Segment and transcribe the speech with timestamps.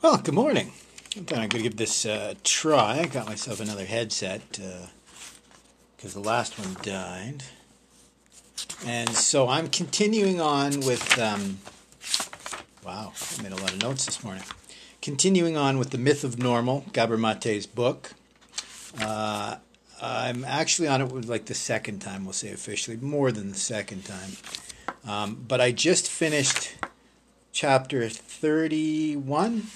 [0.00, 0.70] Well, good morning.
[1.16, 3.00] I thought I'm going to give this uh, a try.
[3.00, 7.42] I got myself another headset because uh, the last one died.
[8.86, 11.18] And so I'm continuing on with.
[11.18, 11.58] Um,
[12.86, 14.44] wow, I made a lot of notes this morning.
[15.02, 18.12] Continuing on with The Myth of Normal, Gabor Mate's book.
[19.02, 19.56] Uh,
[20.00, 23.58] I'm actually on it with like the second time, we'll say officially, more than the
[23.58, 24.30] second time.
[25.04, 26.76] Um, but I just finished
[27.50, 29.66] chapter 31.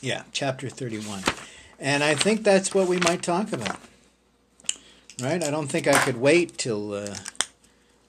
[0.00, 1.22] Yeah, chapter 31.
[1.78, 3.78] And I think that's what we might talk about.
[5.20, 5.42] Right?
[5.42, 7.16] I don't think I could wait till uh,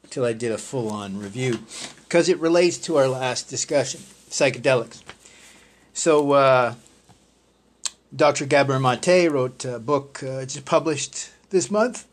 [0.09, 1.59] till I did a full-on review
[2.03, 5.01] because it relates to our last discussion, psychedelics.
[5.93, 6.75] So uh,
[8.15, 8.45] Dr.
[8.45, 12.05] Gabor Mate wrote a book uh, just published this month,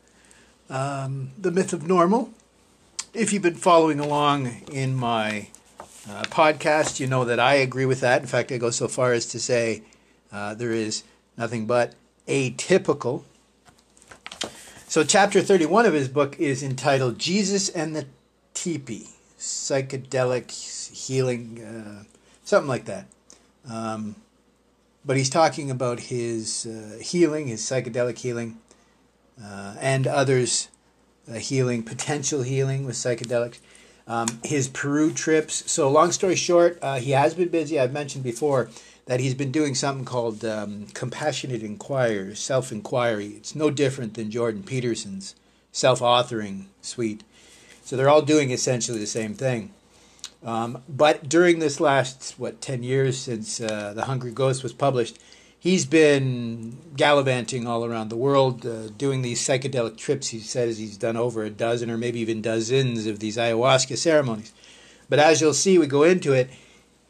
[0.69, 2.31] um, The Myth of Normal.
[3.13, 5.47] If you've been following along in my
[6.09, 8.21] uh, podcast, you know that I agree with that.
[8.21, 9.83] In fact, I go so far as to say
[10.31, 11.03] uh, there is
[11.37, 11.95] nothing but
[12.27, 13.23] atypical.
[14.87, 18.05] So, chapter 31 of his book is entitled Jesus and the
[18.53, 19.07] Teepee
[19.39, 20.51] Psychedelic
[20.91, 22.03] Healing, uh,
[22.43, 23.07] something like that.
[23.69, 24.15] Um,
[25.03, 28.59] but he's talking about his uh, healing, his psychedelic healing,
[29.43, 30.69] uh, and others'
[31.29, 33.59] uh, healing, potential healing with psychedelics
[34.07, 35.69] um, his Peru trips.
[35.71, 37.79] So, long story short, uh, he has been busy.
[37.79, 38.69] I've mentioned before
[39.05, 43.27] that he's been doing something called um, compassionate inquiry, self inquiry.
[43.37, 45.35] It's no different than Jordan Peterson's
[45.71, 47.23] self authoring suite.
[47.83, 49.71] So, they're all doing essentially the same thing.
[50.43, 55.17] Um, but during this last, what, 10 years since uh, The Hungry Ghost was published,
[55.65, 60.27] he's been gallivanting all around the world, uh, doing these psychedelic trips.
[60.27, 64.53] He says he's done over a dozen or maybe even dozens of these ayahuasca ceremonies.
[65.09, 66.51] But as you'll see, we go into it.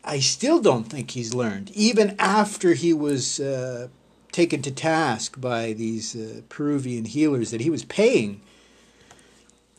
[0.06, 3.90] I still don't think he's learned, even after he was uh,
[4.32, 8.40] taken to task by these uh, Peruvian healers that he was paying.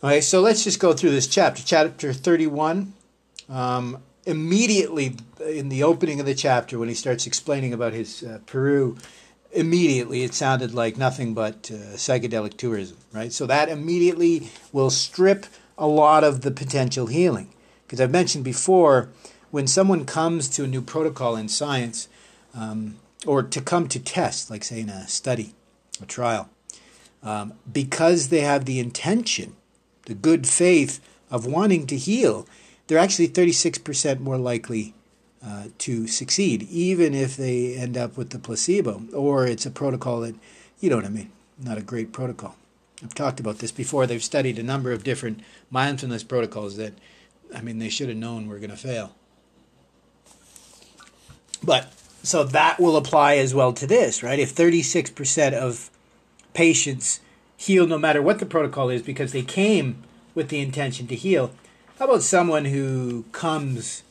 [0.05, 1.62] Okay, so let's just go through this chapter.
[1.65, 2.93] Chapter 31.
[3.49, 8.41] Um, immediately in the opening of the chapter when he starts explaining about his uh,
[8.44, 8.98] Peru,
[9.53, 13.32] immediately it sounded like nothing but uh, psychedelic tourism, right?
[13.32, 15.47] So that immediately will strip
[15.78, 17.50] a lot of the potential healing.
[17.87, 19.09] Because I've mentioned before,
[19.53, 22.08] when someone comes to a new protocol in science,
[22.53, 25.54] um, or to come to test, like say in a study,
[26.03, 26.50] a trial,
[27.22, 29.54] um, because they have the intention,
[30.06, 31.00] the good faith
[31.31, 32.47] of wanting to heal,
[32.87, 34.95] they're actually 36% more likely
[35.45, 40.21] uh, to succeed, even if they end up with the placebo, or it's a protocol
[40.21, 40.35] that,
[40.81, 42.57] you know what I mean, not a great protocol.
[43.03, 44.07] I've talked about this before.
[44.07, 46.95] They've studied a number of different mindfulness protocols that,
[47.55, 49.15] I mean, they should have known were going to fail.
[51.63, 51.93] But
[52.23, 54.39] so that will apply as well to this, right?
[54.39, 55.91] If 36% of
[56.55, 57.21] patients
[57.57, 60.03] heal no matter what the protocol is because they came
[60.35, 61.53] with the intention to heal,
[61.99, 64.03] how about someone who comes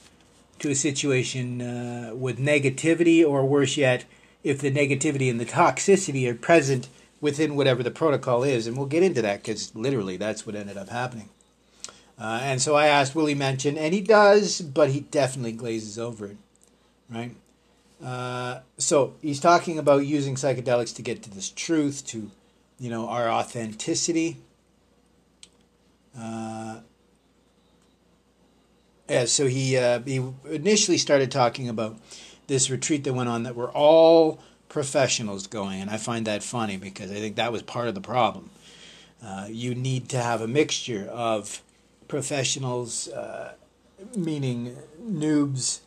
[0.59, 4.06] to a situation uh, with negativity, or worse yet,
[4.44, 6.88] if the negativity and the toxicity are present
[7.22, 8.66] within whatever the protocol is?
[8.66, 11.29] And we'll get into that because literally that's what ended up happening.
[12.18, 13.78] Uh, and so I asked, will he mention?
[13.78, 16.38] And he does, but he definitely glazes over it,
[17.09, 17.35] right?
[18.03, 22.31] Uh, so he's talking about using psychedelics to get to this truth, to,
[22.79, 24.38] you know, our authenticity.
[26.18, 26.79] Uh,
[29.07, 31.97] yeah, so he uh, he initially started talking about
[32.47, 36.77] this retreat that went on that were all professionals going, and I find that funny
[36.77, 38.49] because I think that was part of the problem.
[39.23, 41.61] Uh, you need to have a mixture of
[42.07, 43.53] professionals, uh,
[44.15, 45.79] meaning noobs,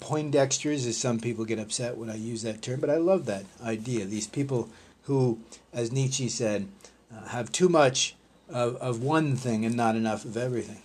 [0.00, 3.44] poindexters, as some people get upset when I use that term, but I love that
[3.62, 4.04] idea.
[4.04, 4.68] These people
[5.04, 5.40] who,
[5.72, 6.68] as Nietzsche said,
[7.14, 8.14] uh, have too much
[8.48, 10.82] of, of one thing and not enough of everything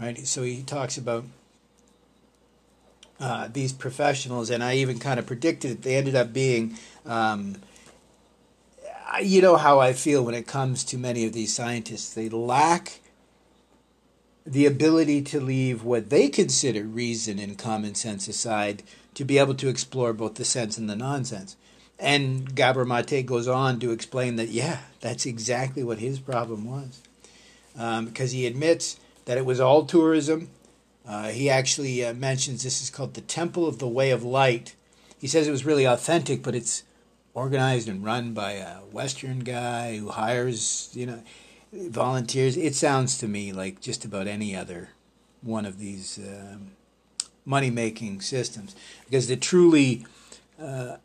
[0.00, 0.18] right?
[0.26, 1.24] So he talks about
[3.20, 5.82] uh, these professionals, and I even kind of predicted it.
[5.82, 7.56] They ended up being, um,
[9.22, 12.12] you know, how I feel when it comes to many of these scientists.
[12.12, 13.00] They lack
[14.44, 18.82] the ability to leave what they consider reason and common sense aside
[19.14, 21.56] to be able to explore both the sense and the nonsense.
[21.98, 27.02] And Gabor Mate goes on to explain that, yeah, that's exactly what his problem was.
[27.74, 30.48] Because um, he admits that it was all tourism.
[31.06, 34.74] Uh, he actually uh, mentions this is called the Temple of the Way of Light.
[35.18, 36.84] He says it was really authentic, but it's
[37.34, 41.22] organized and run by a Western guy who hires, you know,
[41.72, 42.56] volunteers.
[42.56, 44.90] It sounds to me like just about any other
[45.40, 46.72] one of these um,
[47.44, 50.06] money making systems because the truly
[50.60, 50.96] uh,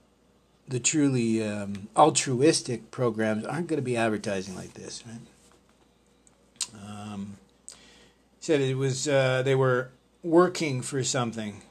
[0.68, 5.22] the truly um, altruistic programs aren't going to be advertising like this, right?
[6.86, 7.38] Um,
[8.48, 9.90] said it was uh, they were
[10.24, 11.64] working for something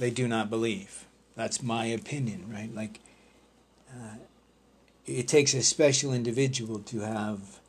[0.00, 1.06] they do not believe.
[1.36, 2.74] That's my opinion, right?
[2.74, 2.98] Like
[3.88, 4.16] uh,
[5.06, 7.60] it takes a special individual to have,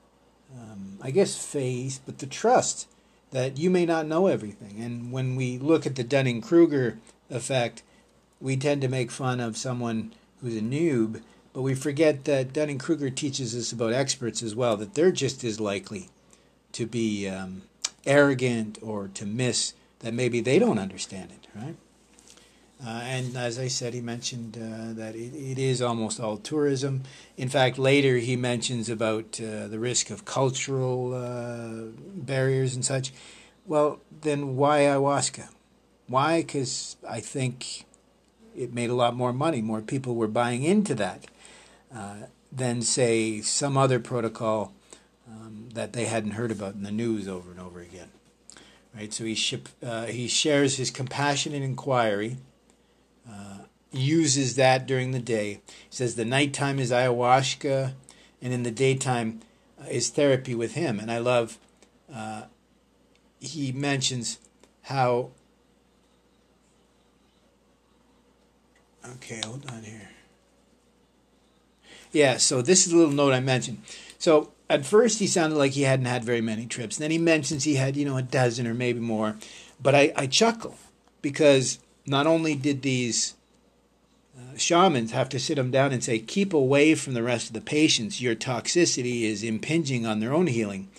[0.51, 2.88] um, I guess, faith, but the trust
[3.30, 4.81] that you may not know everything.
[4.81, 6.97] And when we look at the Dunning Kruger
[7.29, 7.83] effect,
[8.41, 11.21] we tend to make fun of someone who's a noob,
[11.53, 15.44] but we forget that Dunning Kruger teaches us about experts as well, that they're just
[15.44, 16.09] as likely
[16.71, 17.62] to be um,
[18.05, 21.75] arrogant or to miss that maybe they don't understand it, right?
[22.85, 27.03] Uh, and as I said, he mentioned uh, that it, it is almost all tourism.
[27.38, 33.13] In fact, later he mentions about uh, the risk of cultural uh, barriers and such.
[33.65, 35.47] Well, then why ayahuasca?
[36.07, 36.41] Why?
[36.41, 37.85] Because I think
[38.53, 39.61] it made a lot more money.
[39.61, 41.25] More people were buying into that
[41.95, 44.73] uh, than, say, some other protocol
[45.27, 48.09] um, that they hadn't heard about in the news over and over again.
[48.95, 49.11] Right.
[49.11, 52.37] So he ship, uh, he shares his compassionate inquiry
[53.27, 53.59] uh,
[53.91, 55.61] uses that during the day.
[55.67, 57.93] He says the nighttime is ayahuasca,
[58.41, 59.41] and in the daytime
[59.81, 60.99] uh, is therapy with him.
[60.99, 61.57] And I love,
[62.13, 62.43] uh,
[63.39, 64.39] he mentions
[64.83, 65.31] how.
[69.05, 70.09] Okay, hold on here.
[72.11, 73.81] Yeah, so this is a little note I mentioned.
[74.19, 76.97] So at first he sounded like he hadn't had very many trips.
[76.97, 79.37] Then he mentions he had, you know, a dozen or maybe more.
[79.79, 80.75] But I, I chuckle
[81.21, 81.77] because
[82.07, 83.35] not only did these
[84.35, 87.53] uh, shamans have to sit them down and say, keep away from the rest of
[87.53, 90.89] the patients, your toxicity is impinging on their own healing.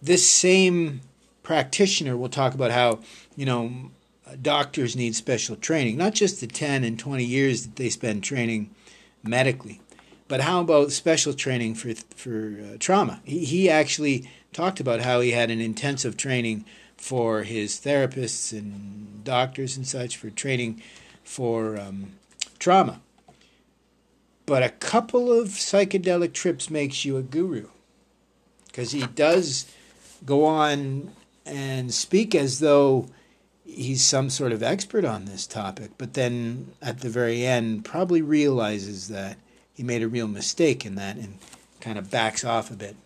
[0.00, 1.02] This same
[1.42, 3.00] practitioner will talk about how,
[3.36, 3.90] you know,
[4.40, 8.70] doctors need special training, not just the 10 and 20 years that they spend training
[9.22, 9.82] medically,
[10.28, 13.20] but how about special training for, for uh, trauma?
[13.24, 16.64] He, he actually talked about how he had an intensive training
[16.96, 20.82] for his therapists and doctors and such for training
[21.22, 22.12] for um,
[22.58, 23.00] trauma.
[24.46, 27.68] But a couple of psychedelic trips makes you a guru
[28.66, 29.66] because he does
[30.24, 31.12] go on
[31.44, 33.06] and speak as though
[33.64, 38.22] he's some sort of expert on this topic, but then at the very end probably
[38.22, 39.36] realizes that
[39.76, 41.38] he made a real mistake in that and
[41.80, 42.96] kind of backs off a bit.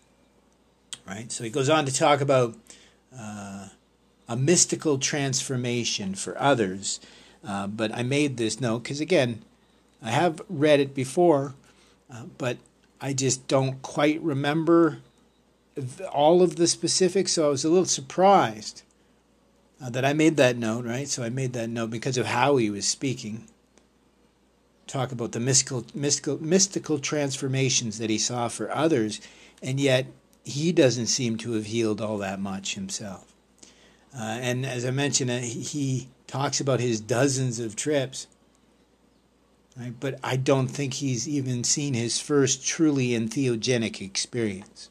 [1.05, 1.31] Right?
[1.31, 2.55] So he goes on to talk about
[3.17, 3.67] uh,
[4.27, 7.01] a mystical transformation for others.
[7.45, 9.43] Uh, but I made this note because, again,
[10.01, 11.55] I have read it before,
[12.11, 12.57] uh, but
[13.01, 14.99] I just don't quite remember
[16.11, 17.33] all of the specifics.
[17.33, 18.83] So I was a little surprised
[19.83, 21.07] uh, that I made that note, right?
[21.09, 23.47] So I made that note because of how he was speaking.
[24.91, 29.21] Talk about the mystical, mystical, mystical transformations that he saw for others,
[29.63, 30.07] and yet
[30.43, 33.33] he doesn't seem to have healed all that much himself.
[34.13, 38.27] Uh, and as I mentioned, uh, he talks about his dozens of trips.
[39.79, 39.93] Right?
[39.97, 44.89] But I don't think he's even seen his first truly entheogenic experience.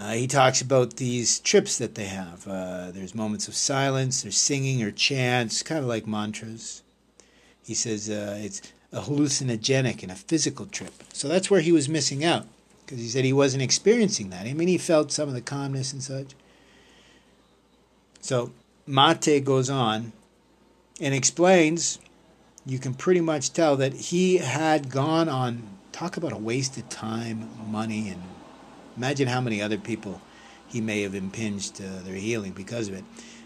[0.00, 2.48] Uh, he talks about these trips that they have.
[2.48, 6.82] Uh, there's moments of silence, there's singing or chants, kind of like mantras.
[7.66, 10.94] He says uh, it's a hallucinogenic and a physical trip.
[11.12, 12.46] So that's where he was missing out
[12.84, 14.46] because he said he wasn't experiencing that.
[14.46, 16.34] I mean, he felt some of the calmness and such.
[18.20, 18.52] So
[18.86, 20.12] Mate goes on
[21.00, 21.98] and explains,
[22.64, 26.88] you can pretty much tell that he had gone on, talk about a waste of
[26.88, 28.22] time, money, and
[28.96, 30.20] imagine how many other people
[30.68, 33.04] he may have impinged uh, their healing because of it.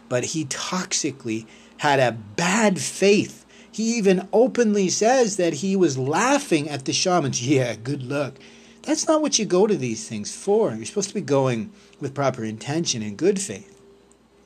[0.09, 1.47] But he toxically
[1.79, 3.47] had a bad faith.
[3.73, 7.47] He even openly says that he was laughing at the shamans.
[7.47, 8.35] Yeah, good luck.
[8.83, 10.75] That's not what you go to these things for.
[10.75, 13.81] You're supposed to be going with proper intention and good faith.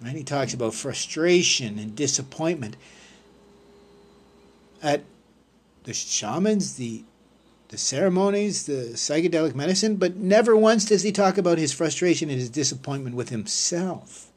[0.02, 0.16] Right?
[0.16, 2.76] He talks about frustration and disappointment
[4.82, 5.02] at
[5.84, 7.04] the shamans, the
[7.68, 12.38] the ceremonies, the psychedelic medicine, but never once does he talk about his frustration and
[12.38, 14.30] his disappointment with himself.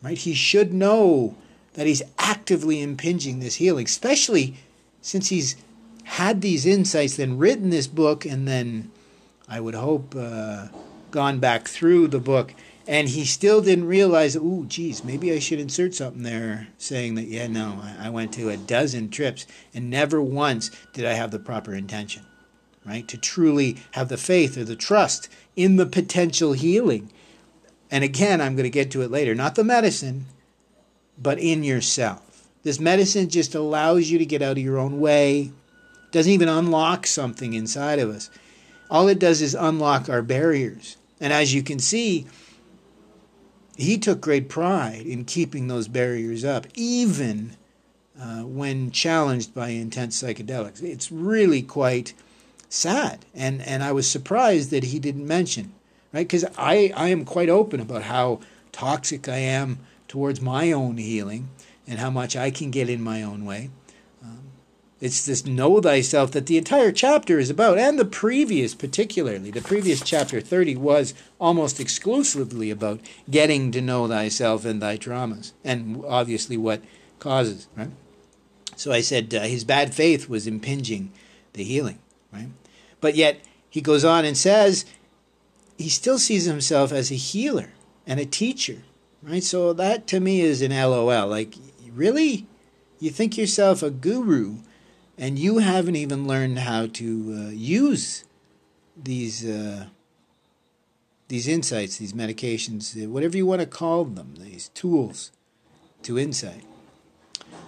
[0.00, 0.16] Right?
[0.16, 1.36] He should know
[1.74, 4.56] that he's actively impinging this healing, especially
[5.00, 5.56] since he's
[6.04, 8.90] had these insights, then written this book, and then
[9.48, 10.68] I would hope uh,
[11.10, 12.54] gone back through the book
[12.86, 17.28] and he still didn't realize, oh, geez, maybe I should insert something there saying that,
[17.28, 21.38] yeah, no, I went to a dozen trips and never once did I have the
[21.38, 22.24] proper intention,
[22.84, 23.06] right?
[23.06, 27.12] To truly have the faith or the trust in the potential healing.
[27.92, 29.36] And again, I'm going to get to it later.
[29.36, 30.26] Not the medicine,
[31.20, 32.48] but in yourself.
[32.62, 35.52] This medicine just allows you to get out of your own way,
[36.12, 38.30] doesn't even unlock something inside of us.
[38.90, 40.96] All it does is unlock our barriers.
[41.20, 42.26] And as you can see,
[43.76, 47.56] he took great pride in keeping those barriers up, even
[48.20, 50.82] uh, when challenged by intense psychedelics.
[50.82, 52.12] It's really quite
[52.68, 53.24] sad.
[53.34, 55.72] And, and I was surprised that he didn't mention,
[56.12, 56.26] right?
[56.26, 58.40] Because I, I am quite open about how
[58.72, 59.78] toxic I am
[60.10, 61.48] towards my own healing
[61.86, 63.70] and how much I can get in my own way.
[64.20, 64.50] Um,
[65.00, 69.52] it's this know thyself that the entire chapter is about, and the previous, particularly.
[69.52, 73.00] The previous chapter 30 was almost exclusively about
[73.30, 76.82] getting to know thyself and thy traumas, and obviously what
[77.20, 77.90] causes, right?
[78.74, 81.12] So I said uh, his bad faith was impinging
[81.52, 82.00] the healing,
[82.32, 82.48] right?
[83.00, 84.86] But yet he goes on and says
[85.78, 87.70] he still sees himself as a healer
[88.08, 88.78] and a teacher,
[89.22, 89.42] right?
[89.42, 91.26] So that to me is an LOL.
[91.26, 91.54] Like,
[91.92, 92.46] really?
[92.98, 94.56] You think yourself a guru
[95.16, 98.24] and you haven't even learned how to uh, use
[98.96, 99.86] these uh,
[101.28, 105.30] these insights, these medications, uh, whatever you want to call them, these tools
[106.02, 106.64] to insight.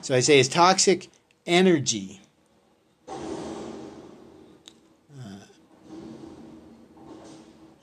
[0.00, 1.08] So I say it's toxic
[1.46, 2.22] energy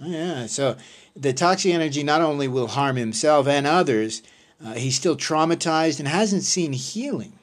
[0.02, 0.78] Oh, yeah, so
[1.20, 4.24] the toxic energy not only will harm himself and others,
[4.64, 7.34] uh, he's still traumatized and hasn't seen healing.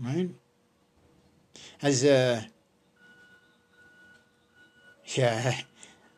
[0.00, 0.30] Right?
[1.82, 2.42] As uh,
[5.14, 5.60] yeah,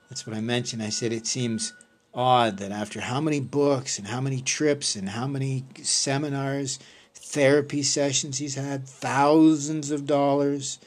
[0.08, 0.82] that's what I mentioned.
[0.82, 1.72] I said it seems
[2.14, 6.78] odd that after how many books and how many trips and how many seminars,
[7.14, 10.78] therapy sessions he's had, thousands of dollars,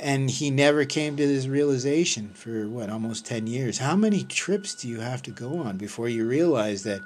[0.00, 3.78] and he never came to this realization for what almost 10 years.
[3.78, 7.00] How many trips do you have to go on before you realize that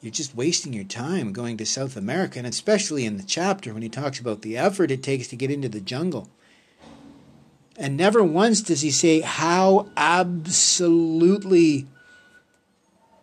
[0.00, 2.38] you're just wasting your time going to south america?
[2.38, 5.50] And especially in the chapter when he talks about the effort it takes to get
[5.50, 6.28] into the jungle.
[7.76, 11.86] And never once does he say how absolutely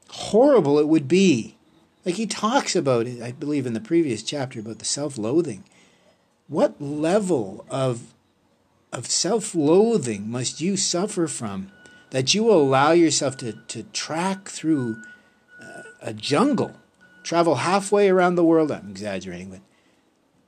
[0.10, 1.58] horrible it would be.
[2.06, 5.64] Like he talks about it i believe in the previous chapter about the self-loathing.
[6.48, 8.15] What level of
[8.96, 11.72] of self loathing must you suffer from
[12.12, 15.02] that you allow yourself to, to track through
[15.62, 16.78] uh, a jungle,
[17.22, 18.72] travel halfway around the world?
[18.72, 19.60] I'm exaggerating, but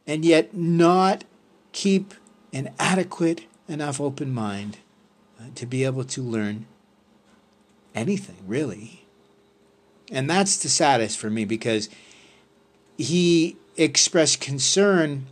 [0.08, 1.26] and yet not
[1.74, 2.14] keep
[2.54, 4.78] an adequate enough open mind
[5.40, 6.66] uh, to be able to learn
[7.94, 9.06] anything, really.
[10.10, 11.90] And that's the saddest for me because
[12.98, 15.26] he expressed concern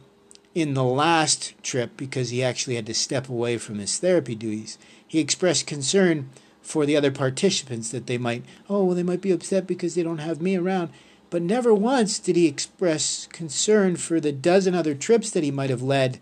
[0.55, 4.77] in the last trip, because he actually had to step away from his therapy duties,
[5.05, 6.29] he expressed concern
[6.61, 10.01] for the other participants that they might, oh, well, they might be upset because they
[10.01, 10.89] don't have me around.
[11.29, 15.69] But never once did he express concern for the dozen other trips that he might
[15.69, 16.19] have led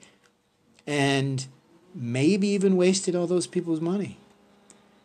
[0.87, 1.45] and
[1.93, 4.17] maybe even wasted all those people's money.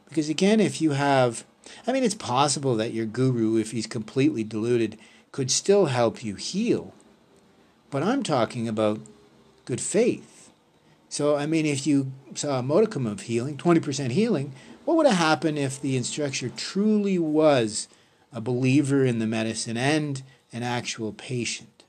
[0.09, 1.45] Because again, if you have,
[1.87, 4.99] I mean, it's possible that your guru, if he's completely deluded,
[5.33, 6.95] could still help you heal.
[7.91, 9.01] But I'm talking about
[9.69, 10.51] good faith.
[11.11, 14.55] So, I mean, if you saw a modicum of healing, 20% healing,
[14.87, 17.87] what would have happened if the instructor truly was
[18.33, 20.23] a believer in the medicine and
[20.55, 21.85] an actual patient?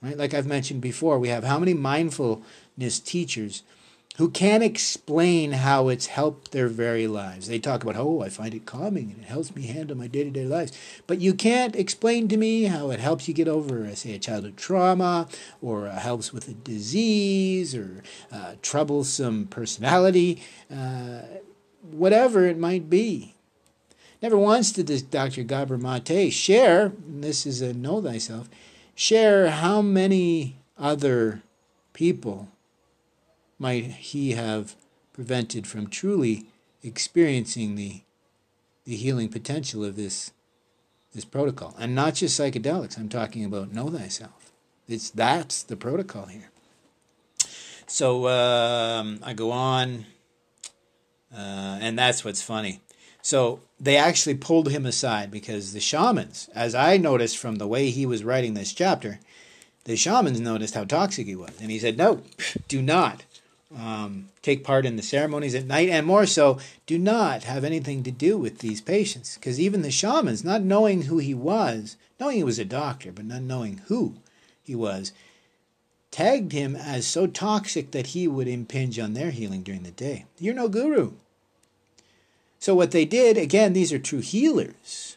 [0.00, 0.16] Right?
[0.16, 3.62] Like I've mentioned before, we have how many mindfulness teachers
[4.18, 7.46] who can't explain how it's helped their very lives.
[7.46, 10.24] They talk about, oh, I find it calming and it helps me handle my day
[10.24, 10.72] to day lives.
[11.06, 14.56] But you can't explain to me how it helps you get over, say, a childhood
[14.56, 15.28] trauma
[15.62, 21.20] or uh, helps with a disease or uh, troublesome personality, uh,
[21.88, 23.36] whatever it might be.
[24.20, 25.44] Never once did this Dr.
[25.44, 28.48] Gabor Mate share, this is a know thyself,
[28.96, 31.44] share how many other
[31.92, 32.48] people
[33.58, 34.76] might he have
[35.12, 36.46] prevented from truly
[36.82, 38.02] experiencing the
[38.84, 40.32] the healing potential of this
[41.12, 41.74] this protocol.
[41.78, 42.98] And not just psychedelics.
[42.98, 44.52] I'm talking about know thyself.
[44.88, 46.50] It's that's the protocol here.
[47.86, 50.06] So um, i go on
[51.34, 52.80] uh, and that's what's funny.
[53.20, 57.90] So they actually pulled him aside because the shamans as i noticed from the way
[57.90, 59.20] he was writing this chapter
[59.84, 61.60] the shamans noticed how toxic he was.
[61.60, 62.22] And he said no
[62.68, 63.24] do not
[63.76, 68.02] um, take part in the ceremonies at night, and more so, do not have anything
[68.04, 69.34] to do with these patients.
[69.36, 73.24] Because even the shamans, not knowing who he was, knowing he was a doctor, but
[73.24, 74.14] not knowing who
[74.62, 75.12] he was,
[76.10, 80.24] tagged him as so toxic that he would impinge on their healing during the day.
[80.38, 81.12] You're no guru.
[82.58, 85.16] So what they did, again, these are true healers.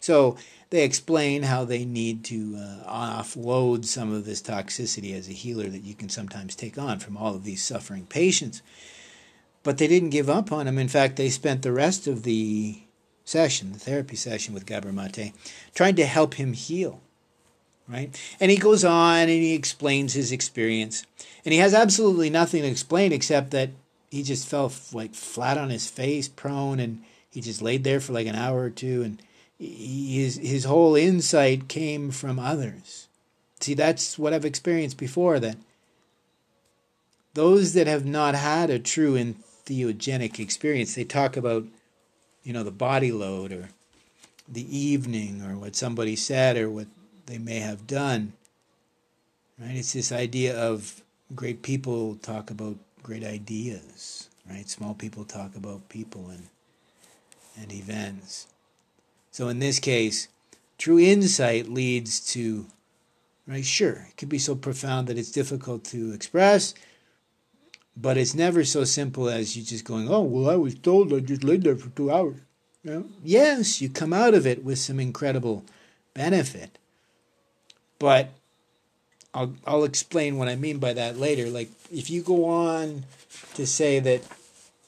[0.00, 0.36] So
[0.70, 5.68] they explain how they need to uh, offload some of this toxicity as a healer
[5.68, 8.60] that you can sometimes take on from all of these suffering patients.
[9.62, 10.78] But they didn't give up on him.
[10.78, 12.82] In fact, they spent the rest of the
[13.24, 15.32] session, the therapy session with Gabor Mate,
[15.74, 17.00] trying to help him heal.
[17.88, 18.20] Right?
[18.38, 21.06] And he goes on and he explains his experience.
[21.44, 23.70] And he has absolutely nothing to explain except that
[24.10, 28.12] he just fell like flat on his face, prone, and he just laid there for
[28.12, 29.22] like an hour or two and
[29.58, 33.08] his his whole insight came from others.
[33.60, 35.56] See, that's what I've experienced before that
[37.38, 41.64] those that have not had a true entheogenic experience, they talk about,
[42.42, 43.68] you know, the body load or
[44.48, 46.88] the evening or what somebody said or what
[47.26, 48.32] they may have done.
[49.56, 49.76] Right?
[49.76, 51.02] It's this idea of
[51.34, 54.68] great people talk about great ideas, right?
[54.68, 56.48] Small people talk about people and
[57.60, 58.46] and events.
[59.38, 60.26] So in this case,
[60.78, 62.66] true insight leads to,
[63.46, 63.64] right?
[63.64, 66.74] Sure, it could be so profound that it's difficult to express,
[67.96, 71.20] but it's never so simple as you just going, oh, well, I was told I
[71.20, 72.40] just laid there for two hours.
[72.82, 73.04] You know?
[73.22, 75.64] Yes, you come out of it with some incredible
[76.14, 76.76] benefit,
[78.00, 78.30] but
[79.32, 81.48] I'll I'll explain what I mean by that later.
[81.48, 83.04] Like if you go on
[83.54, 84.22] to say that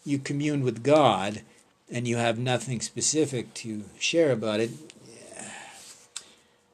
[0.04, 1.42] you commune with God
[1.90, 4.70] and you have nothing specific to share about it.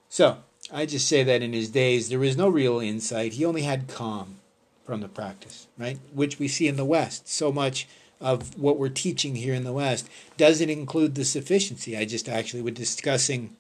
[0.09, 0.39] So,
[0.73, 3.35] I just say that in his days there was no real insight.
[3.35, 4.37] He only had calm
[4.85, 5.99] from the practice, right?
[6.15, 7.29] Which we see in the West.
[7.29, 7.87] So much
[8.21, 11.97] of what we're teaching here in the West doesn't include the sufficiency.
[11.97, 13.57] I just actually was discussing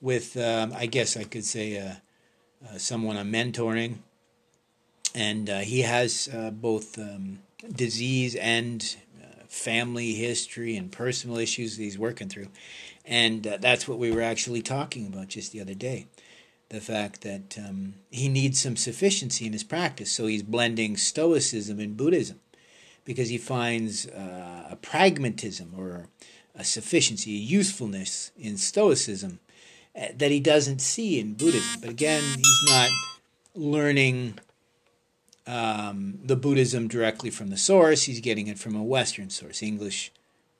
[0.00, 1.94] with, um, I guess I could say, uh,
[2.68, 3.96] uh, someone I'm mentoring,
[5.14, 7.40] and uh, he has uh, both um,
[7.74, 8.96] disease and
[9.50, 12.48] family history and personal issues that he's working through.
[13.04, 16.06] And uh, that's what we were actually talking about just the other day.
[16.68, 20.12] The fact that um, he needs some sufficiency in his practice.
[20.12, 22.38] So he's blending Stoicism and Buddhism
[23.04, 26.06] because he finds uh, a pragmatism or
[26.54, 29.40] a sufficiency, a usefulness in Stoicism
[30.00, 31.80] uh, that he doesn't see in Buddhism.
[31.80, 32.90] But again, he's not
[33.56, 34.38] learning
[35.46, 38.04] um, the Buddhism directly from the source.
[38.04, 40.12] He's getting it from a Western source, English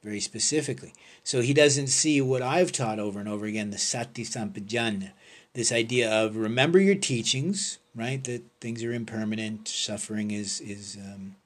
[0.03, 0.95] very specifically.
[1.23, 5.13] So he doesn't see what I've taught over and over again, the Sati Sampajanya,
[5.53, 8.23] this idea of remember your teachings, right?
[8.25, 11.37] That things are impermanent, suffering is is um,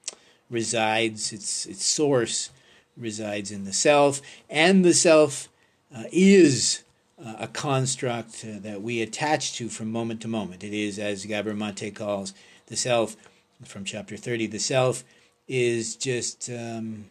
[0.49, 2.51] resides, its its source
[2.95, 5.49] resides in the self, and the self
[5.95, 6.83] uh, is
[7.23, 10.63] uh, a construct uh, that we attach to from moment to moment.
[10.63, 12.33] It is, as Gabor Mate calls
[12.67, 13.15] the self
[13.63, 15.03] from chapter 30 the self
[15.47, 17.09] is just um,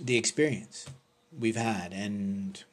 [0.00, 0.86] the experience
[1.38, 2.64] we've had and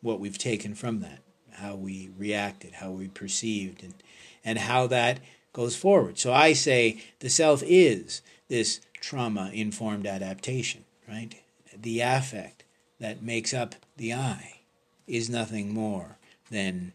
[0.00, 1.20] what we've taken from that
[1.52, 3.94] how we reacted how we perceived and
[4.42, 5.20] and how that
[5.52, 6.18] goes forward.
[6.18, 11.34] So i say the self is this trauma informed adaptation right?
[11.76, 12.64] The affect
[12.98, 14.60] that makes up the i
[15.06, 16.18] is nothing more
[16.50, 16.92] than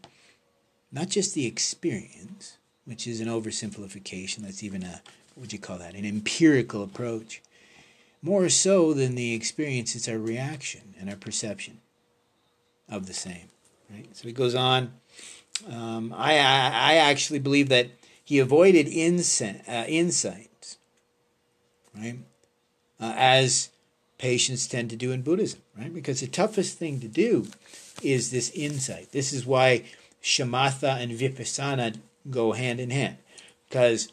[0.90, 2.55] not just the experience
[2.86, 4.38] which is an oversimplification.
[4.38, 5.02] That's even a,
[5.34, 7.42] what would you call that, an empirical approach.
[8.22, 11.80] More so than the experience, it's our reaction and our perception
[12.88, 13.48] of the same.
[13.90, 14.16] Right?
[14.16, 14.94] So he goes on.
[15.70, 17.90] Um, I, I, I actually believe that
[18.24, 20.78] he avoided insight, uh, insights,
[21.96, 22.18] right?
[23.00, 23.70] Uh, as
[24.18, 25.92] patients tend to do in Buddhism, right?
[25.92, 27.46] Because the toughest thing to do
[28.02, 29.12] is this insight.
[29.12, 29.84] This is why
[30.22, 31.98] shamatha and vipassana
[32.30, 33.16] go hand in hand
[33.68, 34.12] because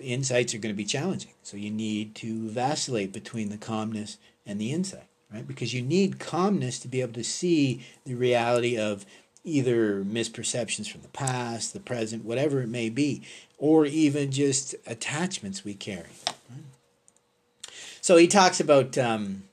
[0.00, 1.32] insights are going to be challenging.
[1.42, 5.46] So you need to vacillate between the calmness and the insight, right?
[5.46, 9.04] Because you need calmness to be able to see the reality of
[9.44, 13.22] either misperceptions from the past, the present, whatever it may be,
[13.58, 16.10] or even just attachments we carry.
[18.00, 19.44] So he talks about um,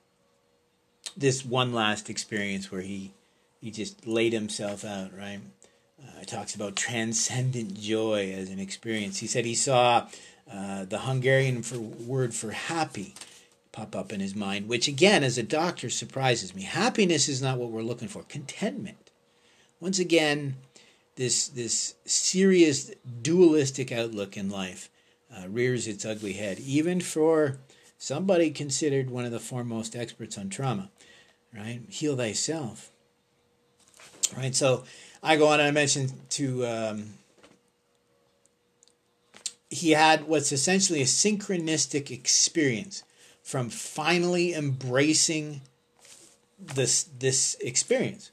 [1.16, 3.14] this one last experience where he
[3.62, 5.42] he just laid himself out, right?
[6.02, 9.20] Uh, talks about transcendent joy as an experience.
[9.20, 10.08] He said he saw
[10.52, 13.16] uh, the Hungarian for, word for happy
[13.72, 16.64] pop up in his mind, which again, as a doctor, surprises me.
[16.64, 18.24] Happiness is not what we're looking for.
[18.24, 19.12] Contentment.
[19.80, 20.56] Once again,
[21.16, 24.90] this this serious dualistic outlook in life
[25.36, 27.58] uh, rears its ugly head, even for
[27.98, 30.90] somebody considered one of the foremost experts on trauma.
[31.54, 32.92] Right, heal thyself.
[34.38, 34.84] Right, so
[35.22, 37.14] I go on and I mentioned to um,
[39.70, 43.04] he had what's essentially a synchronistic experience
[43.44, 45.62] from finally embracing
[46.60, 48.32] this this experience.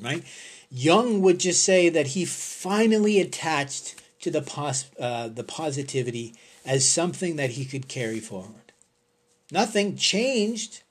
[0.00, 0.24] Right?
[0.70, 6.86] Jung would just say that he finally attached to the pos- uh, the positivity as
[6.86, 8.72] something that he could carry forward.
[9.50, 10.82] Nothing changed.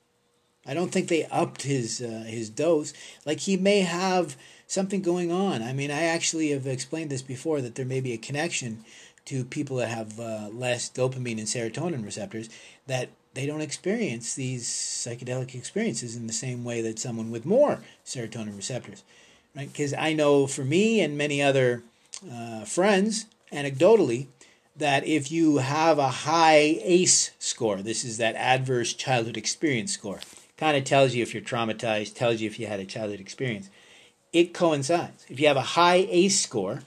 [0.65, 2.93] I don't think they upped his uh, his dose.
[3.25, 4.35] Like he may have
[4.67, 5.63] something going on.
[5.63, 8.83] I mean, I actually have explained this before that there may be a connection
[9.25, 12.49] to people that have uh, less dopamine and serotonin receptors
[12.85, 17.81] that they don't experience these psychedelic experiences in the same way that someone with more
[18.05, 19.03] serotonin receptors,
[19.55, 19.71] right?
[19.71, 21.83] Because I know for me and many other
[22.31, 24.27] uh, friends, anecdotally,
[24.75, 30.19] that if you have a high ACE score, this is that adverse childhood experience score,
[30.57, 33.69] kind of tells you if you're traumatized, tells you if you had a childhood experience.
[34.33, 35.25] It coincides.
[35.29, 36.81] If you have a high ACE score,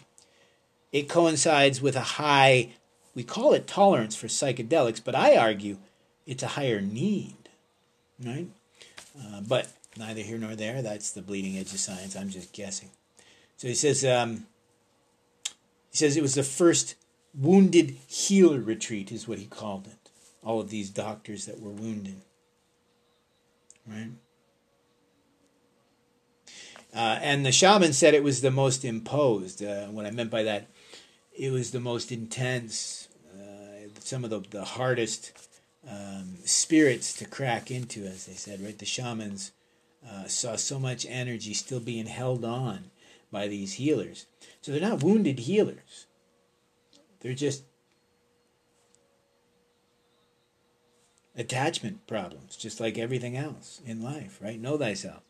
[0.92, 2.72] it coincides with a high,
[3.14, 5.79] we call it tolerance for psychedelics, but I argue
[6.26, 7.37] it's a higher need,
[8.24, 8.48] right?
[9.18, 10.83] Uh, but neither here nor there.
[10.83, 12.16] That's the bleeding edge of science.
[12.16, 12.90] I'm just guessing.
[13.57, 14.46] So he says, um,
[15.90, 16.94] he says it was the first
[17.35, 20.11] wounded healer retreat, is what he called it.
[20.42, 22.22] All of these doctors that were wounded,
[23.87, 24.11] right?
[26.94, 29.62] Uh, and the shaman said it was the most imposed.
[29.62, 30.66] Uh, what I meant by that,
[31.37, 35.33] it was the most intense, uh, some of the, the hardest
[35.88, 38.79] um, spirits to crack into, as they said, right?
[38.79, 39.53] The shamans
[40.09, 42.90] uh, saw so much energy still being held on
[43.31, 44.26] by these healers.
[44.61, 46.07] So they're not wounded healers,
[47.20, 47.64] they're just
[51.37, 54.61] attachment problems, just like everything else in life, right?
[54.61, 55.22] Know thyself.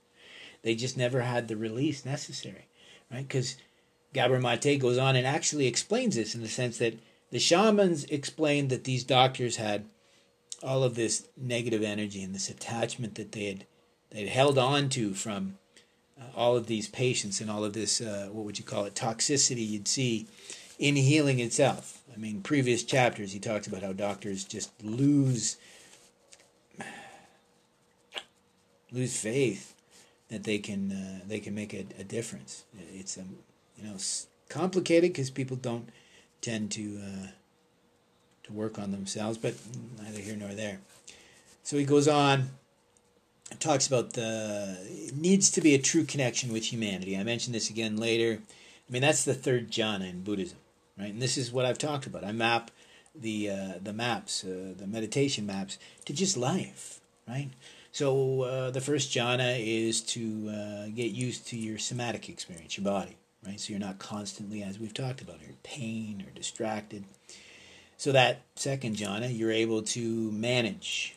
[0.63, 2.67] They just never had the release necessary,
[3.11, 3.27] right?
[3.27, 3.57] Because
[4.13, 6.99] Gabor Mate goes on and actually explains this in the sense that
[7.31, 9.85] the shamans explained that these doctors had
[10.63, 13.67] all of this negative energy and this attachment that they had
[14.11, 15.57] they'd held on to from
[16.21, 18.95] uh, all of these patients and all of this uh, what would you call it
[18.95, 20.27] toxicity you'd see
[20.79, 22.03] in healing itself.
[22.13, 25.57] I mean, previous chapters he talks about how doctors just lose
[28.93, 29.75] lose faith
[30.31, 32.65] that they can uh, they can make a, a difference.
[32.95, 33.37] It's um,
[33.77, 33.97] you know
[34.49, 35.89] complicated because people don't
[36.41, 37.27] tend to uh,
[38.45, 39.55] to work on themselves, but
[40.03, 40.81] neither here nor there.
[41.63, 42.51] So he goes on,
[43.59, 44.79] talks about the
[45.15, 47.17] needs to be a true connection with humanity.
[47.17, 48.41] I mentioned this again later.
[48.89, 50.59] I mean that's the third jhana in Buddhism,
[50.99, 51.13] right?
[51.13, 52.25] And this is what I've talked about.
[52.25, 52.71] I map
[53.15, 57.51] the uh, the maps, uh, the meditation maps, to just life, right?
[57.93, 62.85] So uh, the first jhana is to uh, get used to your somatic experience, your
[62.85, 63.59] body, right?
[63.59, 67.05] So you're not constantly, as we've talked about, in pain or distracted.
[67.97, 71.17] So that second jhana, you're able to manage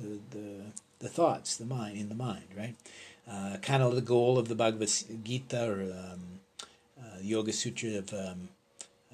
[0.00, 0.60] the, the,
[1.00, 2.76] the thoughts, the mind, in the mind, right?
[3.30, 4.90] Uh, kind of the goal of the Bhagavad
[5.24, 6.40] Gita or um,
[6.98, 8.48] uh, Yoga Sutra of um,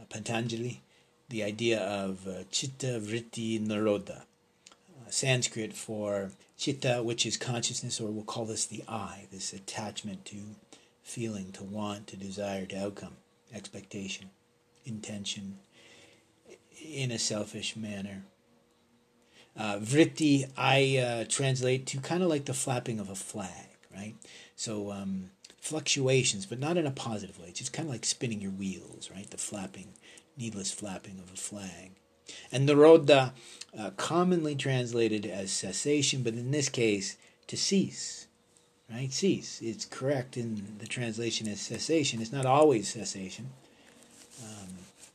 [0.09, 0.83] Patanjali,
[1.29, 8.11] the idea of uh, Chitta Vritti Nirodha, uh, Sanskrit for chitta, which is consciousness, or
[8.11, 10.37] we'll call this the I, this attachment to
[11.03, 13.17] feeling, to want, to desire, to outcome,
[13.55, 14.31] expectation,
[14.85, 15.61] intention,
[16.85, 18.25] in a selfish manner.
[19.57, 24.15] Uh, vritti, I uh, translate to kind of like the flapping of a flag, right?
[24.55, 27.49] So um, fluctuations, but not in a positive way.
[27.49, 29.29] It's just kind of like spinning your wheels, right?
[29.29, 29.95] The flapping,
[30.37, 31.93] needless flapping of a flag.
[32.53, 33.33] And nirodha,
[33.79, 38.27] uh, commonly translated as cessation, but in this case, to cease.
[38.91, 39.13] Right?
[39.13, 39.61] Cease.
[39.61, 42.23] It's correct in the translation as cessation.
[42.23, 43.51] It's not always cessation.
[44.43, 44.69] Um,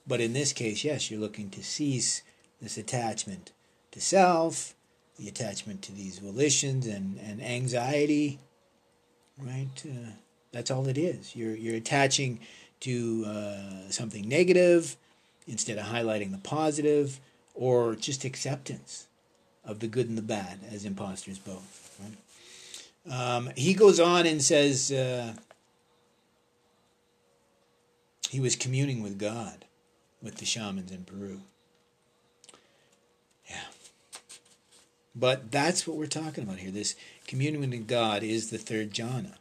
[0.06, 2.21] but in this case, yes, you're looking to cease
[2.62, 3.52] this attachment
[3.91, 4.76] to self,
[5.17, 8.39] the attachment to these volitions and, and anxiety.
[9.41, 9.84] Right?
[9.84, 10.12] Uh,
[10.52, 11.36] that's all it is.
[11.36, 12.39] You're, you're attaching
[12.82, 14.97] to uh, something negative
[15.47, 17.19] instead of highlighting the positive
[17.53, 19.08] or just acceptance
[19.65, 21.84] of the good and the bad as imposters both.
[23.10, 25.34] Um, he goes on and says uh,
[28.29, 29.65] he was communing with God
[30.21, 31.41] with the shamans in Peru.
[33.49, 33.58] Yeah.
[35.15, 36.71] But that's what we're talking about here.
[36.71, 36.95] This
[37.27, 39.34] communion with God is the third jhana.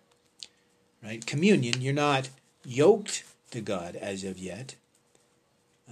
[1.02, 1.24] Right?
[1.24, 2.30] Communion, you're not
[2.64, 4.74] yoked to God as of yet.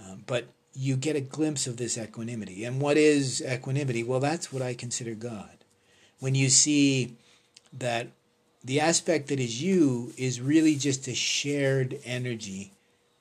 [0.01, 2.63] Um, but you get a glimpse of this equanimity.
[2.63, 4.03] And what is equanimity?
[4.03, 5.65] Well, that's what I consider God.
[6.19, 7.15] When you see
[7.73, 8.07] that
[8.63, 12.71] the aspect that is you is really just a shared energy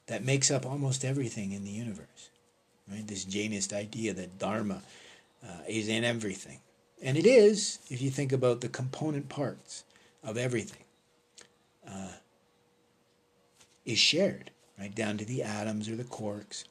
[0.07, 2.31] that makes up almost everything in the universe.
[2.91, 3.07] Right?
[3.07, 4.83] This Jainist idea that Dharma,
[5.43, 6.59] uh, is in everything.
[7.03, 9.85] And it is, if you think about the component parts
[10.23, 10.85] of everything,
[11.89, 12.13] uh,
[13.87, 16.65] is shared, right, down to the atoms or the quarks.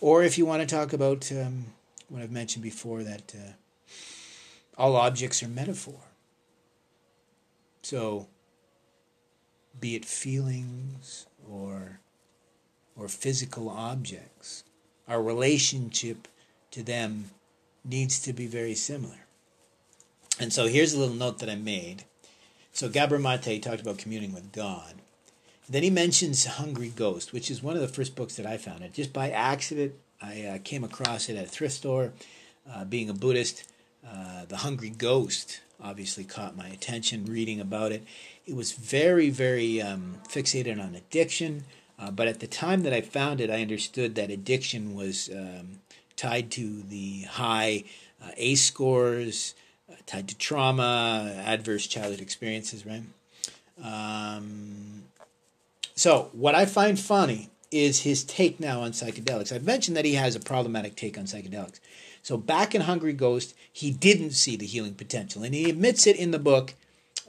[0.00, 1.66] Or if you want to talk about um,
[2.08, 3.52] what I've mentioned before, that uh,
[4.76, 6.00] all objects are metaphor.
[7.82, 8.28] So,
[9.80, 12.00] be it feelings or
[12.96, 14.64] or physical objects,
[15.08, 16.28] our relationship
[16.70, 17.30] to them
[17.84, 19.26] needs to be very similar.
[20.38, 22.04] And so here's a little note that I made.
[22.72, 24.94] So Gabor Mate talked about communing with God.
[25.68, 28.82] Then he mentions Hungry Ghost, which is one of the first books that I found.
[28.82, 32.12] It just by accident, I uh, came across it at a thrift store.
[32.70, 33.64] Uh, being a Buddhist,
[34.06, 37.24] uh, the Hungry Ghost obviously caught my attention.
[37.24, 38.04] Reading about it,
[38.46, 41.64] it was very, very um, fixated on addiction.
[41.98, 45.80] Uh, but at the time that I found it, I understood that addiction was um,
[46.16, 47.84] tied to the high
[48.22, 49.54] uh, ACE scores,
[49.90, 53.02] uh, tied to trauma, adverse childhood experiences, right?
[53.82, 55.03] Um,
[55.94, 59.52] so, what I find funny is his take now on psychedelics.
[59.52, 61.80] I've mentioned that he has a problematic take on psychedelics.
[62.22, 66.16] So, back in Hungry Ghost, he didn't see the healing potential, and he admits it
[66.16, 66.74] in the book,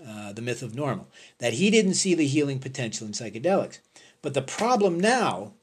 [0.05, 3.79] uh, The Myth of Normal, that he didn't see the healing potential in psychedelics.
[4.21, 5.53] But the problem now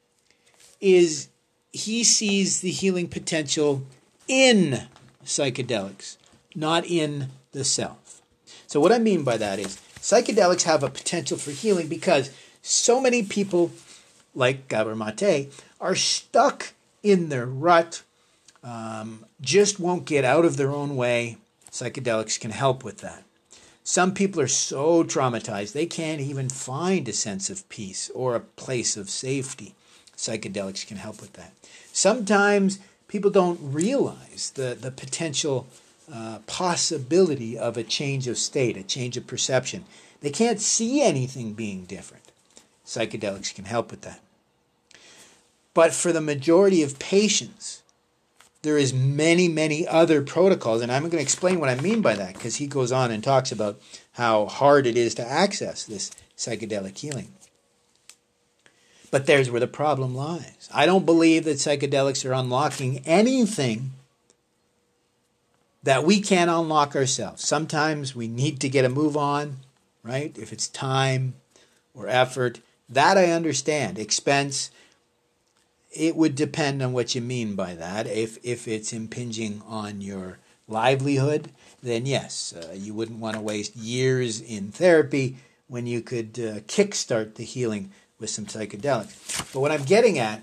[0.81, 1.29] is
[1.73, 3.85] he sees the healing potential
[4.29, 4.83] in
[5.25, 6.19] psychedelics,
[6.55, 8.23] not in the self.
[8.69, 12.31] So, what I mean by that is psychedelics have a potential for healing because
[12.63, 13.73] so many people,
[14.35, 16.73] like Gabor Mate, are stuck
[17.03, 18.03] in their rut,
[18.63, 21.37] um, just won't get out of their own way.
[21.71, 23.25] Psychedelics can help with that.
[23.85, 28.41] Some people are so traumatized they can't even find a sense of peace or a
[28.41, 29.75] place of safety.
[30.17, 31.53] Psychedelics can help with that.
[31.93, 35.67] Sometimes people don't realize the, the potential
[36.13, 39.85] uh, possibility of a change of state, a change of perception.
[40.21, 42.22] They can't see anything being different.
[42.85, 44.21] Psychedelics can help with that.
[45.75, 47.83] But for the majority of patients,
[48.63, 52.15] there is many many other protocols and i'm going to explain what i mean by
[52.15, 53.81] that because he goes on and talks about
[54.13, 57.33] how hard it is to access this psychedelic healing.
[59.11, 60.69] But there's where the problem lies.
[60.73, 63.93] I don't believe that psychedelics are unlocking anything
[65.83, 67.47] that we can't unlock ourselves.
[67.47, 69.59] Sometimes we need to get a move on
[70.03, 70.37] right?
[70.39, 71.35] If it's time
[71.95, 72.61] or effort
[72.93, 74.71] that i understand expense
[75.93, 78.07] it would depend on what you mean by that.
[78.07, 81.51] If if it's impinging on your livelihood,
[81.83, 85.37] then yes, uh, you wouldn't want to waste years in therapy
[85.69, 89.53] when you could uh, kickstart the healing with some psychedelics.
[89.53, 90.43] But what I'm getting at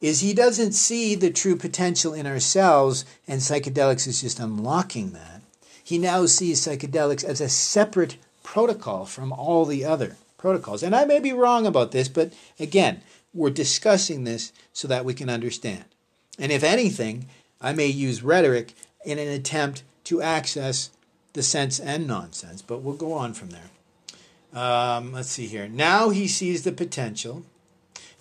[0.00, 5.42] is he doesn't see the true potential in ourselves, and psychedelics is just unlocking that.
[5.82, 10.82] He now sees psychedelics as a separate protocol from all the other protocols.
[10.82, 13.02] And I may be wrong about this, but again,
[13.34, 15.84] we're discussing this so that we can understand.
[16.38, 17.26] And if anything,
[17.60, 18.74] I may use rhetoric
[19.04, 20.90] in an attempt to access
[21.34, 23.70] the sense and nonsense, but we'll go on from there.
[24.54, 25.68] Um, let's see here.
[25.68, 27.44] Now he sees the potential,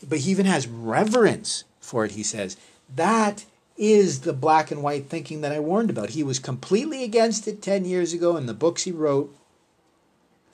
[0.07, 2.57] but he even has reverence for it, he says.
[2.93, 3.45] That
[3.77, 6.11] is the black and white thinking that I warned about.
[6.11, 9.33] He was completely against it 10 years ago in the books he wrote.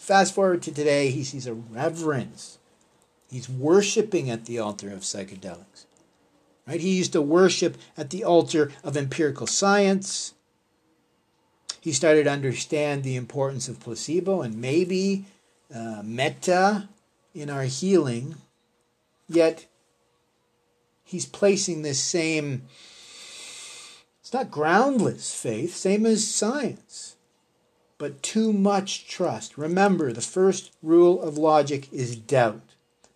[0.03, 2.57] Fast forward to today, he sees a reverence
[3.33, 5.85] He's worshiping at the altar of psychedelics.
[6.67, 6.79] Right?
[6.79, 10.35] He used to worship at the altar of empirical science.
[11.81, 15.25] He started to understand the importance of placebo and maybe
[15.73, 16.89] uh, metta
[17.33, 18.35] in our healing.
[19.27, 19.65] Yet
[21.03, 22.67] he's placing this same,
[24.21, 27.12] it's not groundless faith, same as science,
[28.03, 29.57] but too much trust.
[29.57, 32.59] Remember, the first rule of logic is doubt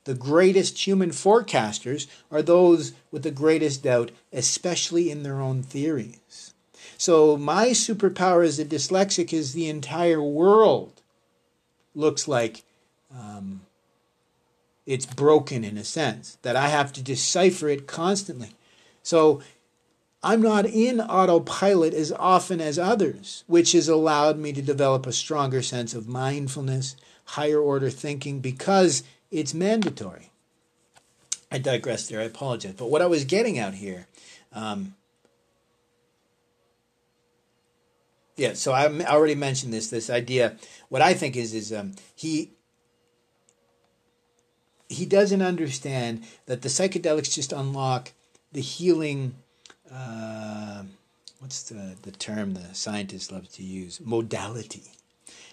[0.06, 6.54] the greatest human forecasters are those with the greatest doubt, especially in their own theories.
[6.98, 11.02] So, my superpower as a dyslexic is the entire world
[11.94, 12.64] looks like
[13.14, 13.64] um,
[14.86, 18.52] it's broken in a sense, that I have to decipher it constantly.
[19.04, 19.42] So,
[20.24, 25.12] I'm not in autopilot as often as others, which has allowed me to develop a
[25.12, 30.32] stronger sense of mindfulness, higher order thinking, because it's mandatory.
[31.52, 32.20] I digress there.
[32.20, 32.74] I apologize.
[32.74, 34.08] But what I was getting out here,
[34.54, 34.96] um,
[38.36, 38.54] yeah.
[38.54, 39.90] So I already mentioned this.
[39.90, 40.58] This idea.
[40.90, 42.52] What I think is is um, he
[44.90, 48.12] he doesn't understand that the psychedelics just unlock
[48.52, 49.36] the healing
[49.94, 50.84] uh,
[51.40, 54.00] what's the, the term the scientists love to use?
[54.04, 54.84] Modality.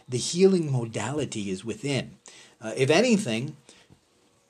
[0.08, 2.16] The healing modality is within.
[2.60, 3.56] Uh, if anything,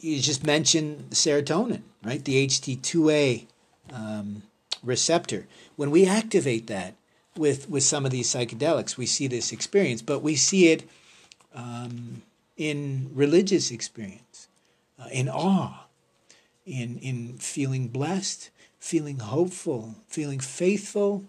[0.01, 2.25] you just mentioned serotonin, right?
[2.25, 3.47] The HT2A
[3.93, 4.43] um,
[4.83, 5.47] receptor.
[5.77, 6.95] When we activate that
[7.37, 10.89] with, with some of these psychedelics, we see this experience, but we see it
[11.55, 12.23] um,
[12.57, 14.49] in religious experience,
[15.01, 15.87] uh, in awe,
[16.67, 18.51] in, in feeling blessed,
[18.85, 21.25] feeling hopeful, feeling faithful.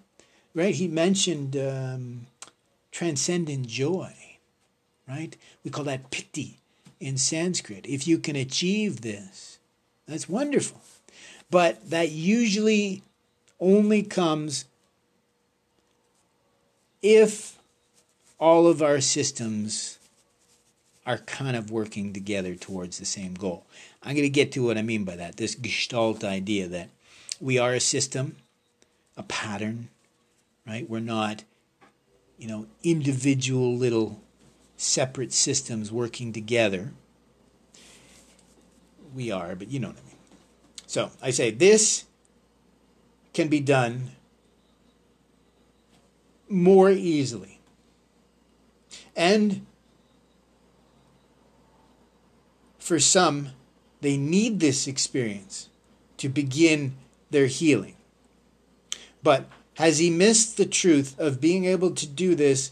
[0.53, 0.75] Right?
[0.75, 2.27] He mentioned um,
[2.91, 4.13] transcendent joy.
[5.07, 5.37] Right?
[5.63, 6.57] We call that piti
[6.99, 7.85] in Sanskrit.
[7.87, 9.59] If you can achieve this,
[10.05, 10.81] that's wonderful.
[11.49, 13.03] But that usually
[13.61, 14.65] only comes
[17.01, 17.57] if
[18.37, 19.97] all of our systems
[21.05, 23.65] are kind of working together towards the same goal.
[24.03, 26.89] I'm going to get to what I mean by that this gestalt idea that
[27.39, 28.37] we are a system,
[29.17, 29.89] a pattern,
[30.67, 30.89] right?
[30.89, 31.43] We're not,
[32.37, 34.21] you know, individual little
[34.77, 36.91] separate systems working together.
[39.13, 40.15] We are, but you know what I mean.
[40.87, 42.05] So I say this
[43.33, 44.11] can be done
[46.49, 47.59] more easily.
[49.15, 49.65] And
[52.77, 53.49] for some,
[54.01, 55.69] they need this experience
[56.17, 56.95] to begin
[57.35, 57.95] their healing.
[59.21, 59.45] But
[59.75, 62.71] has he missed the truth of being able to do this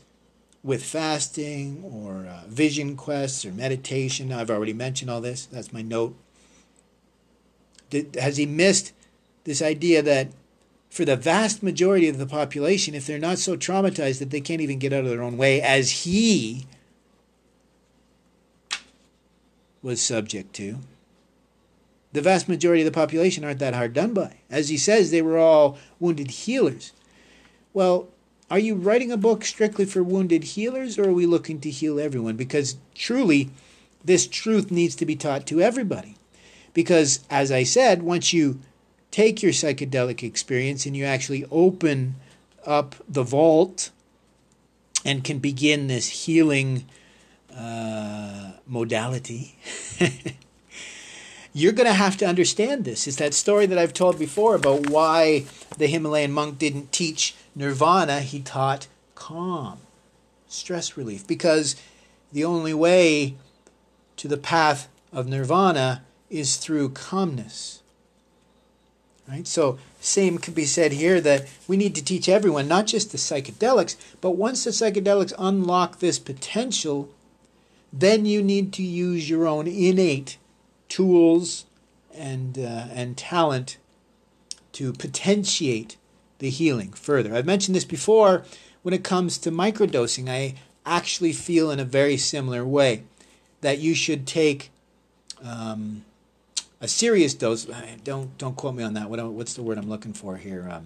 [0.63, 4.31] with fasting or uh, vision quests or meditation?
[4.31, 5.45] I've already mentioned all this.
[5.45, 6.15] That's my note.
[7.89, 8.93] Did, has he missed
[9.43, 10.29] this idea that
[10.89, 14.61] for the vast majority of the population, if they're not so traumatized that they can't
[14.61, 16.65] even get out of their own way, as he
[19.81, 20.77] was subject to,
[22.13, 24.37] the vast majority of the population aren't that hard done by.
[24.49, 26.93] As he says, they were all wounded healers.
[27.73, 28.07] Well,
[28.51, 31.99] are you writing a book strictly for wounded healers, or are we looking to heal
[31.99, 32.35] everyone?
[32.35, 33.49] Because truly,
[34.05, 36.15] this truth needs to be taught to everybody.
[36.73, 38.59] Because, as I said, once you
[39.09, 42.15] take your psychedelic experience and you actually open
[42.65, 43.89] up the vault
[45.03, 46.85] and can begin this healing
[47.55, 49.57] uh, modality,
[51.53, 53.07] you're going to have to understand this.
[53.07, 55.45] It's that story that I've told before about why
[55.77, 59.77] the Himalayan monk didn't teach nirvana, he taught calm,
[60.47, 61.75] stress relief, because
[62.31, 63.35] the only way
[64.17, 67.83] to the path of nirvana is through calmness.
[69.29, 69.47] Right?
[69.47, 73.17] So, same could be said here that we need to teach everyone, not just the
[73.17, 77.09] psychedelics, but once the psychedelics unlock this potential,
[77.93, 80.37] then you need to use your own innate
[80.93, 81.65] tools
[82.13, 83.77] and uh, and talent
[84.73, 85.97] to potentiate
[86.37, 87.33] the healing further.
[87.33, 88.43] I've mentioned this before
[88.83, 90.29] when it comes to microdosing.
[90.29, 90.53] I
[90.85, 93.03] actually feel in a very similar way
[93.61, 94.69] that you should take
[95.43, 96.05] um,
[96.79, 97.65] a serious dose.
[98.03, 99.09] Don't don't quote me on that.
[99.09, 100.69] What, what's the word I'm looking for here?
[100.69, 100.85] Um,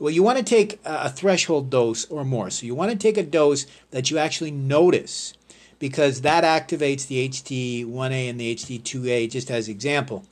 [0.00, 2.50] well, you want to take a threshold dose or more.
[2.50, 5.32] So you want to take a dose that you actually notice
[5.78, 10.24] because that activates the HT1A and the HT2A just as example.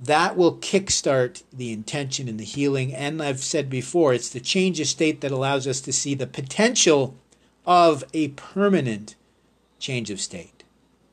[0.00, 2.94] That will kickstart the intention and the healing.
[2.94, 6.26] And I've said before, it's the change of state that allows us to see the
[6.26, 7.16] potential
[7.64, 9.14] of a permanent
[9.78, 10.54] change of state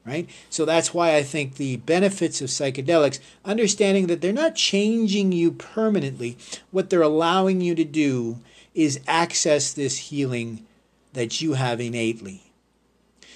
[0.05, 0.29] right?
[0.49, 5.51] So that's why I think the benefits of psychedelics, understanding that they're not changing you
[5.51, 6.37] permanently,
[6.71, 8.39] what they're allowing you to do
[8.73, 10.65] is access this healing
[11.13, 12.50] that you have innately.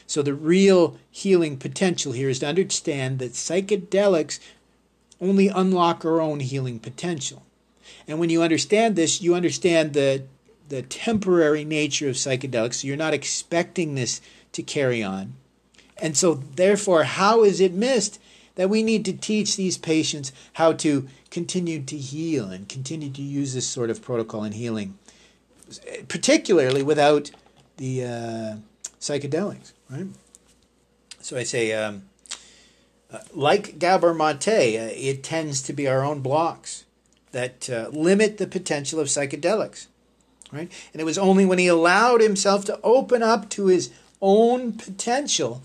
[0.08, 4.40] So the real healing potential here is to understand that psychedelics
[5.20, 7.44] only unlock our own healing potential.
[8.08, 10.24] And when you understand this, you understand the
[10.68, 12.76] the temporary nature of psychedelics.
[12.76, 14.20] So you're not expecting this
[14.54, 15.36] to carry on
[15.98, 18.20] and so, therefore, how is it missed
[18.56, 23.22] that we need to teach these patients how to continue to heal and continue to
[23.22, 24.98] use this sort of protocol in healing,
[26.08, 27.32] particularly without
[27.78, 28.56] the uh,
[29.00, 30.08] psychedelics, right?
[31.22, 32.04] So I say, um,
[33.12, 36.86] uh, like Gabor Mate, uh, it tends to be our own blocks
[37.32, 39.88] that uh, limit the potential of psychedelics,
[40.52, 40.72] right?
[40.94, 45.62] And it was only when he allowed himself to open up to his own potential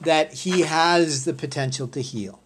[0.00, 2.40] that he has the potential to heal.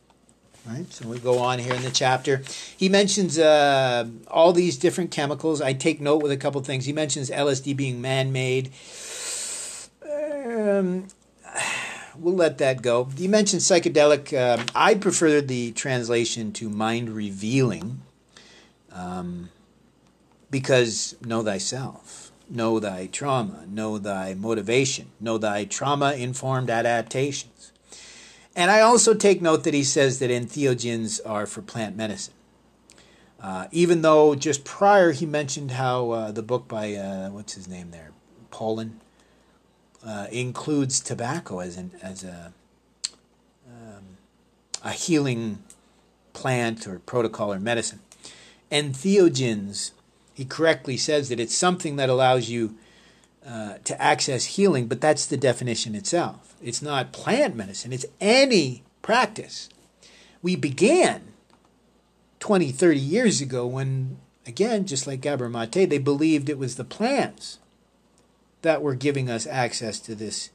[0.66, 0.90] Right?
[0.90, 2.42] So we go on here in the chapter.
[2.74, 5.60] He mentions uh, all these different chemicals.
[5.60, 6.86] I take note with a couple things.
[6.86, 8.72] He mentions LSD being man made.
[10.54, 11.08] Um,
[12.16, 13.08] we'll let that go.
[13.16, 14.32] You mentioned psychedelic.
[14.38, 18.02] Um, I prefer the translation to mind revealing.
[18.92, 19.50] Um,
[20.54, 27.72] because know thyself, know thy trauma, know thy motivation, know thy trauma informed adaptations.
[28.54, 32.34] And I also take note that he says that entheogens are for plant medicine.
[33.42, 37.66] Uh, even though just prior he mentioned how uh, the book by, uh, what's his
[37.66, 38.12] name there,
[38.52, 38.92] Pollan,
[40.04, 42.52] uh, includes tobacco as, an, as a,
[43.66, 44.18] um,
[44.82, 45.62] a healing
[46.32, 48.00] plant or protocol or medicine.
[48.70, 49.92] Entheogens,
[50.34, 52.76] he correctly says that it's something that allows you
[53.46, 56.54] uh, to access healing, but that's the definition itself.
[56.62, 59.68] It's not plant medicine, it's any practice.
[60.42, 61.32] We began
[62.40, 66.84] 20, 30 years ago when, again, just like Gabor Mate, they believed it was the
[66.84, 67.58] plants
[68.64, 70.48] that were giving us access to this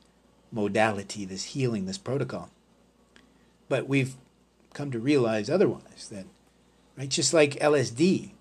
[0.52, 2.50] modality, this healing, this protocol.
[3.70, 4.16] But we've
[4.74, 6.26] come to realize otherwise that,
[6.98, 8.32] right, just like LSD,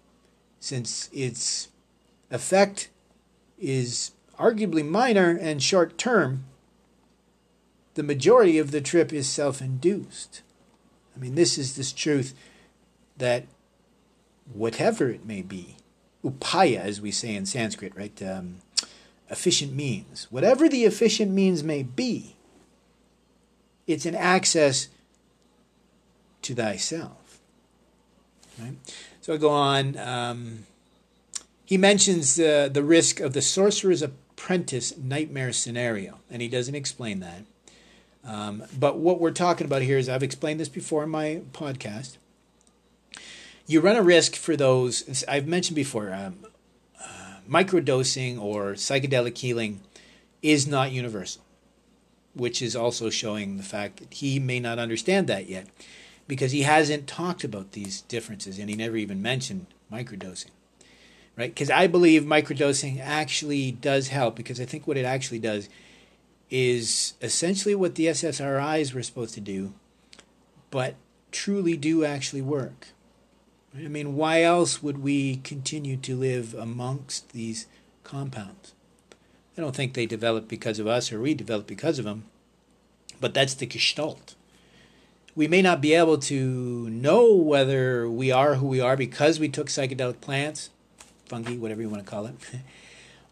[0.58, 1.68] since its
[2.30, 2.88] effect
[3.58, 6.44] is arguably minor and short term,
[7.92, 10.40] the majority of the trip is self induced.
[11.14, 12.34] I mean, this is this truth
[13.18, 13.44] that
[14.50, 15.76] whatever it may be,
[16.24, 18.22] upaya, as we say in Sanskrit, right?
[18.22, 18.62] Um,
[19.30, 20.26] efficient means.
[20.30, 22.36] Whatever the efficient means may be,
[23.86, 24.88] it's an access
[26.42, 27.40] to thyself.
[28.58, 28.74] Right?
[29.20, 29.96] So I go on.
[29.98, 30.66] Um,
[31.64, 37.20] he mentions uh, the risk of the sorcerer's apprentice nightmare scenario, and he doesn't explain
[37.20, 37.42] that.
[38.24, 42.16] Um, but what we're talking about here is I've explained this before in my podcast.
[43.66, 46.46] You run a risk for those, I've mentioned before, um,
[47.48, 49.80] microdosing or psychedelic healing
[50.42, 51.42] is not universal,
[52.34, 55.66] which is also showing the fact that he may not understand that yet
[56.26, 60.50] because he hasn't talked about these differences and he never even mentioned microdosing.
[61.36, 61.54] Right?
[61.54, 65.68] Because I believe microdosing actually does help because I think what it actually does
[66.50, 69.72] is essentially what the SSRIs were supposed to do,
[70.70, 70.96] but
[71.30, 72.88] truly do actually work.
[73.84, 77.66] I mean, why else would we continue to live amongst these
[78.04, 78.74] compounds?
[79.56, 82.24] I don't think they develop because of us or we develop because of them,
[83.20, 84.34] but that's the gestalt
[85.38, 89.48] we may not be able to know whether we are who we are because we
[89.48, 90.70] took psychedelic plants,
[91.26, 92.34] fungi, whatever you want to call it,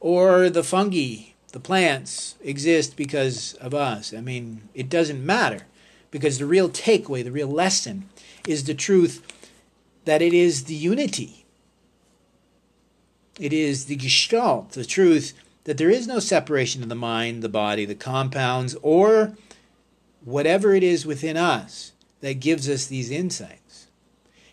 [0.01, 4.15] or the fungi, the plants, exist because of us.
[4.15, 5.67] I mean, it doesn't matter
[6.13, 8.09] because the real takeaway, the real lesson,
[8.47, 9.21] is the truth
[10.07, 11.45] that it is the unity.
[13.39, 15.35] It is the gestalt, the truth
[15.65, 19.37] that there is no separation of the mind, the body, the compounds, or
[20.25, 23.89] whatever it is within us that gives us these insights.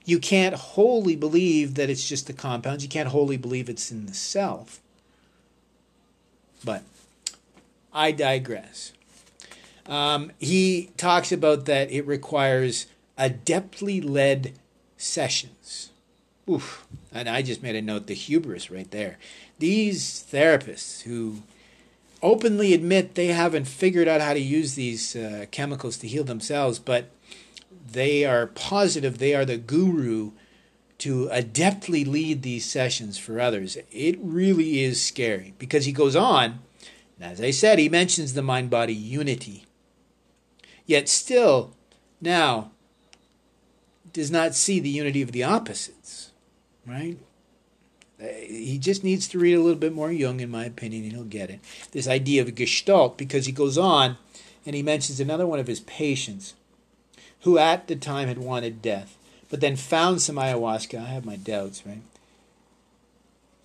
[0.05, 2.83] You can't wholly believe that it's just the compounds.
[2.83, 4.81] You can't wholly believe it's in the self.
[6.65, 6.83] But
[7.93, 8.91] I digress.
[9.85, 12.87] Um, he talks about that it requires
[13.17, 14.53] a adeptly led
[15.03, 15.91] sessions.
[16.49, 16.85] Oof.
[17.11, 19.17] And I just made a note the hubris right there.
[19.59, 21.43] These therapists who
[22.21, 26.79] openly admit they haven't figured out how to use these uh, chemicals to heal themselves,
[26.79, 27.11] but
[27.91, 30.31] they are positive they are the guru
[30.99, 33.77] to adeptly lead these sessions for others.
[33.91, 36.59] It really is scary because he goes on,
[37.19, 39.65] and as I said, he mentions the mind body unity.
[40.85, 41.75] Yet still,
[42.21, 42.71] now,
[44.13, 46.31] does not see the unity of the opposites,
[46.85, 47.17] right?
[48.21, 51.11] Uh, he just needs to read a little bit more Jung, in my opinion, and
[51.11, 51.59] he'll get it.
[51.91, 54.17] This idea of gestalt, because he goes on
[54.65, 56.53] and he mentions another one of his patients
[57.41, 59.17] who at the time had wanted death,
[59.49, 60.99] but then found some ayahuasca.
[60.99, 62.01] I have my doubts, right?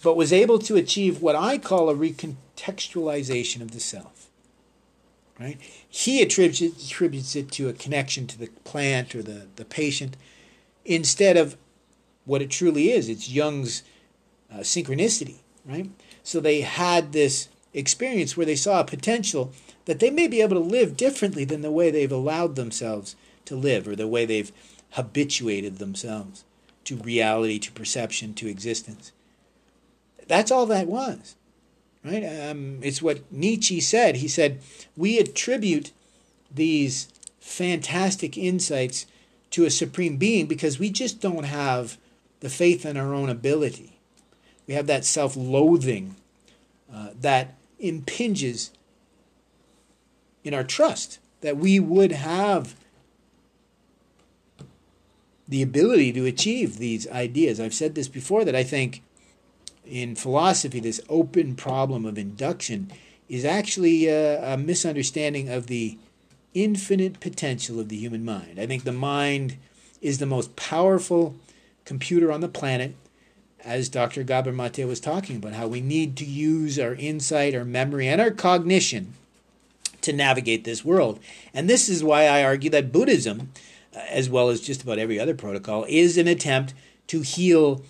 [0.02, 4.26] But was able to achieve what I call a recontextualization of the self.
[5.38, 5.58] Right?
[5.88, 10.16] He attributes, attributes it to a connection to the plant or the, the patient
[10.88, 11.56] instead of
[12.24, 13.08] what it truly is.
[13.08, 13.84] It's Jung's
[14.52, 15.90] uh, synchronicity, right?
[16.24, 19.52] So they had this experience where they saw a potential
[19.84, 23.14] that they may be able to live differently than the way they've allowed themselves
[23.44, 24.52] to live or the way they've
[24.92, 26.44] habituated themselves
[26.84, 29.12] to reality, to perception, to existence.
[30.26, 31.36] That's all that was.
[32.04, 32.24] Right?
[32.24, 34.16] Um, it's what Nietzsche said.
[34.16, 34.60] He said,
[34.96, 35.92] We attribute
[36.54, 37.08] these
[37.40, 39.06] fantastic insights
[39.50, 41.98] to a supreme being because we just don't have
[42.40, 43.98] the faith in our own ability.
[44.66, 46.16] We have that self loathing
[46.92, 48.70] uh, that impinges
[50.44, 52.74] in our trust that we would have
[55.46, 57.58] the ability to achieve these ideas.
[57.58, 59.02] I've said this before that I think
[59.86, 62.92] in philosophy, this open problem of induction
[63.28, 65.98] is actually a, a misunderstanding of the
[66.62, 68.58] infinite potential of the human mind.
[68.58, 69.56] I think the mind
[70.00, 71.34] is the most powerful
[71.84, 72.94] computer on the planet,
[73.64, 74.22] as Dr.
[74.22, 78.20] Gabor Mate was talking about, how we need to use our insight, our memory, and
[78.20, 79.14] our cognition
[80.00, 81.18] to navigate this world.
[81.52, 83.52] And this is why I argue that Buddhism,
[84.08, 86.74] as well as just about every other protocol, is an attempt
[87.08, 87.82] to heal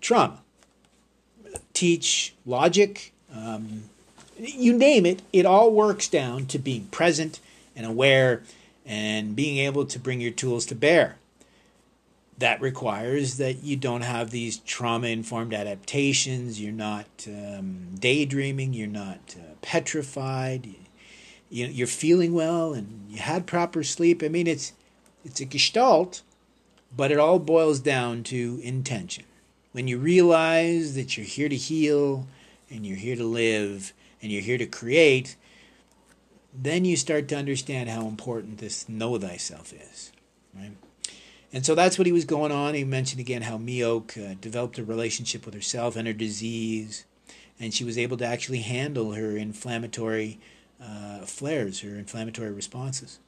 [0.00, 0.40] trauma,
[1.74, 3.84] teach logic, um,
[4.38, 7.40] you name it, it all works down to being present
[7.80, 8.42] and aware
[8.84, 11.16] and being able to bring your tools to bear.
[12.36, 18.86] That requires that you don't have these trauma informed adaptations, you're not um, daydreaming, you're
[18.86, 20.66] not uh, petrified,
[21.48, 24.22] you, you're feeling well, and you had proper sleep.
[24.22, 24.72] I mean, it's,
[25.24, 26.22] it's a gestalt,
[26.94, 29.24] but it all boils down to intention.
[29.72, 32.26] When you realize that you're here to heal
[32.70, 35.36] and you're here to live and you're here to create,
[36.52, 40.12] then you start to understand how important this know thyself is,
[40.54, 40.72] right?
[41.52, 42.74] And so that's what he was going on.
[42.74, 47.04] He mentioned again how Meoke uh, developed a relationship with herself and her disease,
[47.58, 50.38] and she was able to actually handle her inflammatory
[50.82, 53.18] uh, flares, her inflammatory responses.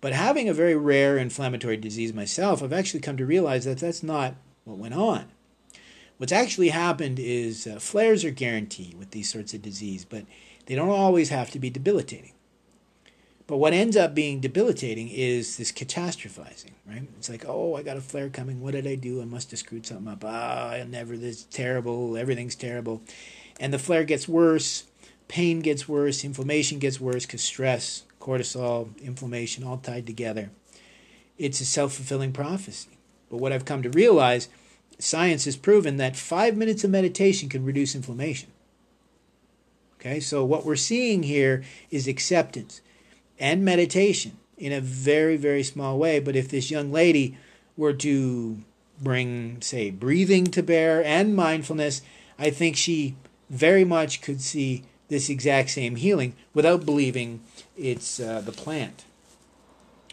[0.00, 4.02] But having a very rare inflammatory disease myself, I've actually come to realize that that's
[4.02, 4.34] not
[4.64, 5.26] what went on.
[6.18, 10.24] What's actually happened is uh, flares are guaranteed with these sorts of disease, but
[10.66, 12.33] they don't always have to be debilitating.
[13.46, 17.02] But what ends up being debilitating is this catastrophizing, right?
[17.18, 18.60] It's like, oh, I got a flare coming.
[18.60, 19.20] What did I do?
[19.20, 20.24] I must have screwed something up.
[20.24, 22.16] Ah, I'll never, this is terrible.
[22.16, 23.02] Everything's terrible.
[23.60, 24.84] And the flare gets worse.
[25.28, 26.24] Pain gets worse.
[26.24, 30.50] Inflammation gets worse because stress, cortisol, inflammation, all tied together.
[31.36, 32.98] It's a self fulfilling prophecy.
[33.28, 34.48] But what I've come to realize
[34.98, 38.50] science has proven that five minutes of meditation can reduce inflammation.
[40.00, 42.80] Okay, so what we're seeing here is acceptance
[43.38, 46.20] and meditation in a very, very small way.
[46.20, 47.36] But if this young lady
[47.76, 48.58] were to
[49.00, 52.02] bring, say, breathing to bear and mindfulness,
[52.38, 53.16] I think she
[53.50, 57.40] very much could see this exact same healing without believing
[57.76, 59.04] it's uh, the plant.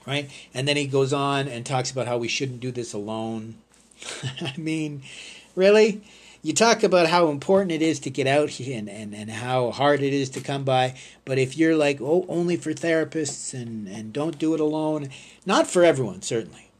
[0.05, 0.29] Right?
[0.53, 3.55] And then he goes on and talks about how we shouldn't do this alone.
[4.41, 5.03] I mean,
[5.55, 6.01] really?
[6.43, 10.01] You talk about how important it is to get out and, and, and how hard
[10.01, 10.95] it is to come by.
[11.23, 15.09] But if you're like, oh, only for therapists and, and don't do it alone,
[15.45, 16.71] not for everyone, certainly.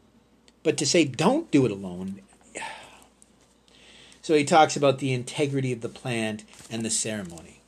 [0.64, 2.20] But to say don't do it alone.
[4.24, 7.60] So he talks about the integrity of the plant and the ceremony.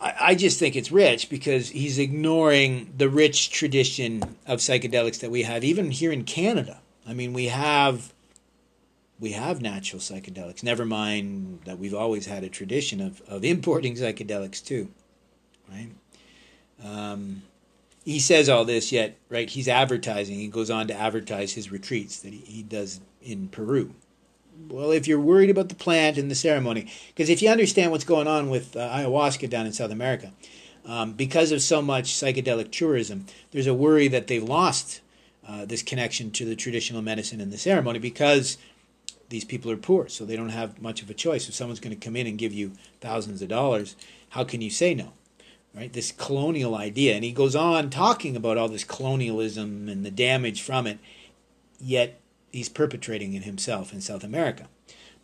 [0.00, 5.32] I, I just think it's rich because he's ignoring the rich tradition of psychedelics that
[5.32, 6.80] we have, even here in Canada.
[7.04, 8.12] I mean, we have
[9.20, 10.62] we have natural psychedelics.
[10.62, 14.88] Never mind that we've always had a tradition of, of importing psychedelics too,
[15.70, 15.90] right?
[16.82, 17.42] Um,
[18.04, 19.48] he says all this, yet right?
[19.48, 20.36] He's advertising.
[20.36, 23.94] He goes on to advertise his retreats that he, he does in Peru.
[24.68, 28.04] Well, if you're worried about the plant and the ceremony, because if you understand what's
[28.04, 30.32] going on with uh, ayahuasca down in South America,
[30.86, 35.00] um, because of so much psychedelic tourism, there's a worry that they've lost
[35.46, 38.58] uh, this connection to the traditional medicine and the ceremony because
[39.30, 41.48] these people are poor, so they don't have much of a choice.
[41.48, 43.96] If someone's going to come in and give you thousands of dollars,
[44.30, 45.12] how can you say no?
[45.74, 45.92] Right?
[45.92, 47.14] This colonial idea.
[47.14, 50.98] And he goes on talking about all this colonialism and the damage from it,
[51.80, 52.20] yet
[52.50, 54.66] he's perpetrating it himself in South America.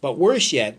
[0.00, 0.78] But worse yet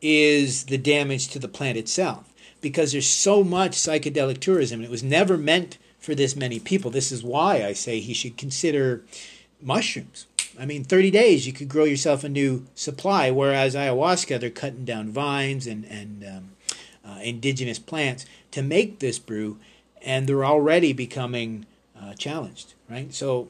[0.00, 4.90] is the damage to the plant itself, because there's so much psychedelic tourism, and it
[4.90, 6.90] was never meant for this many people.
[6.90, 9.04] This is why I say he should consider
[9.60, 10.26] mushrooms
[10.58, 14.84] I mean, 30 days you could grow yourself a new supply, whereas ayahuasca, they're cutting
[14.84, 16.50] down vines and, and um,
[17.04, 19.58] uh, indigenous plants to make this brew,
[20.02, 21.66] and they're already becoming
[22.00, 23.12] uh, challenged, right?
[23.14, 23.48] So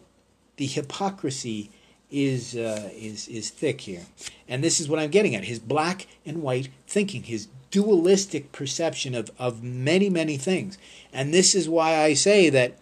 [0.57, 1.70] the hypocrisy
[2.11, 4.03] is, uh, is, is thick here.
[4.46, 9.14] And this is what I'm getting at his black and white thinking, his dualistic perception
[9.14, 10.76] of, of many, many things.
[11.12, 12.78] And this is why I say that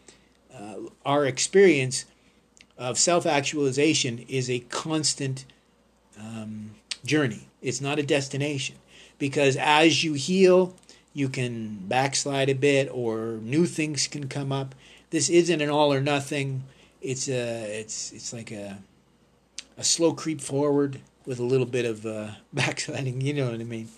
[0.53, 0.75] uh,
[1.07, 2.05] our experience
[2.81, 5.45] of self actualization is a constant
[6.18, 6.72] um,
[7.05, 8.76] journey, it's not a destination.
[9.18, 10.74] Because as you heal,
[11.12, 14.74] you can backslide a bit or new things can come up.
[15.11, 16.64] This isn't an all or nothing.
[17.03, 18.78] It's a it's it's like a
[19.76, 23.20] a slow creep forward with a little bit of uh, backsliding.
[23.20, 23.89] You know what I mean?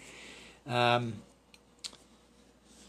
[0.66, 1.14] Um,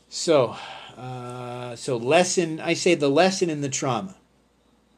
[0.09, 0.55] so
[0.97, 2.59] uh, so lesson.
[2.59, 4.15] I say the lesson in the trauma,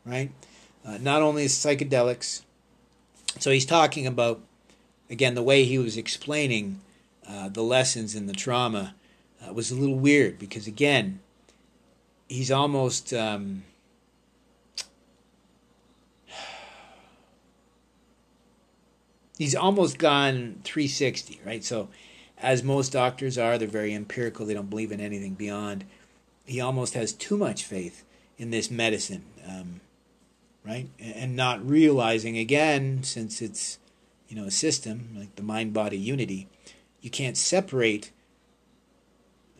[0.06, 0.32] right?
[0.86, 2.42] Uh, not only psychedelics.
[3.40, 4.42] So he's talking about
[5.10, 6.82] again, the way he was explaining
[7.28, 8.96] uh, the lessons in the trauma
[9.46, 11.20] uh, was a little weird because, again,
[12.28, 13.14] he's almost.
[13.14, 13.64] Um,
[19.38, 21.64] he's almost gone 360, right?
[21.64, 21.90] So,
[22.38, 24.46] as most doctors are, they're very empirical.
[24.46, 25.86] They don't believe in anything beyond.
[26.46, 28.04] He almost has too much faith
[28.38, 29.82] in this medicine, um,
[30.66, 30.90] right?
[31.00, 33.78] And not realizing again, since it's
[34.28, 36.48] you know a system like the mind-body unity,
[37.02, 38.12] you can't separate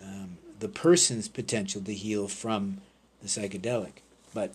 [0.02, 2.82] um, the person's potential to heal from
[3.22, 4.02] the psychedelic.
[4.34, 4.54] But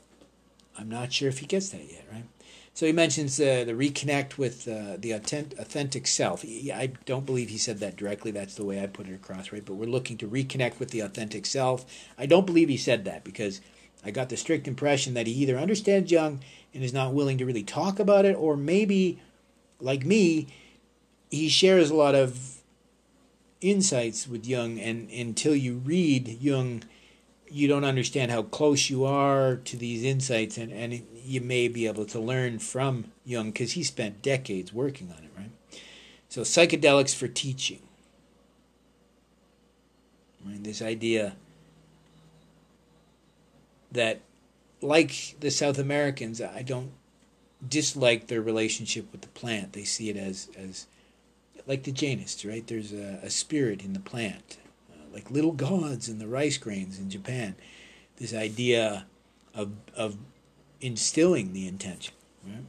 [0.79, 2.25] I'm not sure if he gets that yet, right?
[2.73, 6.45] So he mentions uh, the reconnect with uh, the authentic, authentic self.
[6.45, 8.31] I don't believe he said that directly.
[8.31, 9.65] That's the way I put it across, right?
[9.65, 11.85] But we're looking to reconnect with the authentic self.
[12.17, 13.61] I don't believe he said that because
[14.05, 16.41] I got the strict impression that he either understands Jung
[16.73, 19.21] and is not willing to really talk about it, or maybe,
[19.81, 20.49] like me,
[21.31, 22.57] he shares a lot of
[23.61, 26.83] insights with Jung, and until you read Jung,
[27.49, 31.87] you don't understand how close you are to these insights, and, and you may be
[31.87, 35.51] able to learn from Jung because he spent decades working on it, right?
[36.29, 37.81] So, psychedelics for teaching.
[40.47, 41.37] This idea
[43.93, 44.21] that,
[44.81, 46.93] like the South Americans, I don't
[47.67, 49.73] dislike their relationship with the plant.
[49.73, 50.87] They see it as, as
[51.67, 52.67] like the Jainists, right?
[52.67, 54.59] There's a, a spirit in the plant,
[54.91, 57.55] uh, like little gods in the rice grains in Japan.
[58.17, 59.07] This idea
[59.55, 60.17] of, of
[60.81, 62.15] instilling the intention,
[62.47, 62.65] right?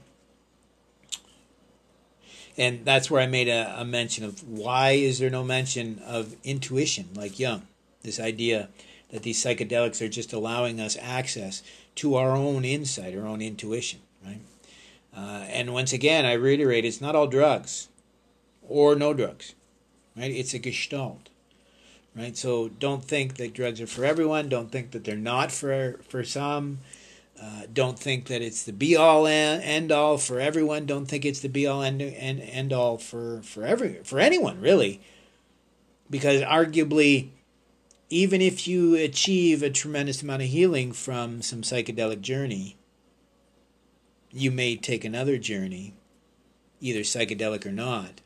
[2.57, 6.35] And that's where I made a, a mention of why is there no mention of
[6.43, 7.67] intuition like Jung?
[8.01, 8.69] This idea
[9.11, 11.61] that these psychedelics are just allowing us access
[11.95, 14.39] to our own insight, our own intuition, right?
[15.15, 17.89] Uh, and once again, I reiterate, it's not all drugs
[18.67, 19.53] or no drugs,
[20.15, 20.31] right?
[20.31, 21.29] It's a gestalt,
[22.15, 22.37] right?
[22.37, 24.47] So don't think that drugs are for everyone.
[24.47, 26.79] Don't think that they're not for for some.
[27.41, 30.85] Uh, don't think that it's the be all and end all for everyone.
[30.85, 34.61] Don't think it's the be all end end, end all for for every for anyone
[34.61, 35.01] really,
[36.09, 37.29] because arguably,
[38.11, 42.75] even if you achieve a tremendous amount of healing from some psychedelic journey,
[44.31, 45.93] you may take another journey,
[46.79, 48.21] either psychedelic or not,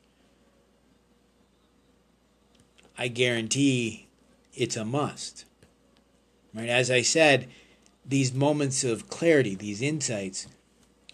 [2.98, 4.08] I guarantee
[4.54, 5.46] it's a must.
[6.54, 6.70] Right?
[6.70, 7.48] As I said,
[8.06, 10.48] these moments of clarity, these insights,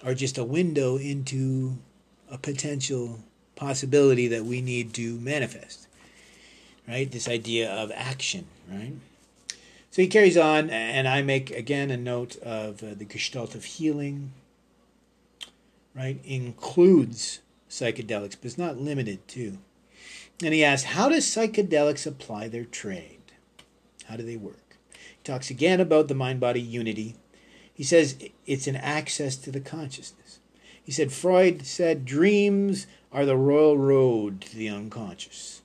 [0.04, 1.78] are just a window into
[2.30, 3.20] a potential
[3.56, 5.88] possibility that we need to manifest.
[6.88, 7.12] Right?
[7.12, 8.94] This idea of action, right?
[9.92, 13.66] So he carries on, and I make again a note of uh, the gestalt of
[13.66, 14.32] healing,
[15.94, 16.20] right?
[16.24, 19.58] Includes psychedelics, but it's not limited to.
[20.44, 23.20] And he asks, How does psychedelics apply their trade?
[24.06, 24.78] How do they work?
[24.94, 27.16] He talks again about the mind body unity.
[27.74, 30.40] He says it's an access to the consciousness.
[30.84, 35.62] He said Freud said dreams are the royal road to the unconscious.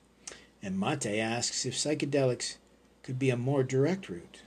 [0.61, 2.57] And Mate asks if psychedelics
[3.07, 4.41] could be a more direct route.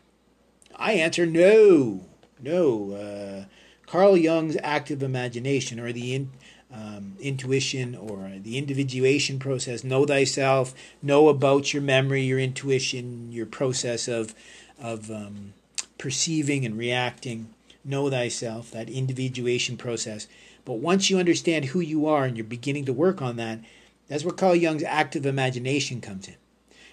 [0.76, 2.04] I answer no,
[2.38, 2.92] no.
[2.92, 3.44] Uh,
[3.86, 6.30] Carl Jung's active imagination, or the in,
[6.70, 9.82] um, intuition or the individuation process.
[9.82, 10.74] Know thyself.
[11.00, 14.34] Know about your memory, your intuition, your process of
[14.78, 15.54] of um,
[15.96, 17.54] perceiving and reacting.
[17.82, 18.70] Know thyself.
[18.72, 20.28] That individuation process.
[20.66, 23.60] But once you understand who you are and you're beginning to work on that,
[24.06, 26.36] that's where Carl Jung's active imagination comes in.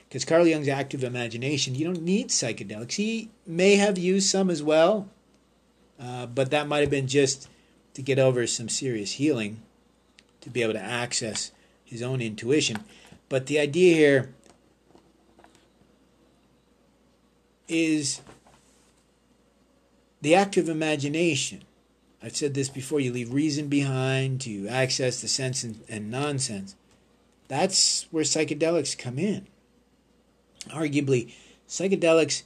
[0.08, 2.94] Because Carl Jung's active imagination, you don't need psychedelics.
[2.94, 5.10] He may have used some as well,
[6.00, 7.50] uh, but that might have been just
[7.94, 9.62] to get over some serious healing
[10.42, 11.52] to be able to access
[11.84, 12.78] his own intuition.
[13.28, 14.34] But the idea here
[17.68, 18.22] is
[20.22, 21.64] the active imagination.
[22.24, 26.76] I've said this before you leave reason behind to access the sense and, and nonsense.
[27.48, 29.48] That's where psychedelics come in.
[30.70, 31.34] Arguably,
[31.68, 32.44] psychedelics,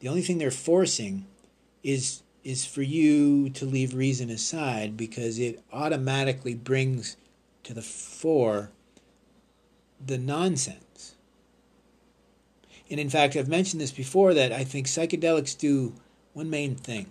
[0.00, 1.26] the only thing they're forcing
[1.82, 7.16] is is for you to leave reason aside because it automatically brings
[7.64, 8.70] to the fore
[10.04, 11.16] the nonsense.
[12.88, 15.94] And in fact, I've mentioned this before that I think psychedelics do
[16.34, 17.06] one main thing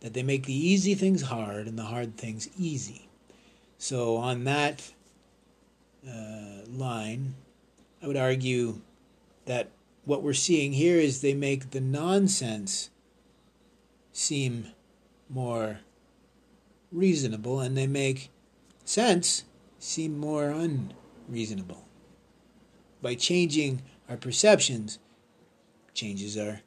[0.00, 3.08] that they make the easy things hard and the hard things easy.
[3.78, 4.92] So, on that
[6.08, 7.34] uh, line,
[8.02, 8.80] I would argue
[9.44, 9.68] that
[10.06, 12.90] what we're seeing here is they make the nonsense
[14.12, 14.68] seem
[15.28, 15.80] more
[16.92, 18.30] reasonable and they make
[18.84, 19.44] sense
[19.80, 21.84] seem more unreasonable.
[23.02, 25.00] By changing our perceptions,
[25.92, 26.60] changes our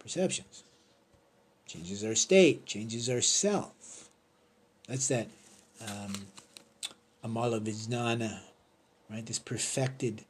[0.00, 0.64] perceptions,
[1.66, 4.10] changes our state, changes our self.
[4.88, 5.28] That's that
[5.80, 6.12] um,
[7.24, 8.40] amala vijnana,
[9.08, 9.24] right?
[9.24, 10.24] This perfected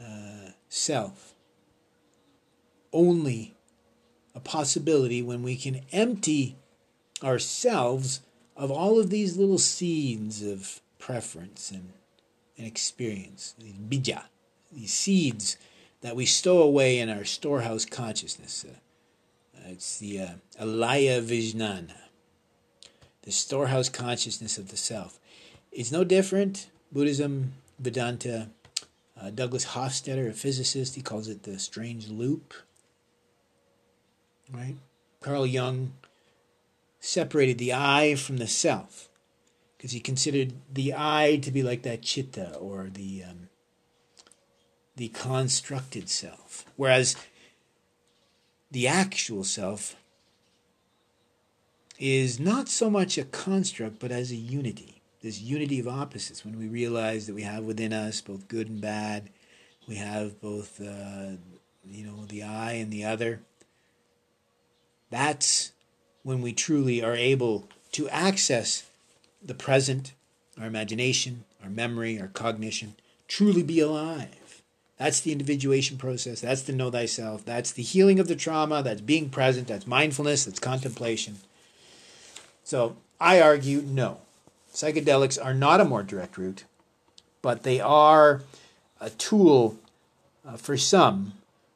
[0.00, 1.33] uh, self.
[2.94, 3.56] Only
[4.36, 6.56] a possibility when we can empty
[7.24, 8.20] ourselves
[8.56, 11.92] of all of these little seeds of preference and,
[12.56, 14.22] and experience, these bija,
[14.72, 15.56] these seeds
[16.02, 18.64] that we stow away in our storehouse consciousness.
[18.64, 20.28] Uh, it's the uh,
[20.60, 21.96] alaya vijnana,
[23.22, 25.18] the storehouse consciousness of the self.
[25.72, 26.68] It's no different.
[26.92, 28.50] Buddhism, Vedanta,
[29.20, 32.54] uh, Douglas Hofstadter, a physicist, he calls it the strange loop.
[34.52, 34.76] Right?
[35.20, 35.94] Carl Jung
[37.00, 39.08] separated the I from the self
[39.76, 43.48] because he considered the I to be like that chitta or the um,
[44.96, 47.16] the constructed self, whereas
[48.70, 49.96] the actual self
[51.98, 55.02] is not so much a construct but as a unity.
[55.22, 58.80] This unity of opposites when we realize that we have within us both good and
[58.80, 59.30] bad,
[59.86, 61.36] we have both uh,
[61.86, 63.40] you know the I and the other.
[65.14, 65.70] That's
[66.24, 68.90] when we truly are able to access
[69.40, 70.12] the present,
[70.60, 72.96] our imagination, our memory, our cognition,
[73.28, 74.60] truly be alive.
[74.96, 76.40] That's the individuation process.
[76.40, 77.44] That's the know thyself.
[77.44, 78.82] That's the healing of the trauma.
[78.82, 79.68] That's being present.
[79.68, 80.46] That's mindfulness.
[80.46, 81.36] That's contemplation.
[82.64, 84.18] So I argue no.
[84.72, 86.64] Psychedelics are not a more direct route,
[87.40, 88.42] but they are
[89.00, 89.78] a tool
[90.44, 91.34] uh, for some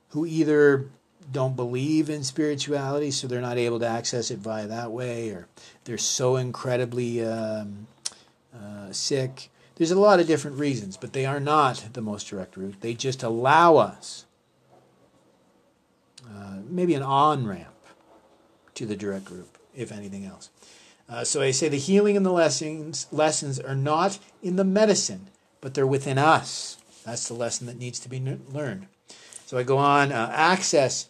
[0.09, 0.91] who either
[1.31, 5.47] don't believe in spirituality, so they're not able to access it via that way, or
[5.85, 7.87] they're so incredibly um,
[8.55, 9.51] uh, sick.
[9.77, 12.81] There's a lot of different reasons, but they are not the most direct route.
[12.81, 14.27] They just allow us
[16.27, 17.75] uh, maybe an on ramp
[18.75, 20.51] to the direct route, if anything else.
[21.09, 25.29] Uh, so I say the healing and the lessons lessons are not in the medicine,
[25.61, 26.79] but they're within us.
[27.05, 28.21] That's the lesson that needs to be
[28.53, 28.87] learned.
[29.47, 30.13] So I go on.
[30.13, 31.09] Uh, access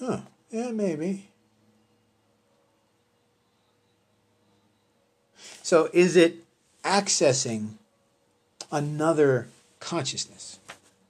[0.00, 0.20] Huh.
[0.50, 1.28] Yeah, maybe.
[5.62, 6.42] So is it
[6.82, 7.74] accessing
[8.72, 9.48] another
[9.78, 10.58] consciousness,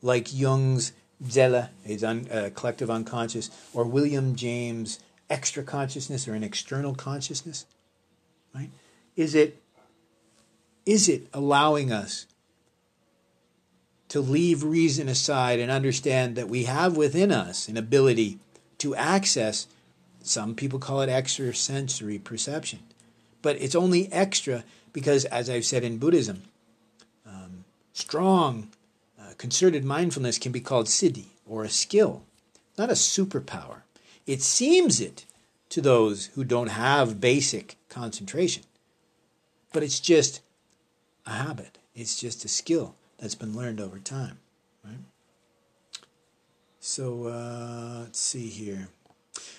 [0.03, 0.93] like Jung's
[1.25, 7.67] Zelle, his un, uh, collective unconscious, or William James' extra consciousness or an external consciousness?
[8.55, 8.71] Right?
[9.17, 9.63] Is it
[10.85, 12.27] is it allowing us
[14.09, 18.41] to leave reason aside and understand that we have within us an ability
[18.81, 19.67] to access,
[20.23, 22.81] some people call it extrasensory perception.
[23.43, 26.43] But it's only extra because, as I've said in Buddhism,
[27.27, 28.69] um, strong,
[29.19, 32.23] uh, concerted mindfulness can be called siddhi or a skill,
[32.77, 33.83] not a superpower.
[34.27, 35.25] It seems it
[35.71, 38.65] to those who don't have basic concentration,
[39.73, 40.41] but it's just
[41.27, 44.39] a habit, it's just a skill that's been learned over time.
[44.85, 44.99] Right?
[46.81, 48.89] So uh, let's see here.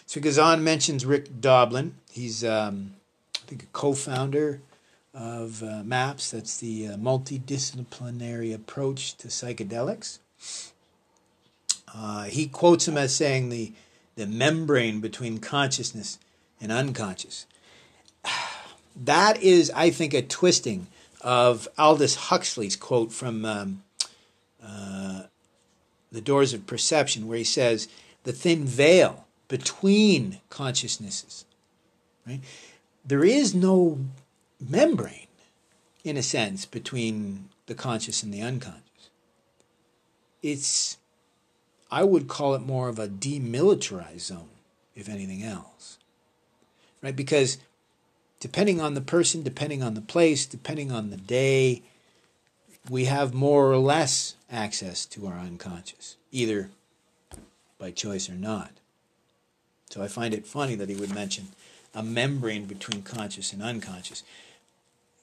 [0.08, 1.96] So Gazan mentions Rick Doblin.
[2.12, 2.96] He's, um,
[3.38, 4.62] I think, a co-founder
[5.14, 6.32] of uh, MAPS.
[6.32, 10.18] That's the uh, multidisciplinary approach to psychedelics.
[11.94, 13.74] Uh, he quotes him as saying the
[14.16, 16.20] the membrane between consciousness
[16.60, 17.46] and unconscious.
[18.94, 20.88] That is, I think, a twisting
[21.22, 23.84] of Aldous Huxley's quote from um,
[24.62, 25.24] uh,
[26.12, 27.88] the Doors of Perception, where he says,
[28.24, 31.46] the thin veil between consciousnesses.
[32.28, 32.42] Right?
[33.06, 34.00] There is no
[34.60, 35.28] membrane,
[36.04, 38.82] in a sense, between the conscious and the unconscious.
[40.44, 40.98] It's,
[41.90, 44.50] I would call it more of a demilitarized zone,
[44.96, 45.98] if anything else.
[47.02, 47.16] Right?
[47.16, 47.58] Because
[48.40, 51.84] depending on the person, depending on the place, depending on the day,
[52.90, 56.70] we have more or less access to our unconscious, either
[57.78, 58.72] by choice or not.
[59.90, 61.50] So I find it funny that he would mention
[61.94, 64.24] a membrane between conscious and unconscious.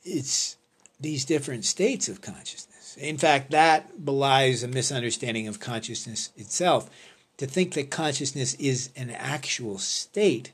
[0.04, 0.56] It's
[1.00, 2.96] these different states of consciousness.
[2.96, 6.90] In fact, that belies a misunderstanding of consciousness itself.
[7.38, 10.52] To think that consciousness is an actual state,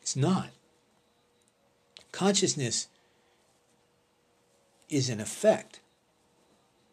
[0.00, 0.48] it's not.
[2.10, 2.88] Consciousness
[4.88, 5.80] is an effect,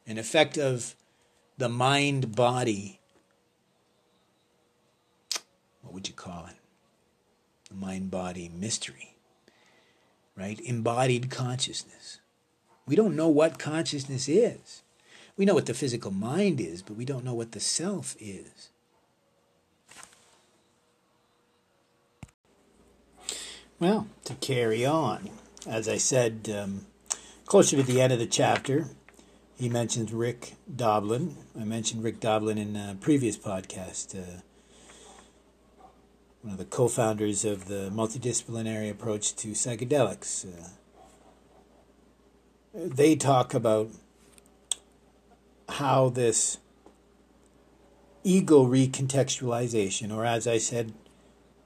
[0.07, 0.95] an effect of
[1.57, 2.99] the mind body.
[5.81, 6.55] What would you call it?
[7.69, 9.15] The mind body mystery,
[10.35, 10.59] right?
[10.61, 12.19] Embodied consciousness.
[12.85, 14.81] We don't know what consciousness is.
[15.37, 18.69] We know what the physical mind is, but we don't know what the self is.
[23.79, 25.29] Well, to carry on,
[25.67, 26.85] as I said, um,
[27.53, 28.87] closer to the end of the chapter,
[29.53, 31.37] he mentions Rick Doblin.
[31.55, 34.17] I mentioned Rick Doblin in a previous podcast.
[34.17, 34.41] Uh,
[36.41, 40.47] one of the co-founders of the multidisciplinary approach to psychedelics.
[40.47, 40.69] Uh,
[42.73, 43.91] they talk about
[45.69, 46.57] how this
[48.23, 50.91] ego recontextualization, or as I said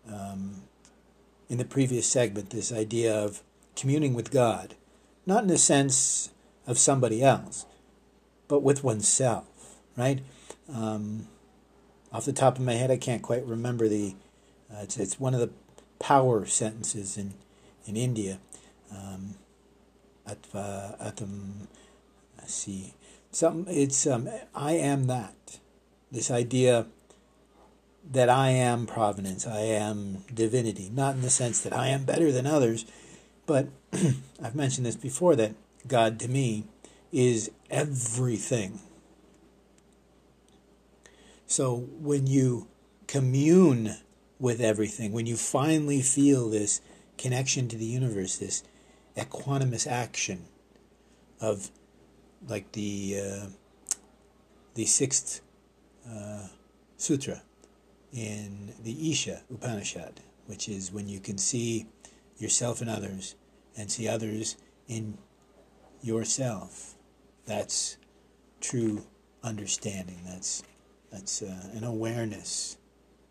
[0.06, 0.64] um,
[1.48, 3.42] in the previous segment, this idea of
[3.78, 4.76] communing with God,
[5.28, 6.32] not in the sense
[6.66, 7.66] of somebody else,
[8.48, 9.46] but with oneself,
[9.96, 10.22] right?
[10.74, 11.28] Um,
[12.12, 14.16] off the top of my head, I can't quite remember the.
[14.74, 15.52] Uh, it's it's one of the
[16.00, 17.34] power sentences in
[17.86, 18.40] in India.
[18.92, 19.36] Um,
[20.26, 21.68] at uh, at um,
[22.38, 22.94] let's see,
[23.32, 25.60] some it's um, I am that.
[26.10, 26.86] This idea
[28.10, 32.32] that I am providence, I am divinity, not in the sense that I am better
[32.32, 32.86] than others,
[33.48, 33.70] but
[34.44, 35.56] I've mentioned this before that
[35.88, 36.66] God to me
[37.12, 38.82] is everything.
[41.48, 42.68] So when you
[43.08, 43.96] commune
[44.38, 46.82] with everything, when you finally feel this
[47.18, 48.64] connection to the universe, this
[49.16, 50.46] equanimous action
[51.40, 51.72] of
[52.48, 53.46] like the uh,
[54.76, 55.42] the sixth
[56.08, 56.48] uh,
[56.98, 57.42] sutra
[58.14, 61.88] in the Isha Upanishad, which is when you can see
[62.38, 63.36] yourself in others
[63.76, 64.58] and see others
[64.88, 65.18] in
[66.02, 66.96] yourself.
[67.46, 67.98] That's
[68.62, 69.06] true
[69.44, 70.20] understanding.
[70.26, 70.64] That's
[71.12, 72.78] that's uh, an awareness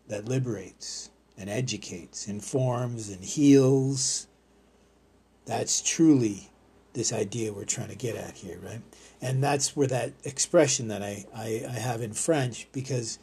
[0.07, 4.27] that liberates and educates, informs and heals.
[5.45, 6.49] That's truly
[6.93, 8.81] this idea we're trying to get at here, right?
[9.21, 13.19] And that's where that expression that I, I, I have in French, because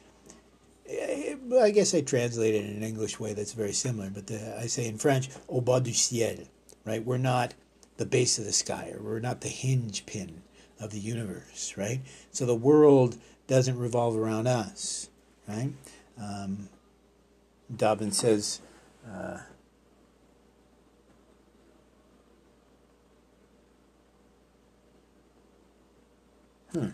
[0.86, 4.66] I guess I translate it in an English way that's very similar, but the, I
[4.66, 6.46] say in French, au bas du ciel,
[6.84, 7.04] right?
[7.04, 7.54] We're not
[7.96, 10.42] the base of the sky, or we're not the hinge pin
[10.80, 12.00] of the universe, right?
[12.32, 13.16] So the world
[13.46, 15.08] doesn't revolve around us,
[15.48, 15.72] right?
[16.20, 16.68] Um,
[17.74, 18.60] Doblin says,
[19.10, 19.38] uh,
[26.72, 26.88] hmm.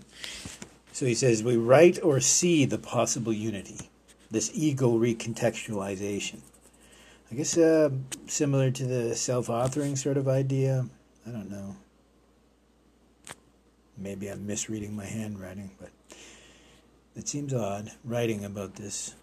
[1.01, 3.89] So he says, we write or see the possible unity,
[4.31, 6.41] this ego recontextualization.
[7.33, 7.89] I guess uh,
[8.27, 10.85] similar to the self authoring sort of idea.
[11.27, 11.77] I don't know.
[13.97, 15.89] Maybe I'm misreading my handwriting, but
[17.17, 19.15] it seems odd writing about this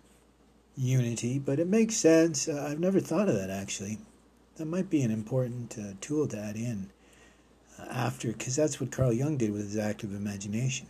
[0.76, 2.48] unity, but it makes sense.
[2.48, 4.00] Uh, I've never thought of that actually.
[4.56, 6.90] That might be an important uh, tool to add in
[7.80, 10.88] uh, after, because that's what Carl Jung did with his active imagination.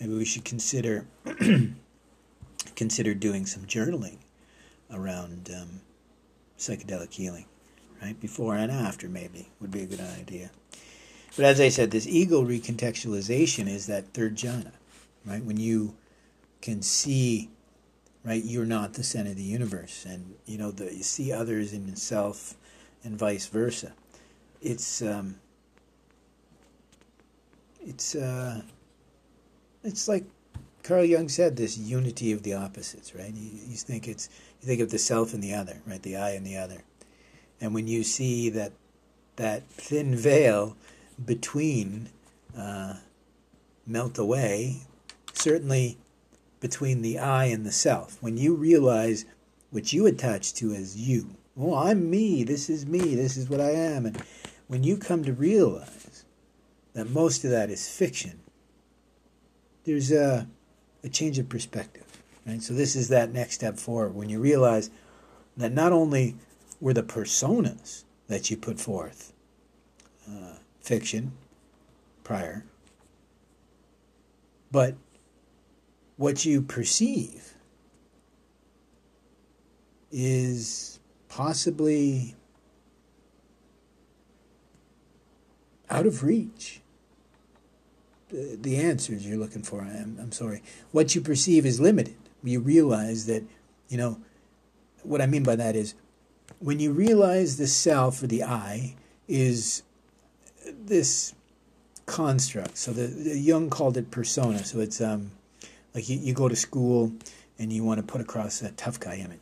[0.00, 1.06] Maybe we should consider
[2.76, 4.18] consider doing some journaling
[4.92, 5.80] around um,
[6.58, 7.46] psychedelic healing,
[8.02, 8.18] right?
[8.20, 10.50] Before and after, maybe would be a good idea.
[11.34, 14.72] But as I said, this ego recontextualization is that third jhana,
[15.24, 15.44] right?
[15.44, 15.94] When you
[16.60, 17.50] can see
[18.26, 18.44] right?
[18.44, 21.88] You're not the center of the universe, and you know the you see others in
[21.88, 22.54] yourself,
[23.04, 23.92] and vice versa.
[24.60, 25.36] It's um,
[27.80, 28.62] it's uh,
[29.86, 30.24] it's like
[30.82, 33.32] Carl Jung said, this unity of the opposites, right?
[33.32, 34.28] You, you think it's
[34.60, 36.02] you think of the self and the other, right?
[36.02, 36.82] The I and the other,
[37.60, 38.72] and when you see that
[39.36, 40.76] that thin veil
[41.24, 42.08] between
[42.56, 42.94] uh,
[43.86, 44.82] melt away,
[45.32, 45.98] certainly
[46.60, 48.22] between the I and the self.
[48.22, 49.24] When you realize
[49.70, 53.60] what you attach to as you, oh, I'm me, this is me, this is what
[53.60, 54.06] I am.
[54.06, 54.22] And
[54.66, 56.24] when you come to realize
[56.94, 58.40] that most of that is fiction,
[59.86, 60.46] there's a,
[61.02, 62.04] a change of perspective.
[62.46, 62.62] Right?
[62.62, 64.90] So this is that next step forward when you realize
[65.56, 66.36] that not only
[66.80, 69.32] were the personas that you put forth
[70.28, 71.32] uh, fiction
[72.24, 72.64] prior,
[74.70, 74.96] but
[76.16, 77.54] what you perceive
[80.10, 82.34] is possibly
[85.88, 86.80] out of reach.
[88.36, 90.62] The, answers you're looking for, I'm, I'm sorry.
[90.92, 92.16] What you perceive is limited.
[92.42, 93.44] You realize that,
[93.88, 94.18] you know,
[95.02, 95.94] what I mean by that is
[96.58, 98.94] when you realize the self or the I
[99.28, 99.82] is
[100.66, 101.34] this
[102.06, 102.76] construct.
[102.76, 104.64] So the, the Jung called it persona.
[104.64, 105.32] So it's um,
[105.94, 107.12] like you, you go to school
[107.58, 109.40] and you want to put across a tough guy image.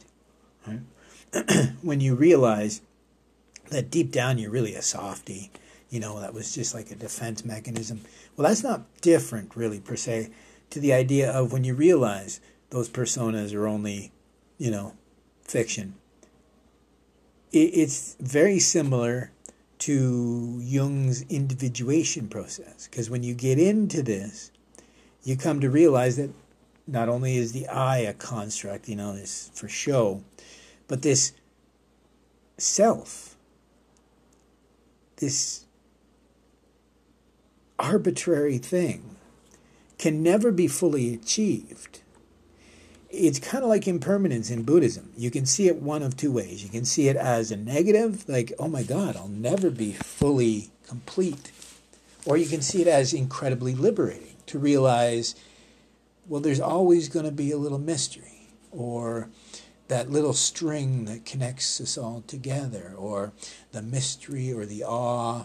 [0.66, 1.70] Right?
[1.82, 2.80] when you realize
[3.70, 5.50] that deep down you're really a softy,
[5.94, 8.00] you know, that was just like a defense mechanism.
[8.36, 10.30] Well, that's not different, really, per se,
[10.70, 12.40] to the idea of when you realize
[12.70, 14.10] those personas are only,
[14.58, 14.96] you know,
[15.44, 15.94] fiction.
[17.52, 19.30] It's very similar
[19.78, 24.50] to Jung's individuation process, because when you get into this,
[25.22, 26.30] you come to realize that
[26.88, 30.24] not only is the I a construct, you know, this for show,
[30.88, 31.34] but this
[32.58, 33.36] self,
[35.18, 35.63] this
[37.78, 39.16] arbitrary thing,
[39.98, 42.00] can never be fully achieved.
[43.10, 45.12] It's kind of like impermanence in Buddhism.
[45.16, 46.64] You can see it one of two ways.
[46.64, 50.70] You can see it as a negative, like, oh my God, I'll never be fully
[50.86, 51.52] complete.
[52.26, 55.36] Or you can see it as incredibly liberating to realize,
[56.26, 59.28] well, there's always going to be a little mystery, or
[59.86, 63.32] that little string that connects us all together, or
[63.70, 65.44] the mystery or the awe,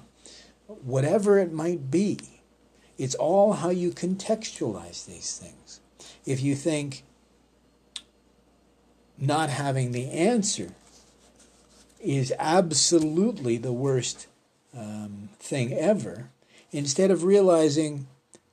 [0.70, 2.20] whatever it might be.
[2.98, 5.80] It's all how you contextualize these things.
[6.26, 7.04] If you think
[9.18, 10.70] not having the answer
[12.00, 14.28] is absolutely the worst
[14.78, 16.30] um, thing ever,
[16.72, 18.08] instead of realizing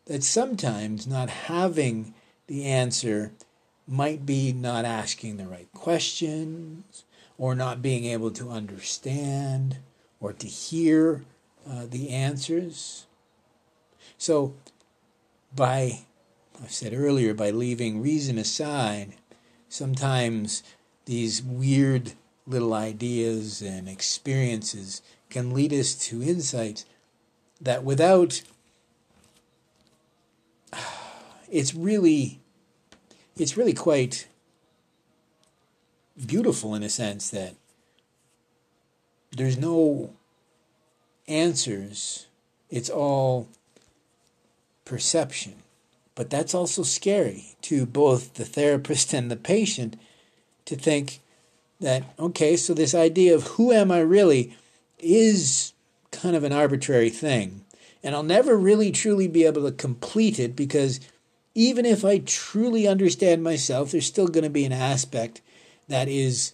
[0.06, 2.14] that sometimes not having
[2.46, 3.32] the answer
[3.86, 7.04] might be not asking the right questions
[7.38, 9.78] or not being able to understand
[10.20, 11.24] or to hear
[11.68, 13.06] uh, the answers.
[14.18, 14.54] So,
[15.54, 16.00] by,
[16.62, 19.14] I said earlier, by leaving reason aside,
[19.68, 20.62] sometimes
[21.06, 22.12] these weird
[22.46, 26.84] little ideas and experiences can lead us to insights
[27.60, 28.42] that without
[31.50, 32.40] it's really
[33.36, 34.28] it's really quite
[36.26, 37.54] beautiful in a sense that
[39.32, 40.10] there's no
[41.28, 42.26] answers
[42.68, 43.48] it's all
[44.84, 45.54] perception.
[46.14, 49.98] But that's also scary to both the therapist and the patient
[50.64, 51.20] to think
[51.78, 54.56] that okay so this idea of who am i really
[54.98, 55.74] is
[56.10, 57.64] kind of an arbitrary thing.
[58.02, 61.00] And I'll never really truly be able to complete it because
[61.54, 65.40] even if I truly understand myself, there's still going to be an aspect
[65.88, 66.52] that is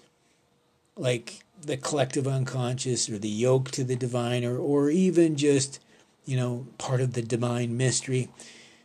[0.97, 5.81] like the collective unconscious or the yoke to the divine or, or even just,
[6.25, 8.29] you know, part of the divine mystery.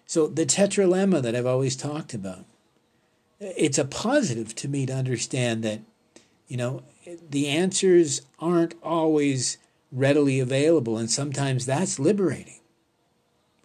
[0.05, 2.45] So the tetralemma that I've always talked about,
[3.39, 5.81] it's a positive to me to understand that,
[6.47, 6.83] you know,
[7.29, 9.57] the answers aren't always
[9.91, 12.59] readily available, and sometimes that's liberating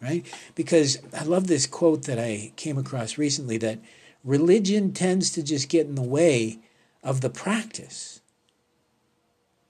[0.03, 0.27] right?
[0.55, 3.79] Because I love this quote that I came across recently that
[4.25, 6.59] religion tends to just get in the way
[7.03, 8.21] of the practice,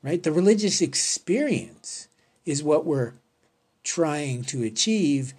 [0.03, 0.23] right?
[0.23, 2.09] The religious experience
[2.45, 3.13] is what we're
[3.85, 5.35] trying to achieve,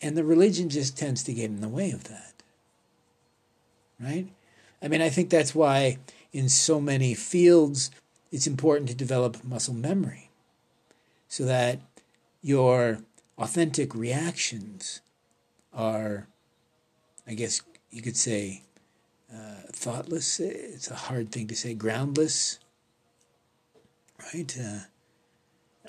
[0.00, 2.34] and the religion just tends to get in the way of that,
[4.00, 4.26] right?
[4.82, 5.98] I mean, I think that's why
[6.32, 7.90] in so many fields
[8.30, 10.30] it's important to develop muscle memory
[11.28, 11.80] so that
[12.42, 12.98] your
[13.38, 15.00] authentic reactions
[15.72, 16.26] are,
[17.26, 18.62] I guess you could say,
[19.32, 20.40] uh, thoughtless.
[20.40, 21.74] It's a hard thing to say.
[21.74, 22.58] Groundless,
[24.32, 24.56] right?
[24.58, 24.78] Uh,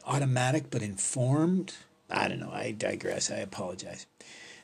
[0.06, 1.74] automatic but informed.
[2.10, 2.52] I don't know.
[2.52, 3.32] I digress.
[3.32, 4.06] I apologize.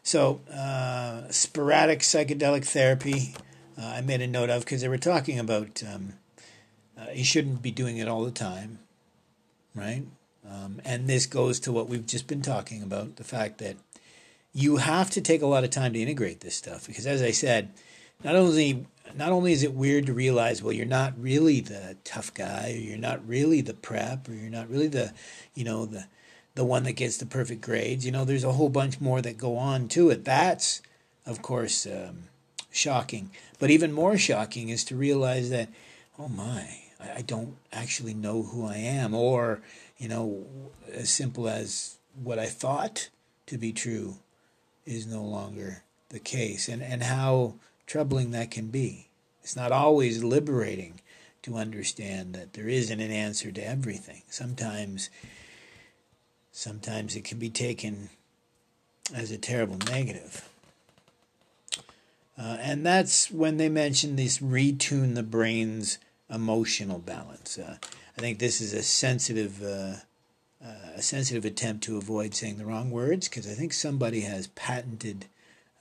[0.01, 3.35] So, uh, sporadic psychedelic therapy,
[3.77, 6.13] uh, I made a note of because they were talking about um,
[6.97, 8.79] uh, you shouldn't be doing it all the time,
[9.73, 10.03] right?
[10.47, 13.77] Um, and this goes to what we've just been talking about the fact that
[14.53, 17.31] you have to take a lot of time to integrate this stuff because, as I
[17.31, 17.69] said,
[18.23, 18.85] not only
[19.17, 22.79] not only is it weird to realize, well, you're not really the tough guy, or
[22.79, 25.13] you're not really the prep, or you're not really the,
[25.53, 26.05] you know, the
[26.55, 28.05] the one that gets the perfect grades.
[28.05, 30.23] You know, there's a whole bunch more that go on to it.
[30.23, 30.81] That's,
[31.25, 32.25] of course, um,
[32.71, 33.31] shocking.
[33.59, 35.69] But even more shocking is to realize that,
[36.19, 39.61] oh my, I, don't actually know who I am, or
[39.97, 40.45] you know,
[40.91, 43.09] as simple as what I thought
[43.47, 44.17] to be true
[44.85, 47.55] is no longer the case, and, and how
[47.85, 49.09] troubling that can be.
[49.41, 51.01] It's not always liberating
[51.43, 54.21] to understand that there isn't an answer to everything.
[54.29, 55.09] Sometimes,
[56.51, 58.09] sometimes it can be taken
[59.13, 60.47] as a terrible negative.
[62.37, 67.59] Uh, and that's when they mention this retune the brain's emotional balance.
[67.59, 67.77] Uh,
[68.17, 69.95] I think this is a sensitive, uh,
[70.63, 74.47] uh, a sensitive attempt to avoid saying the wrong words because I think somebody has
[74.47, 75.25] patented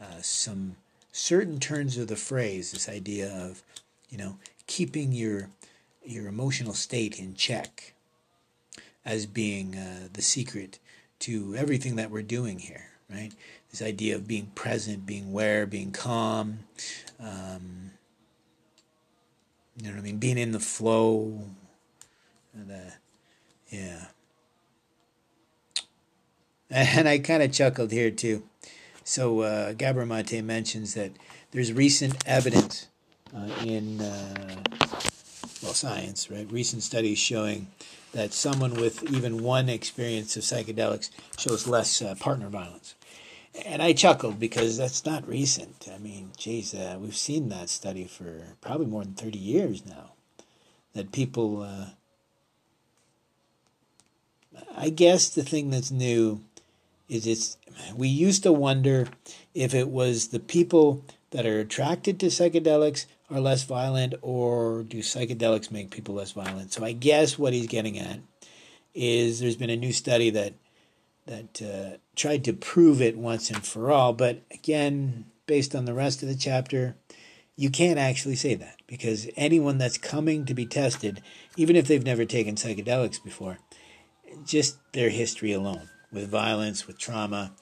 [0.01, 0.77] uh, some
[1.13, 2.73] certain turns of the phrase.
[2.73, 3.63] This idea of,
[4.09, 5.51] you know, keeping your
[6.05, 7.95] your emotional state in check
[9.05, 10.79] as being uh, the secret
[11.21, 13.33] to everything that we're doing here, right?
[13.71, 16.61] This idea of being present, being aware, being calm,
[17.21, 17.93] um,
[19.77, 20.19] you know what I mean?
[20.19, 21.45] Being in the flow.
[22.55, 22.91] And, uh,
[23.71, 24.07] yeah.
[26.75, 28.45] And I kind of chuckled here too.
[29.05, 31.13] So uh, Gabor Mate mentions that
[31.51, 32.89] there's recent evidence
[33.35, 34.63] uh, in uh,
[35.63, 36.51] well science, right?
[36.51, 37.69] Recent studies showing
[38.13, 42.95] that someone with even one experience of psychedelics shows less uh, partner violence.
[43.67, 45.89] And I chuckled because that's not recent.
[45.93, 50.13] I mean, geez, uh, we've seen that study for probably more than 30 years now.
[50.95, 51.87] That people, uh,
[54.77, 56.41] I guess the thing that's new
[57.13, 57.59] is it's,
[57.95, 59.07] we used to wonder
[59.55, 64.99] if it was the people that are attracted to psychedelics are less violent or do
[64.99, 66.73] psychedelics make people less violent.
[66.73, 68.21] So I guess what he's getting at
[68.95, 70.55] is there's been a new study that
[71.27, 74.13] that uh, tried to prove it once and for all.
[74.13, 76.97] But again, based on the rest of the chapter,
[77.55, 81.23] you can't actually say that because anyone that's coming to be tested,
[81.57, 83.59] even if they've never taken psychedelics before,
[84.45, 87.53] just their history alone with violence, with trauma,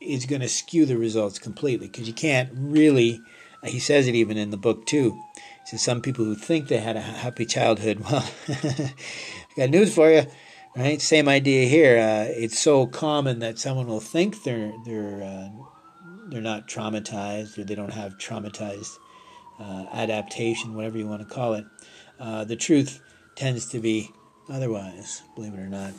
[0.00, 3.20] is going to skew the results completely because you can't really.
[3.64, 5.20] He says it even in the book too.
[5.34, 8.00] He says some people who think they had a happy childhood.
[8.10, 8.92] Well, I
[9.56, 10.26] got news for you
[10.78, 11.98] Right, same idea here.
[11.98, 15.48] Uh, it's so common that someone will think they're they're uh,
[16.28, 18.96] they're not traumatized or they don't have traumatized
[19.58, 21.64] uh, adaptation, whatever you want to call it.
[22.20, 23.00] Uh, the truth
[23.34, 24.12] tends to be
[24.48, 25.94] otherwise, believe it or not.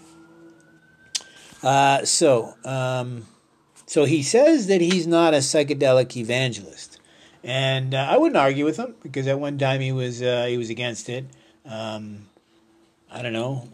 [1.61, 3.25] Uh, so, um,
[3.85, 6.99] so he says that he's not a psychedelic evangelist,
[7.43, 10.69] and uh, I wouldn't argue with him because at one time he was he was
[10.69, 11.25] against it.
[11.65, 12.27] Um,
[13.11, 13.67] I don't know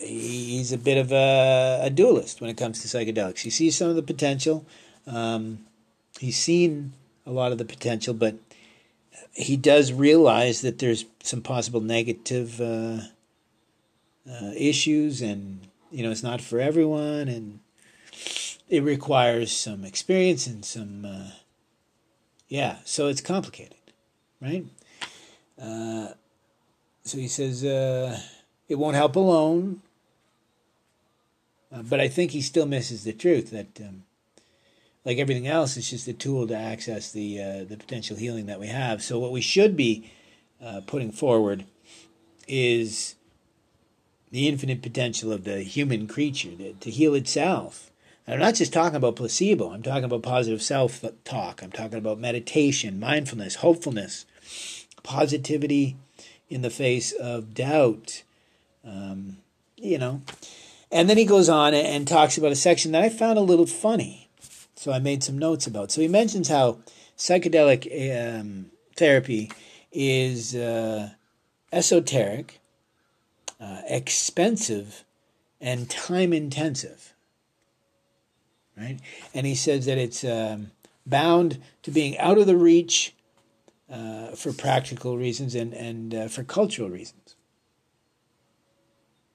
[0.00, 3.40] he's a bit of a, a, dualist when it comes to psychedelics.
[3.40, 4.64] He sees some of the potential.
[5.06, 5.66] Um,
[6.18, 6.92] he's seen
[7.26, 8.36] a lot of the potential, but
[9.32, 13.00] he does realize that there's some possible negative uh,
[14.30, 17.60] uh, issues, and you know it's not for everyone, and
[18.68, 21.30] it requires some experience and some, uh,
[22.48, 22.76] yeah.
[22.84, 23.78] So it's complicated,
[24.40, 24.66] right?
[25.60, 26.08] Uh,
[27.04, 28.20] so he says uh,
[28.68, 29.82] it won't help alone.
[31.72, 34.04] Uh, but I think he still misses the truth that, um,
[35.04, 38.60] like everything else, it's just a tool to access the uh, the potential healing that
[38.60, 39.02] we have.
[39.02, 40.10] So what we should be
[40.62, 41.64] uh, putting forward
[42.46, 43.14] is
[44.30, 47.90] the infinite potential of the human creature to, to heal itself.
[48.26, 49.72] And I'm not just talking about placebo.
[49.72, 51.62] I'm talking about positive self talk.
[51.62, 54.26] I'm talking about meditation, mindfulness, hopefulness,
[55.02, 55.96] positivity
[56.50, 58.22] in the face of doubt.
[58.84, 59.38] Um,
[59.76, 60.22] you know,
[60.90, 63.66] and then he goes on and talks about a section that I found a little
[63.66, 64.28] funny.
[64.76, 65.90] So I made some notes about.
[65.90, 66.78] So he mentions how
[67.16, 68.66] psychedelic um,
[68.96, 69.50] therapy
[69.92, 71.10] is uh,
[71.72, 72.57] esoteric,
[73.60, 75.04] uh, expensive,
[75.60, 77.14] and time intensive.
[78.76, 78.98] Right?
[79.34, 80.70] And he says that it's um,
[81.04, 83.14] bound to being out of the reach
[83.90, 87.34] uh, for practical reasons and, and uh, for cultural reasons.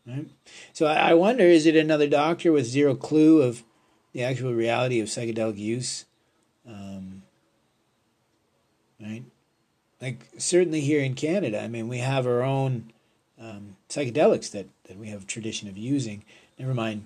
[0.05, 0.27] Right?
[0.73, 3.63] So I wonder is it another doctor with zero clue of
[4.13, 6.05] the actual reality of psychedelic use?
[6.67, 7.23] Um,
[9.01, 9.23] right?
[10.01, 12.91] Like, certainly here in Canada, I mean, we have our own
[13.39, 16.23] um, psychedelics that, that we have a tradition of using.
[16.57, 17.05] Never mind,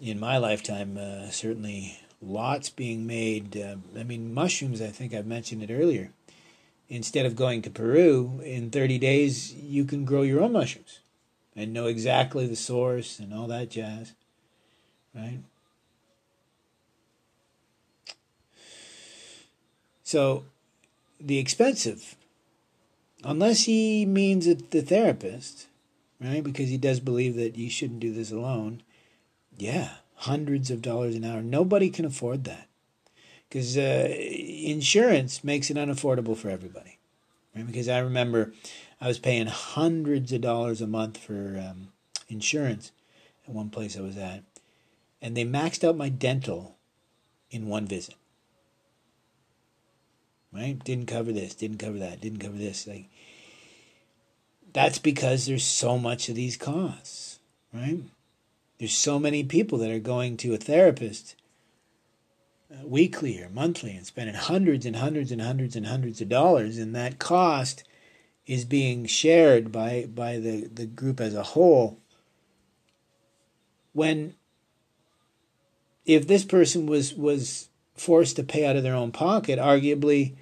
[0.00, 3.56] in my lifetime, uh, certainly lots being made.
[3.56, 6.10] Uh, I mean, mushrooms, I think I've mentioned it earlier.
[6.88, 11.00] Instead of going to Peru, in 30 days, you can grow your own mushrooms
[11.54, 14.12] and know exactly the source and all that jazz,
[15.14, 15.38] right?
[20.02, 20.44] So,
[21.20, 22.16] the expensive,
[23.24, 25.66] unless he means it, the therapist,
[26.20, 26.42] right?
[26.42, 28.82] Because he does believe that you shouldn't do this alone.
[29.56, 31.42] Yeah, hundreds of dollars an hour.
[31.42, 32.68] Nobody can afford that
[33.48, 36.98] because uh, insurance makes it unaffordable for everybody.
[37.54, 37.66] Right?
[37.66, 38.52] Because I remember
[39.00, 41.88] I was paying hundreds of dollars a month for um,
[42.28, 42.92] insurance
[43.46, 44.44] at one place I was at,
[45.20, 46.76] and they maxed out my dental
[47.50, 48.14] in one visit.
[50.52, 50.82] Right?
[50.82, 52.86] Didn't cover this, didn't cover that, didn't cover this.
[52.86, 53.08] Like
[54.72, 57.38] that's because there's so much of these costs,
[57.72, 58.00] right?
[58.78, 61.36] There's so many people that are going to a therapist
[62.72, 66.78] uh, weekly or monthly and spending hundreds and hundreds and hundreds and hundreds of dollars,
[66.78, 67.84] and that cost
[68.46, 71.98] is being shared by by the, the group as a whole
[73.92, 74.34] when
[76.06, 77.69] if this person was was
[78.00, 80.34] forced to pay out of their own pocket arguably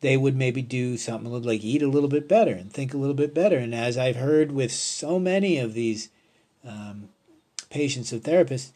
[0.00, 3.14] they would maybe do something like eat a little bit better and think a little
[3.14, 3.56] bit better.
[3.56, 6.10] And as i've heard with so many of these
[6.64, 7.08] um,
[7.70, 8.72] patients of therapists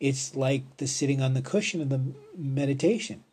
[0.00, 2.00] it's like the sitting on the cushion of the
[2.36, 3.24] meditation.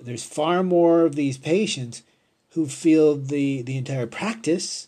[0.00, 2.02] There's far more of these patients
[2.50, 4.86] who feel the, the entire practice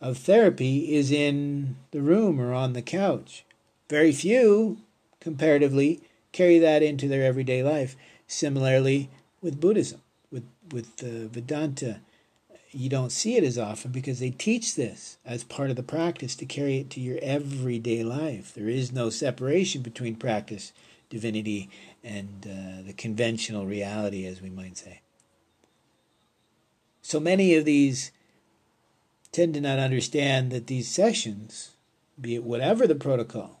[0.00, 3.44] of therapy is in the room or on the couch.
[3.90, 4.78] Very few,
[5.26, 6.00] comparatively,
[6.30, 7.96] carry that into their everyday life.
[8.28, 9.10] Similarly,
[9.42, 10.00] with Buddhism,
[10.30, 11.98] with with uh, Vedanta,
[12.70, 16.36] you don't see it as often because they teach this as part of the practice
[16.36, 18.54] to carry it to your everyday life.
[18.54, 20.72] There is no separation between practice,
[21.10, 21.68] divinity,
[22.04, 25.00] and uh, the conventional reality, as we might say.
[27.02, 28.12] So many of these
[29.32, 31.72] tend to not understand that these sessions,
[32.20, 33.60] be it whatever the protocol,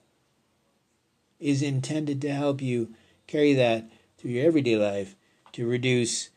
[1.40, 2.94] is intended to help you
[3.26, 3.84] carry that
[4.18, 5.14] through your everyday life
[5.52, 6.30] to reduce,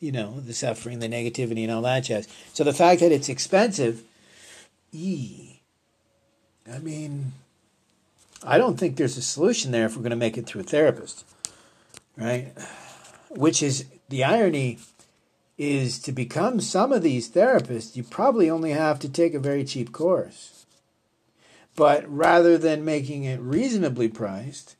[0.00, 2.28] you know, the suffering, the negativity, and all that jazz.
[2.52, 4.02] So the fact that it's expensive,
[4.92, 5.60] ee,
[6.72, 7.32] I mean,
[8.42, 10.64] I don't think there's a solution there if we're going to make it through a
[10.64, 11.24] therapist
[12.20, 12.52] right?
[13.30, 14.78] Which is the irony
[15.58, 19.64] is to become some of these therapists, you probably only have to take a very
[19.64, 20.49] cheap course.
[21.80, 24.76] But rather than making it reasonably priced,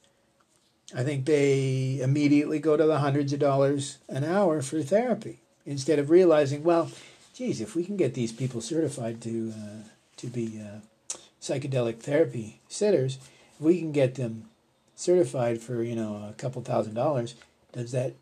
[0.94, 5.98] I think they immediately go to the hundreds of dollars an hour for therapy instead
[5.98, 6.90] of realizing, well,
[7.32, 12.60] geez, if we can get these people certified to uh, to be uh, psychedelic therapy
[12.68, 13.16] sitters,
[13.55, 14.51] if we can get them
[14.94, 17.35] certified for you know a couple thousand dollars,
[17.72, 18.16] does that,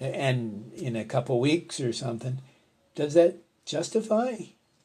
[0.00, 2.38] and in a couple weeks or something,
[2.96, 4.34] does that justify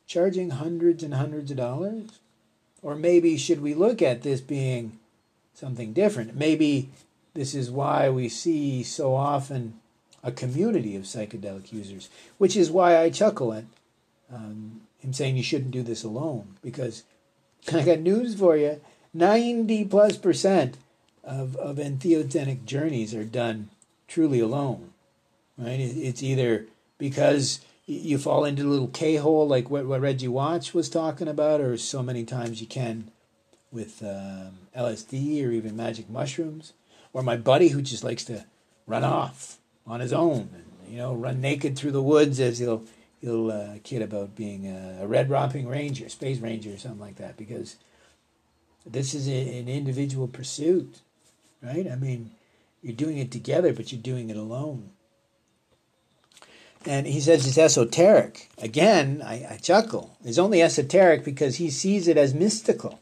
[0.05, 2.19] charging hundreds and hundreds of dollars?
[2.85, 4.99] Or maybe should we look at this being
[5.55, 6.35] something different?
[6.35, 6.91] Maybe
[7.33, 9.79] this is why we see so often
[10.21, 13.63] a community of psychedelic users, which is why I chuckle at
[14.31, 16.57] um, him saying you shouldn't do this alone.
[16.61, 17.01] Because
[17.73, 18.79] I got news for you
[19.15, 20.77] 90 plus percent
[21.23, 23.69] of, of entheogenic journeys are done
[24.07, 24.91] truly alone,
[25.57, 25.79] right?
[25.79, 26.67] It's either
[26.99, 31.27] because you fall into a little K hole like what, what Reggie Watts was talking
[31.27, 33.11] about, or so many times you can
[33.71, 36.73] with um, LSD or even magic mushrooms,
[37.13, 38.45] or my buddy who just likes to
[38.87, 42.83] run off on his own and you know run naked through the woods as he'll
[43.21, 47.17] he'll uh, kid about being a, a red romping ranger, space ranger, or something like
[47.17, 47.75] that, because
[48.85, 51.01] this is a, an individual pursuit
[51.65, 51.89] right?
[51.89, 52.31] I mean,
[52.81, 54.91] you're doing it together, but you're doing it alone.
[56.85, 58.49] And he says it's esoteric.
[58.59, 60.17] Again, I, I chuckle.
[60.23, 62.99] It's only esoteric because he sees it as mystical.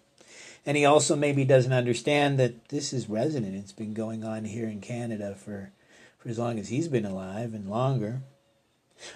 [0.65, 3.55] And he also maybe doesn't understand that this is resonant.
[3.55, 5.71] It's been going on here in Canada for,
[6.17, 8.21] for as long as he's been alive and longer.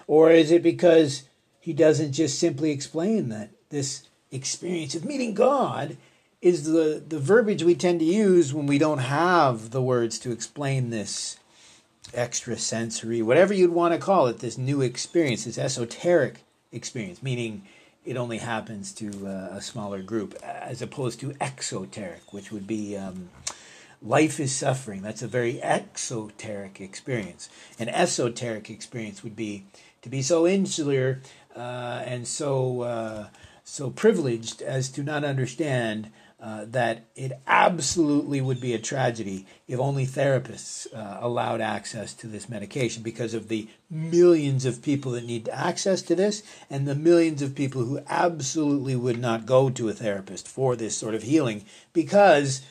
[0.06, 1.24] Or is it because
[1.62, 5.96] he doesn't just simply explain that this experience of meeting God
[6.42, 10.32] is the, the verbiage we tend to use when we don't have the words to
[10.32, 11.38] explain this
[12.14, 17.64] extra sensory, whatever you'd want to call it, this new experience, this esoteric experience, meaning
[18.06, 22.96] it only happens to uh, a smaller group, as opposed to exoteric, which would be
[22.96, 23.30] um,
[24.02, 25.02] life is suffering.
[25.02, 27.50] That's a very exoteric experience.
[27.80, 29.66] An esoteric experience would be
[30.02, 31.22] to be so insular
[31.56, 33.28] uh, and so uh,
[33.64, 36.10] so privileged as to not understand
[36.40, 42.28] uh, that it absolutely would be a tragedy if only therapists uh, allowed access to
[42.28, 46.94] this medication because of the millions of people that need access to this and the
[46.94, 51.24] millions of people who absolutely would not go to a therapist for this sort of
[51.24, 52.62] healing because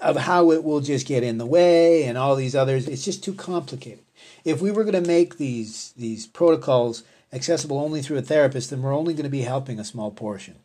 [0.00, 2.86] of how it will just get in the way and all these others.
[2.86, 4.04] It's just too complicated.
[4.44, 7.02] If we were going to make these these protocols
[7.32, 10.56] accessible only through a therapist then we're only going to be helping a small portion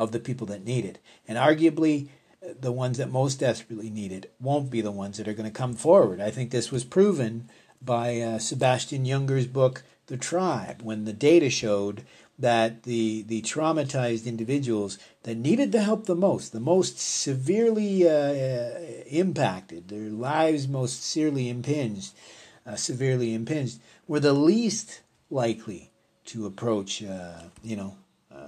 [0.00, 0.98] of the people that need it.
[1.28, 2.08] And arguably,
[2.58, 5.62] the ones that most desperately need it won't be the ones that are going to
[5.62, 6.20] come forward.
[6.20, 7.50] I think this was proven
[7.82, 12.04] by uh, Sebastian Junger's book, The Tribe, when the data showed
[12.38, 18.78] that the, the traumatized individuals that needed the help the most, the most severely uh,
[19.06, 22.14] impacted, their lives most severely impinged,
[22.66, 25.90] uh, severely impinged, were the least likely
[26.24, 27.96] to approach, uh, you know,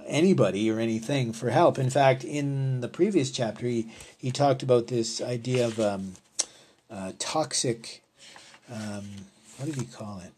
[0.07, 1.77] anybody or anything for help.
[1.77, 6.13] In fact, in the previous chapter, he, he talked about this idea of um,
[6.89, 8.03] uh, toxic,
[8.71, 9.05] um,
[9.57, 10.33] what did he call it?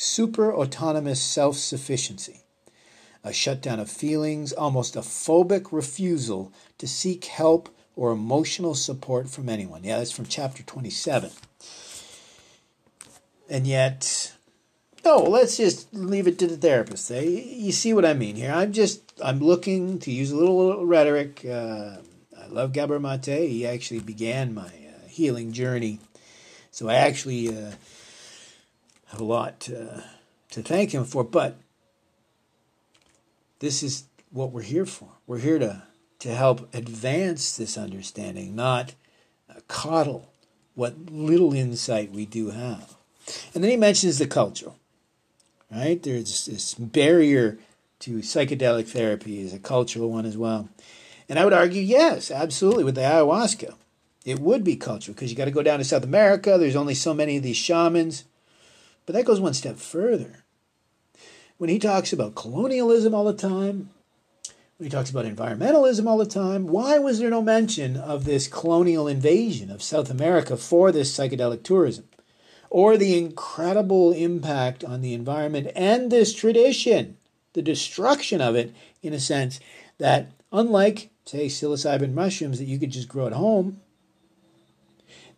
[0.00, 2.40] super autonomous self sufficiency,
[3.22, 9.48] a shutdown of feelings, almost a phobic refusal to seek help or emotional support from
[9.48, 9.84] anyone.
[9.84, 11.30] Yeah, that's from chapter 27.
[13.50, 14.32] And yet,
[15.04, 17.10] no, let's just leave it to the therapist.
[17.10, 17.20] Eh?
[17.22, 18.52] You see what I mean here?
[18.52, 21.44] I'm just, I'm looking to use a little, little rhetoric.
[21.44, 21.96] Uh,
[22.38, 23.48] I love Gabor Mate.
[23.48, 25.98] He actually began my uh, healing journey.
[26.70, 27.72] So I actually uh,
[29.08, 30.02] have a lot to
[30.50, 31.24] thank him for.
[31.24, 31.56] But
[33.60, 35.08] this is what we're here for.
[35.26, 35.82] We're here to,
[36.20, 38.94] to help advance this understanding, not
[39.48, 40.32] uh, coddle
[40.74, 42.96] what little insight we do have.
[43.54, 44.78] And then he mentions the cultural,
[45.70, 46.02] right?
[46.02, 47.58] There's this barrier
[48.00, 50.68] to psychedelic therapy is a cultural one as well.
[51.28, 53.74] And I would argue, yes, absolutely, with the ayahuasca.
[54.24, 56.58] It would be cultural because you got to go down to South America.
[56.58, 58.24] There's only so many of these shamans.
[59.06, 60.44] But that goes one step further.
[61.58, 63.90] When he talks about colonialism all the time,
[64.76, 68.48] when he talks about environmentalism all the time, why was there no mention of this
[68.48, 72.08] colonial invasion of South America for this psychedelic tourism?
[72.70, 77.16] Or the incredible impact on the environment and this tradition,
[77.52, 78.72] the destruction of it,
[79.02, 79.58] in a sense
[79.98, 83.80] that, unlike, say, psilocybin mushrooms that you could just grow at home,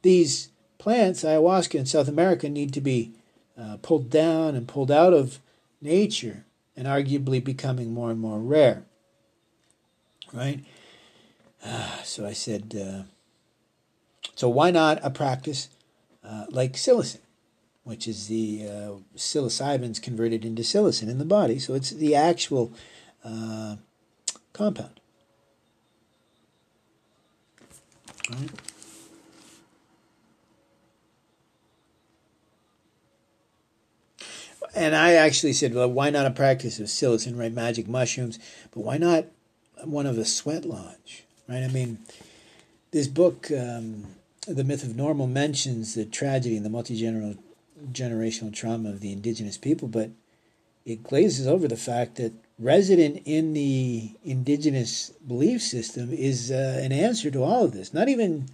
[0.03, 3.13] these plants, ayahuasca in South America, need to be
[3.59, 5.39] uh, pulled down and pulled out of
[5.81, 6.45] nature
[6.77, 8.83] and arguably becoming more and more rare.
[10.33, 10.61] Right?
[11.65, 13.03] Uh, so I said, uh,
[14.35, 15.69] so why not a practice
[16.25, 17.21] uh, like psilocin,
[17.85, 21.59] which is the uh, psilocybins converted into psilocin in the body?
[21.59, 22.73] So it's the actual
[23.25, 23.77] uh,
[24.53, 25.01] compound.
[34.75, 37.53] And I actually said, well, why not a practice of psilocin, right?
[37.53, 38.39] Magic mushrooms,
[38.71, 39.27] but why not
[39.85, 41.63] one of a sweat lodge, right?
[41.63, 41.99] I mean,
[42.91, 44.07] this book, um,
[44.49, 49.57] The Myth of Normal, mentions the tragedy and the multi generational trauma of the indigenous
[49.57, 50.11] people, but
[50.85, 56.91] it glazes over the fact that resident in the indigenous belief system is uh, an
[56.91, 57.95] answer to all of this.
[57.95, 58.49] Not even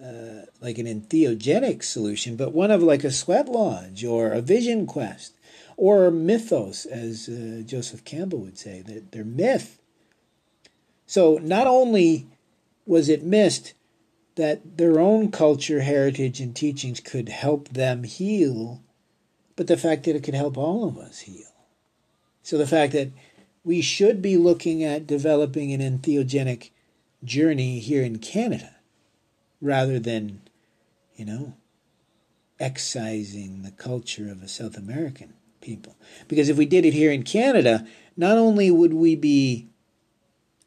[0.00, 4.86] uh, like an entheogenic solution, but one of like a sweat lodge or a vision
[4.86, 5.34] quest
[5.76, 9.80] or mythos, as uh, Joseph Campbell would say, that they're myth.
[11.04, 12.28] So not only
[12.86, 13.74] was it missed
[14.36, 18.82] that their own culture, heritage, and teachings could help them heal,
[19.56, 21.54] but the fact that it could help all of us heal.
[22.42, 23.10] So the fact that
[23.64, 26.70] we should be looking at developing an entheogenic
[27.24, 28.76] journey here in Canada
[29.60, 30.42] rather than,
[31.16, 31.54] you know,
[32.60, 35.96] excising the culture of a South American people.
[36.28, 37.86] Because if we did it here in Canada,
[38.16, 39.68] not only would we be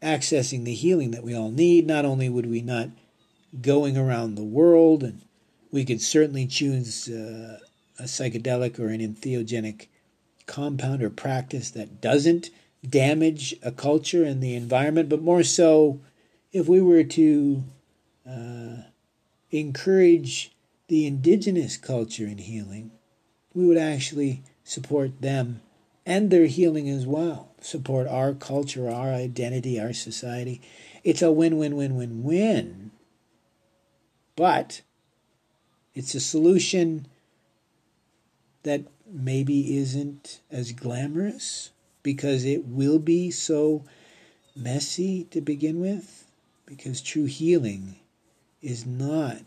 [0.02, 2.90] accessing the healing that we all need, not only would we not
[3.62, 5.22] going around the world, and
[5.72, 7.60] we could certainly choose uh,
[8.00, 9.88] a psychedelic or an entheogenic
[10.46, 12.50] compound or practice that doesn't
[12.88, 16.02] damage a culture and the environment, but more so
[16.52, 17.64] if we were to
[18.28, 18.84] uh,
[19.52, 20.52] encourage
[20.88, 22.92] the indigenous culture in healing,
[23.54, 25.62] we would actually support them
[26.06, 30.62] and their healing as well, support our culture, our identity, our society.
[31.04, 32.89] It's a win win win win win.
[34.40, 34.84] But
[35.94, 37.08] it's a solution
[38.64, 41.72] that maybe isn't as glamorous
[42.04, 43.84] because it will be so
[44.56, 46.26] messy to begin with.
[46.66, 47.98] Because true healing
[48.62, 49.42] is not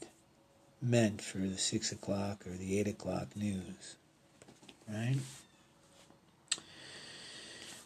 [0.82, 3.97] meant for the six o'clock or the eight o'clock news
[4.89, 5.16] right?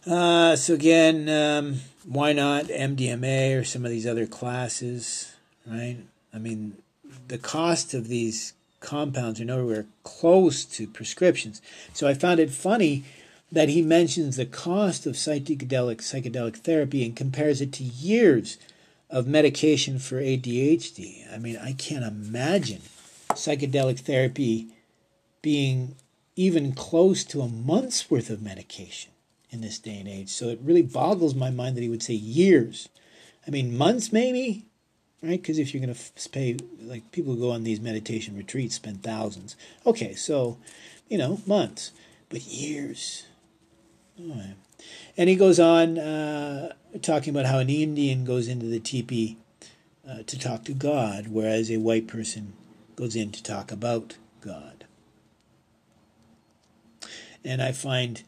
[0.04, 5.32] Uh, so again, um, why not MDMA or some of these other classes,
[5.66, 5.98] right?
[6.34, 6.76] I mean,
[7.28, 11.60] the cost of these compounds are nowhere close to prescriptions.
[11.92, 13.04] So I found it funny
[13.50, 18.58] that he mentions the cost of psychedelic psychedelic therapy and compares it to years
[19.08, 21.32] of medication for ADHD.
[21.32, 22.82] I mean, I can't imagine
[23.30, 24.68] psychedelic therapy
[25.42, 25.94] being
[26.34, 29.12] even close to a month's worth of medication
[29.50, 30.28] in this day and age.
[30.28, 32.88] So it really boggles my mind that he would say years.
[33.46, 34.66] I mean, months maybe,
[35.26, 35.40] right?
[35.40, 39.02] Because if you're going to pay, like people who go on these meditation retreats spend
[39.02, 39.56] thousands.
[39.84, 40.58] Okay, so,
[41.08, 41.92] you know, months,
[42.28, 43.26] but years.
[45.16, 46.72] And he goes on uh,
[47.02, 49.36] talking about how an Indian goes into the teepee
[50.08, 52.54] uh, to talk to God, whereas a white person
[52.94, 54.84] goes in to talk about God.
[57.44, 58.22] And I find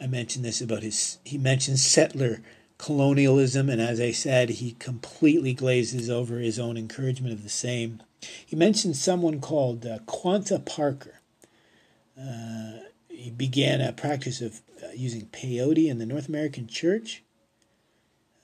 [0.00, 2.40] I mentioned this about his, he mentions settler
[2.80, 8.02] colonialism, and as I said, he completely glazes over his own encouragement of the same.
[8.44, 11.20] He mentions someone called uh, Quanah Parker.
[12.18, 17.22] Uh, he began a practice of uh, using peyote in the North American church.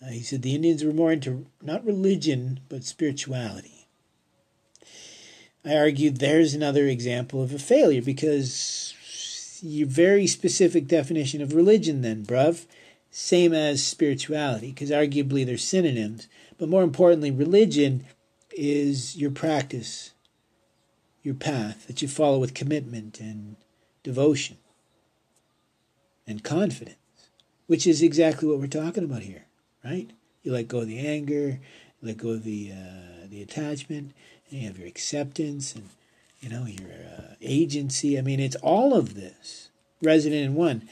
[0.02, 3.88] Uh, he said the Indians were more into not religion, but spirituality.
[5.64, 8.92] I argued there's another example of a failure because
[9.62, 12.66] your very specific definition of religion, then, bruv,
[13.18, 16.28] same as spirituality, because arguably they're synonyms.
[16.58, 18.04] But more importantly, religion
[18.54, 20.12] is your practice,
[21.22, 23.56] your path that you follow with commitment and
[24.02, 24.58] devotion
[26.26, 26.98] and confidence,
[27.66, 29.46] which is exactly what we're talking about here,
[29.82, 30.10] right?
[30.42, 31.58] You let go of the anger,
[32.02, 34.12] let go of the uh, the attachment,
[34.50, 35.88] and you have your acceptance and
[36.40, 38.18] you know your uh, agency.
[38.18, 39.70] I mean, it's all of this
[40.02, 40.86] resident in one.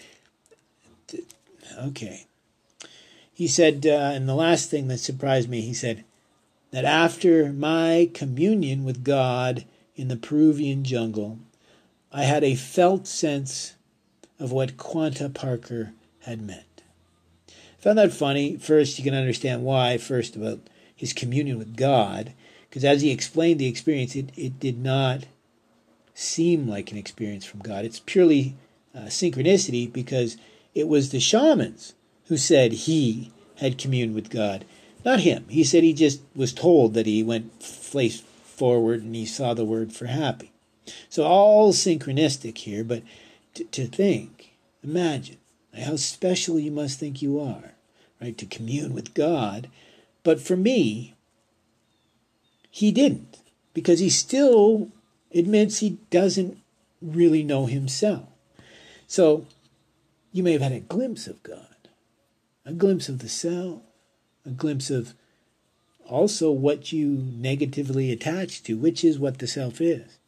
[1.79, 2.27] Okay.
[3.33, 6.05] He said, uh, and the last thing that surprised me, he said
[6.71, 9.65] that after my communion with God
[9.97, 11.39] in the Peruvian jungle,
[12.13, 13.75] I had a felt sense
[14.39, 16.83] of what Quanah Parker had meant.
[17.49, 18.57] I found that funny.
[18.57, 20.61] First, you can understand why, first, about
[20.95, 22.33] his communion with God,
[22.69, 25.25] because as he explained the experience, it, it did not
[26.15, 27.85] seem like an experience from God.
[27.85, 28.55] It's purely
[28.95, 30.37] uh, synchronicity because
[30.75, 31.95] it was the shamans
[32.27, 34.65] who said he had communed with God,
[35.05, 35.45] not him.
[35.49, 39.65] He said he just was told that he went face forward and he saw the
[39.65, 40.51] word for happy.
[41.09, 43.03] So all synchronistic here, but
[43.55, 45.39] to, to think, imagine
[45.77, 47.73] how special you must think you are,
[48.21, 49.69] right, to commune with God.
[50.23, 51.15] But for me,
[52.71, 53.39] he didn't,
[53.73, 54.89] because he still
[55.35, 56.59] admits he doesn't
[57.01, 58.25] really know himself.
[59.07, 59.47] So
[60.35, 61.89] you may have had a glimpse of God,
[62.67, 63.83] a glimpse of the self,
[64.45, 65.15] a glimpse of
[66.11, 70.19] also what you negatively attach to, which is what the self is.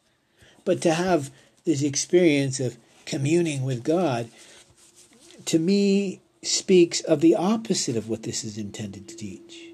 [0.65, 1.33] But to have
[1.65, 4.31] this experience of communing with God,
[5.47, 9.71] to me, speaks of the opposite of what this is intended to teach,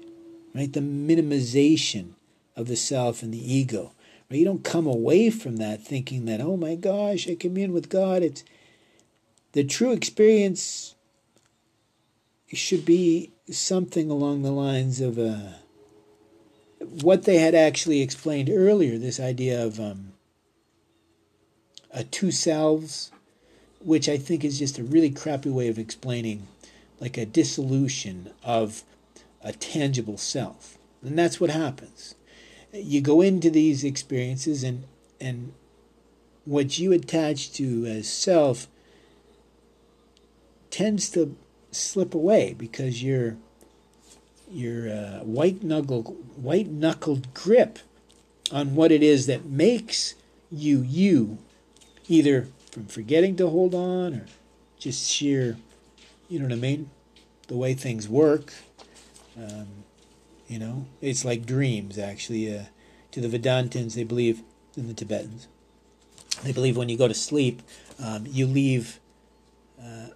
[0.55, 0.73] right?
[0.73, 2.13] The minimization
[2.55, 3.91] of the self and the ego.
[4.31, 4.39] Right?
[4.39, 8.23] You don't come away from that thinking that, oh my gosh, I commune with God.
[8.23, 8.43] It's
[9.53, 10.95] the true experience
[12.51, 15.53] should be something along the lines of uh,
[17.01, 20.13] what they had actually explained earlier this idea of um,
[21.91, 23.11] a two selves
[23.83, 26.47] which I think is just a really crappy way of explaining
[26.99, 28.83] like a dissolution of
[29.41, 30.77] a tangible self.
[31.01, 32.15] And that's what happens.
[32.71, 34.85] You go into these experiences and
[35.19, 35.53] and
[36.45, 38.67] what you attach to as self
[40.73, 41.37] tends to
[41.69, 43.37] slip away because your
[44.49, 47.77] your uh, white knuckled white knuckled grip
[48.51, 50.15] on what it is that makes
[50.51, 51.37] you you
[52.07, 54.25] either from forgetting to hold on or
[54.79, 55.57] just sheer,
[56.27, 56.89] you know what I mean?
[57.47, 58.51] The way things work.
[59.37, 59.67] Um,
[60.47, 62.57] you know, it's like dreams, actually.
[62.57, 62.63] Uh,
[63.11, 64.41] to the Vedantins, they believe,
[64.75, 65.47] in the Tibetans,
[66.43, 67.61] they believe when you go to sleep,
[68.03, 68.99] um, you leave
[69.79, 70.07] uh,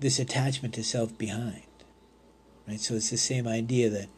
[0.00, 1.62] this attachment to self behind.
[2.66, 2.80] Right?
[2.80, 4.08] So it's the same idea that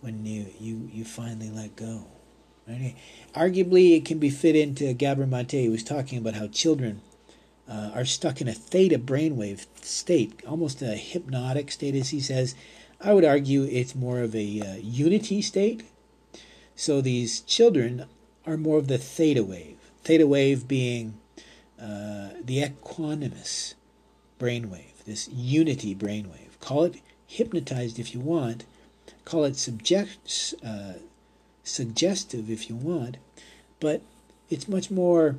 [0.00, 2.06] when you, you, you finally let go.
[2.68, 2.94] Right?
[3.34, 7.00] Arguably, it can be fit into Gabor Mate, who was talking about how children
[7.68, 12.54] uh, are stuck in a theta brainwave state, almost a hypnotic state, as he says.
[13.00, 15.84] I would argue it's more of a uh, unity state.
[16.74, 18.06] So these children
[18.46, 19.78] are more of the theta wave.
[20.04, 21.18] Theta wave being
[21.80, 23.74] uh, the equanimous
[24.38, 26.58] brainwave, this unity brainwave.
[26.60, 28.64] Call it hypnotized if you want.
[29.24, 30.94] Call it subject, uh,
[31.64, 33.16] suggestive if you want,
[33.80, 34.02] but
[34.50, 35.36] it's much more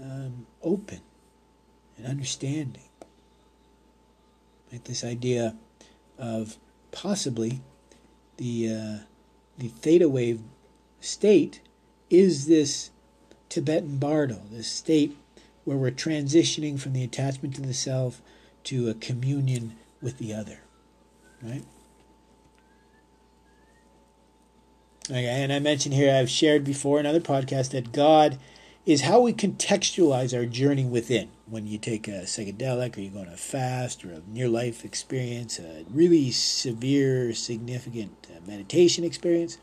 [0.00, 1.00] um, open
[1.96, 2.82] and understanding.
[4.72, 5.56] Like this idea
[6.18, 6.56] of
[6.90, 7.60] possibly
[8.36, 8.98] the uh,
[9.56, 10.40] the theta wave
[11.00, 11.60] state
[12.10, 12.90] is this
[13.48, 15.16] Tibetan bardo, this state
[15.64, 18.20] where we're transitioning from the attachment to the self
[18.64, 20.60] to a communion with the other,
[21.42, 21.64] right?
[25.10, 28.38] Okay, and I mentioned here I've shared before in other podcasts that God
[28.86, 31.30] is how we contextualize our journey within.
[31.46, 34.84] When you take a psychedelic or you go on a fast or a near life
[34.84, 39.58] experience, a really severe, significant uh, meditation experience,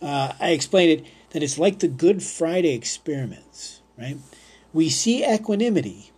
[0.00, 4.16] uh, I explained it that it's like the Good Friday experiments, right?
[4.72, 6.12] We see equanimity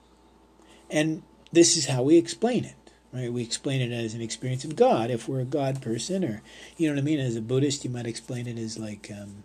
[0.91, 1.23] And
[1.53, 2.75] this is how we explain it.
[3.12, 3.33] Right?
[3.33, 6.43] We explain it as an experience of God if we're a God person, or
[6.77, 7.20] you know what I mean.
[7.20, 9.45] As a Buddhist, you might explain it as like um,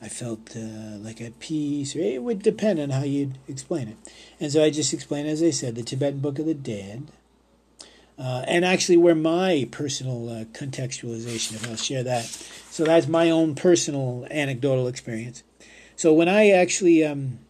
[0.00, 3.96] I felt uh, like at peace, or it would depend on how you'd explain it.
[4.40, 7.06] And so I just explained, as I said, the Tibetan Book of the Dead,
[8.18, 12.24] uh, and actually where my personal uh, contextualization, if I'll share that.
[12.70, 15.42] So that's my own personal anecdotal experience.
[15.96, 17.40] So when I actually um,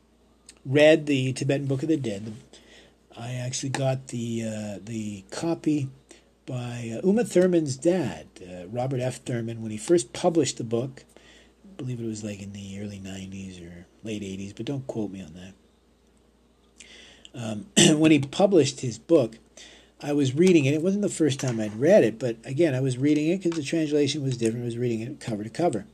[0.65, 2.33] read the Tibetan Book of the Dead,
[3.19, 5.89] I actually got the uh, the copy
[6.45, 9.23] by uh, Uma Thurman's dad, uh, Robert F.
[9.25, 11.05] Thurman, when he first published the book.
[11.65, 15.11] I believe it was like in the early 90s or late 80s, but don't quote
[15.11, 15.55] me on that.
[17.35, 19.39] Um, when he published his book,
[20.01, 20.75] I was reading it.
[20.75, 23.59] It wasn't the first time I'd read it, but again, I was reading it because
[23.59, 24.65] the translation was different.
[24.65, 25.87] I was reading it cover to cover.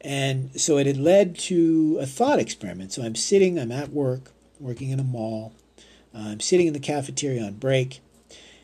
[0.00, 2.92] And so it had led to a thought experiment.
[2.92, 5.52] So I'm sitting, I'm at work, working in a mall.
[6.14, 8.00] I'm sitting in the cafeteria on break.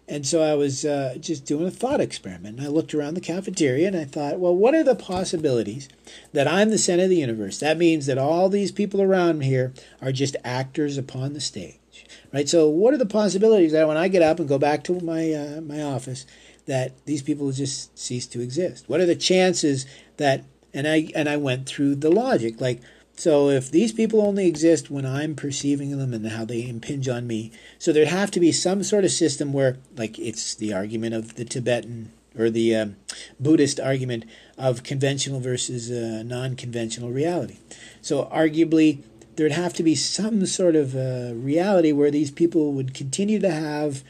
[0.06, 2.58] And so I was uh, just doing a thought experiment.
[2.58, 5.88] And I looked around the cafeteria and I thought, well, what are the possibilities
[6.32, 7.58] that I'm the center of the universe?
[7.60, 9.72] That means that all these people around here
[10.02, 11.78] are just actors upon the stage.
[12.32, 12.48] Right?
[12.48, 15.32] So, what are the possibilities that when I get up and go back to my,
[15.32, 16.26] uh, my office,
[16.66, 18.88] that these people just cease to exist?
[18.88, 20.44] What are the chances that,
[20.74, 22.80] and I, and I went through the logic, like,
[23.16, 27.26] so if these people only exist when I'm perceiving them and how they impinge on
[27.26, 31.14] me, so there'd have to be some sort of system where, like it's the argument
[31.14, 32.96] of the Tibetan or the um,
[33.38, 34.24] Buddhist argument
[34.58, 37.58] of conventional versus uh, non-conventional reality.
[38.02, 39.02] So arguably,
[39.36, 43.50] there'd have to be some sort of uh, reality where these people would continue to
[43.50, 44.02] have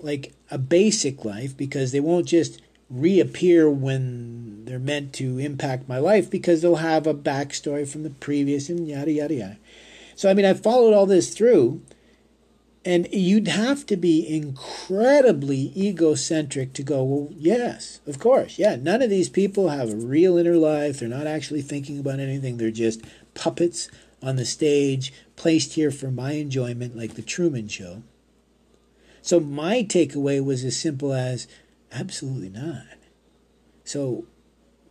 [0.00, 5.98] like a basic life because they won't just reappear when they're meant to impact my
[5.98, 9.58] life because they'll have a backstory from the previous and yada yada yada.
[10.14, 11.82] So I mean I followed all this through
[12.84, 18.58] and you'd have to be incredibly egocentric to go, well, yes, of course.
[18.58, 21.00] Yeah, none of these people have a real inner life.
[21.00, 22.56] They're not actually thinking about anything.
[22.56, 23.02] They're just
[23.34, 23.90] puppets
[24.22, 28.02] on the stage, placed here for my enjoyment, like the Truman Show.
[29.20, 31.46] So my takeaway was as simple as
[31.92, 32.84] Absolutely not.
[33.84, 34.26] So,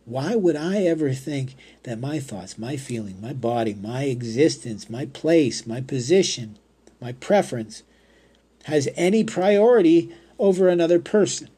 [0.04, 5.06] why would I ever think that my thoughts, my feeling, my body, my existence, my
[5.06, 6.58] place, my position,
[7.00, 7.82] my preference
[8.64, 11.50] has any priority over another person?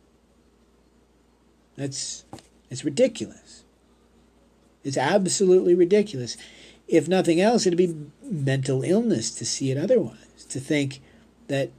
[1.76, 2.24] That's
[2.70, 3.64] it's ridiculous.
[4.84, 6.36] It's absolutely ridiculous.
[6.88, 11.00] If nothing else, it'd be mental illness to see it otherwise, to think
[11.48, 11.70] that,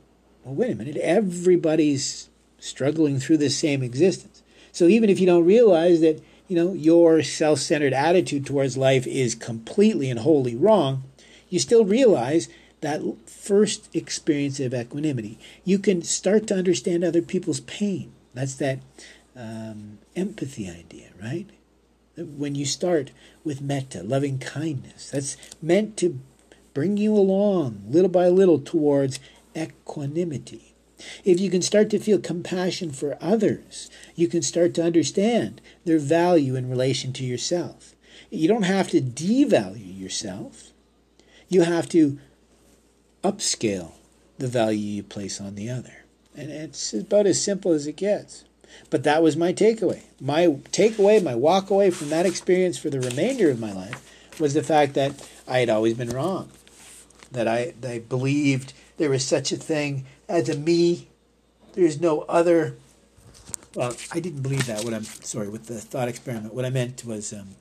[0.43, 2.29] well, wait a minute, everybody's
[2.61, 4.41] struggling through this same existence.
[4.71, 9.35] So even if you don't realize that, you know, your self-centered attitude towards life is
[9.35, 11.03] completely and wholly wrong,
[11.49, 12.47] you still realize
[12.79, 15.37] that first experience of equanimity.
[15.65, 18.13] You can start to understand other people's pain.
[18.33, 18.79] That's that
[19.35, 21.49] um, empathy idea, right?
[22.15, 23.11] When you start
[23.43, 26.19] with metta, loving kindness, that's meant to
[26.73, 29.19] bring you along little by little towards
[29.55, 30.70] equanimity.
[31.23, 35.99] If you can start to feel compassion for others, you can start to understand their
[35.99, 37.95] value in relation to yourself.
[38.29, 40.71] You don't have to devalue yourself,
[41.49, 42.19] you have to
[43.23, 43.93] upscale
[44.37, 46.05] the value you place on the other.
[46.35, 48.45] And it's about as simple as it gets.
[48.89, 50.03] But that was my takeaway.
[50.19, 54.53] My takeaway, my walk away from that experience for the remainder of my life was
[54.53, 56.49] the fact that I had always been wrong.
[57.31, 61.09] That I, that I believed there was such a thing as a me.
[61.73, 62.75] There's no other.
[63.75, 64.83] Well, I didn't believe that.
[64.83, 66.53] What I'm sorry with the thought experiment.
[66.53, 67.55] What I meant was, um,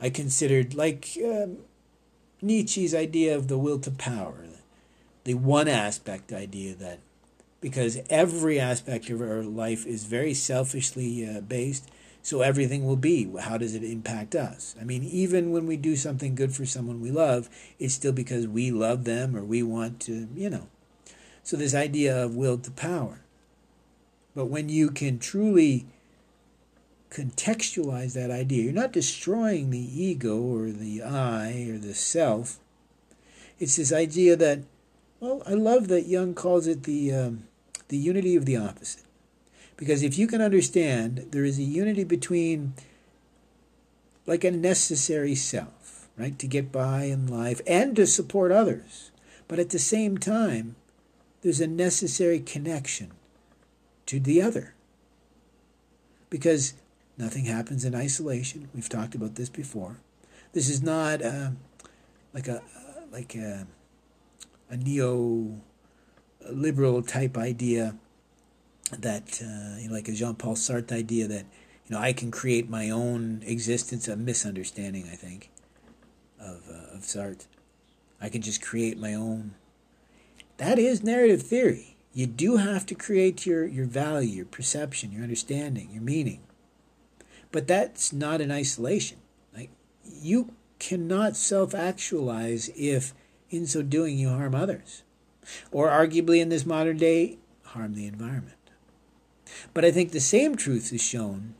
[0.00, 1.58] I considered like um,
[2.40, 4.46] Nietzsche's idea of the will to power,
[5.24, 7.00] the one aspect idea that
[7.60, 13.30] because every aspect of our life is very selfishly uh, based so everything will be
[13.40, 17.00] how does it impact us i mean even when we do something good for someone
[17.00, 20.66] we love it's still because we love them or we want to you know
[21.44, 23.20] so, this idea of will to power.
[24.34, 25.86] But when you can truly
[27.10, 32.58] contextualize that idea, you're not destroying the ego or the I or the self.
[33.60, 34.60] It's this idea that,
[35.20, 37.44] well, I love that Jung calls it the, um,
[37.88, 39.04] the unity of the opposite.
[39.76, 42.72] Because if you can understand, there is a unity between
[44.26, 49.10] like a necessary self, right, to get by in life and to support others.
[49.46, 50.76] But at the same time,
[51.44, 53.12] there's a necessary connection
[54.06, 54.74] to the other.
[56.30, 56.74] Because
[57.18, 58.70] nothing happens in isolation.
[58.74, 59.98] We've talked about this before.
[60.52, 61.50] This is not uh,
[62.32, 62.62] like a
[63.12, 63.66] like a,
[64.70, 65.60] a neo
[66.50, 67.94] liberal type idea
[68.98, 71.46] that, uh, you know, like a Jean Paul Sartre idea that,
[71.86, 75.50] you know, I can create my own existence, a misunderstanding, I think,
[76.40, 77.46] of, uh, of Sartre.
[78.20, 79.54] I can just create my own.
[80.64, 81.98] That is narrative theory.
[82.14, 86.40] You do have to create your, your value, your perception, your understanding, your meaning.
[87.52, 89.18] But that's not in isolation.
[89.54, 89.68] Like
[90.06, 93.12] you cannot self actualize if
[93.50, 95.02] in so doing you harm others.
[95.70, 98.70] Or arguably in this modern day, harm the environment.
[99.74, 101.56] But I think the same truth is shown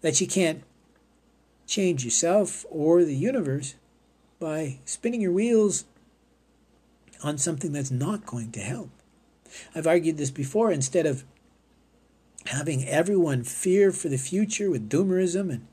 [0.00, 0.62] that you can't
[1.66, 3.74] change yourself or the universe
[4.38, 5.86] by spinning your wheels
[7.22, 8.90] on something that's not going to help.
[9.74, 10.70] I've argued this before.
[10.70, 11.24] Instead of
[12.46, 15.66] having everyone fear for the future with doomerism and,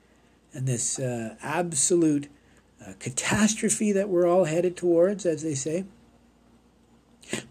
[0.53, 2.27] and this uh, absolute
[2.85, 5.85] uh, catastrophe that we're all headed towards, as they say,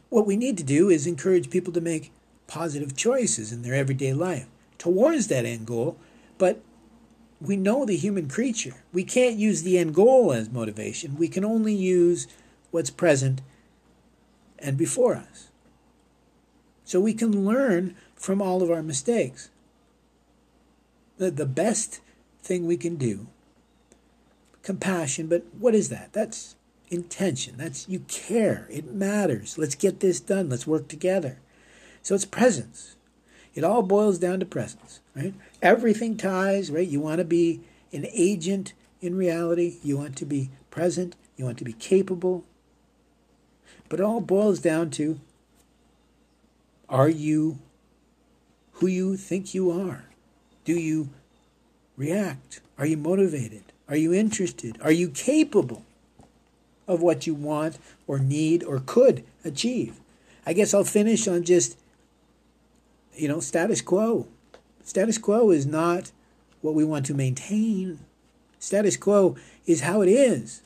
[0.09, 2.13] what we need to do is encourage people to make
[2.47, 4.47] positive choices in their everyday life
[4.79, 5.99] towards that end goal.
[6.39, 6.63] But
[7.41, 8.83] we know the human creature.
[8.93, 11.17] We can't use the end goal as motivation.
[11.17, 12.27] We can only use
[12.71, 13.43] what's present
[14.61, 15.49] and before us.
[16.85, 19.51] So we can learn from all of our mistakes.
[21.19, 22.01] The, best
[22.43, 23.27] thing we can do,
[24.63, 26.13] compassion, but what is that?
[26.13, 26.55] That's
[26.91, 27.57] intention.
[27.57, 28.67] That's you care.
[28.71, 29.59] It matters.
[29.59, 30.49] Let's get this done.
[30.49, 31.39] Let's work together.
[32.03, 32.97] So it's presence.
[33.55, 35.35] It all boils down to presence, right?
[35.61, 36.87] Everything ties, right?
[36.87, 37.61] You want to be
[37.93, 39.79] an agent in reality.
[39.83, 41.17] You want to be present.
[41.37, 42.45] You want to be capable.
[43.89, 45.19] But it all boils down to
[46.89, 47.59] are you
[48.73, 50.05] who you think you are?
[50.65, 51.11] Do you
[51.97, 52.61] react?
[52.79, 53.65] Are you motivated?
[53.89, 54.79] Are you interested?
[54.83, 55.85] Are you capable
[56.87, 60.01] of what you want or need or could achieve?
[60.47, 61.77] I guess I'll finish on just,
[63.15, 64.29] you know, status quo.
[64.85, 66.13] Status quo is not
[66.63, 67.99] what we want to maintain.
[68.59, 69.37] Status quo
[69.67, 70.63] is how it is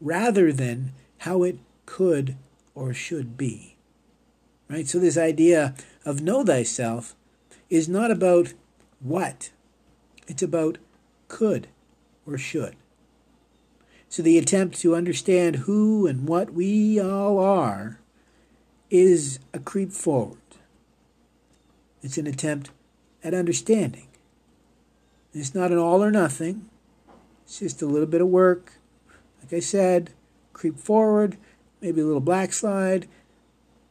[0.00, 1.58] rather than how it
[1.90, 2.36] could
[2.72, 3.76] or should be.
[4.68, 4.86] Right?
[4.86, 7.16] So, this idea of know thyself
[7.68, 8.54] is not about
[9.00, 9.50] what,
[10.28, 10.78] it's about
[11.26, 11.66] could
[12.24, 12.76] or should.
[14.08, 17.98] So, the attempt to understand who and what we all are
[18.88, 20.38] is a creep forward.
[22.02, 22.70] It's an attempt
[23.24, 24.06] at understanding.
[25.34, 26.70] It's not an all or nothing,
[27.44, 28.74] it's just a little bit of work.
[29.42, 30.10] Like I said,
[30.52, 31.36] creep forward,
[31.80, 33.08] maybe a little black slide,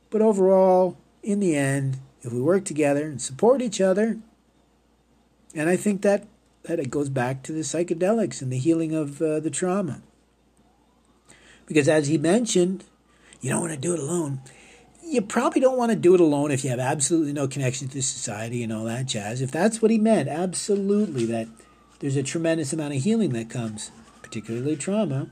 [0.09, 4.17] but overall, in the end, if we work together and support each other,
[5.55, 6.27] and I think that
[6.63, 10.01] that it goes back to the psychedelics and the healing of uh, the trauma.
[11.65, 12.83] Because as he mentioned,
[13.41, 14.41] you don't want to do it alone.
[15.03, 18.01] You probably don't want to do it alone if you have absolutely no connection to
[18.01, 19.41] society and all that jazz.
[19.41, 21.47] If that's what he meant, absolutely, that
[21.99, 23.91] there's a tremendous amount of healing that comes,
[24.21, 25.29] particularly trauma,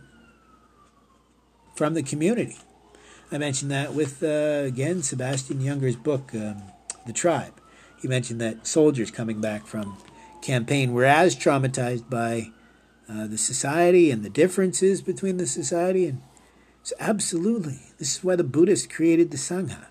[1.77, 2.57] from the community.
[3.31, 6.63] I mentioned that with, uh, again, Sebastian Junger's book, um,
[7.05, 7.53] The Tribe.
[8.01, 9.97] He mentioned that soldiers coming back from
[10.41, 12.51] campaign were as traumatized by
[13.07, 16.07] uh, the society and the differences between the society.
[16.07, 16.21] And
[16.81, 19.85] so, absolutely, this is why the Buddhists created the Sangha.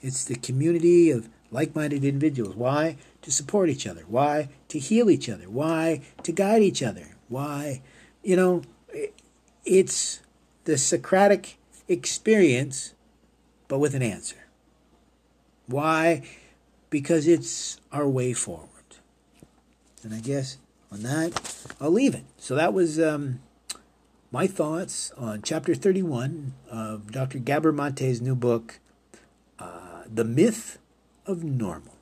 [0.00, 2.56] It's the community of like minded individuals.
[2.56, 2.96] Why?
[3.22, 4.04] To support each other.
[4.08, 4.48] Why?
[4.68, 5.50] To heal each other.
[5.50, 6.02] Why?
[6.22, 7.16] To guide each other.
[7.28, 7.82] Why?
[8.22, 8.62] You know,
[9.64, 10.20] it's
[10.66, 12.92] the Socratic experience,
[13.68, 14.36] but with an answer.
[15.66, 16.22] Why?
[16.90, 18.68] Because it's our way forward.
[20.02, 20.58] And I guess
[20.92, 22.24] on that, I'll leave it.
[22.36, 23.40] So that was um,
[24.30, 27.38] my thoughts on chapter 31 of Dr.
[27.38, 28.80] Gabor Mate's new book,
[29.58, 30.78] uh, The Myth
[31.26, 31.95] of Normal.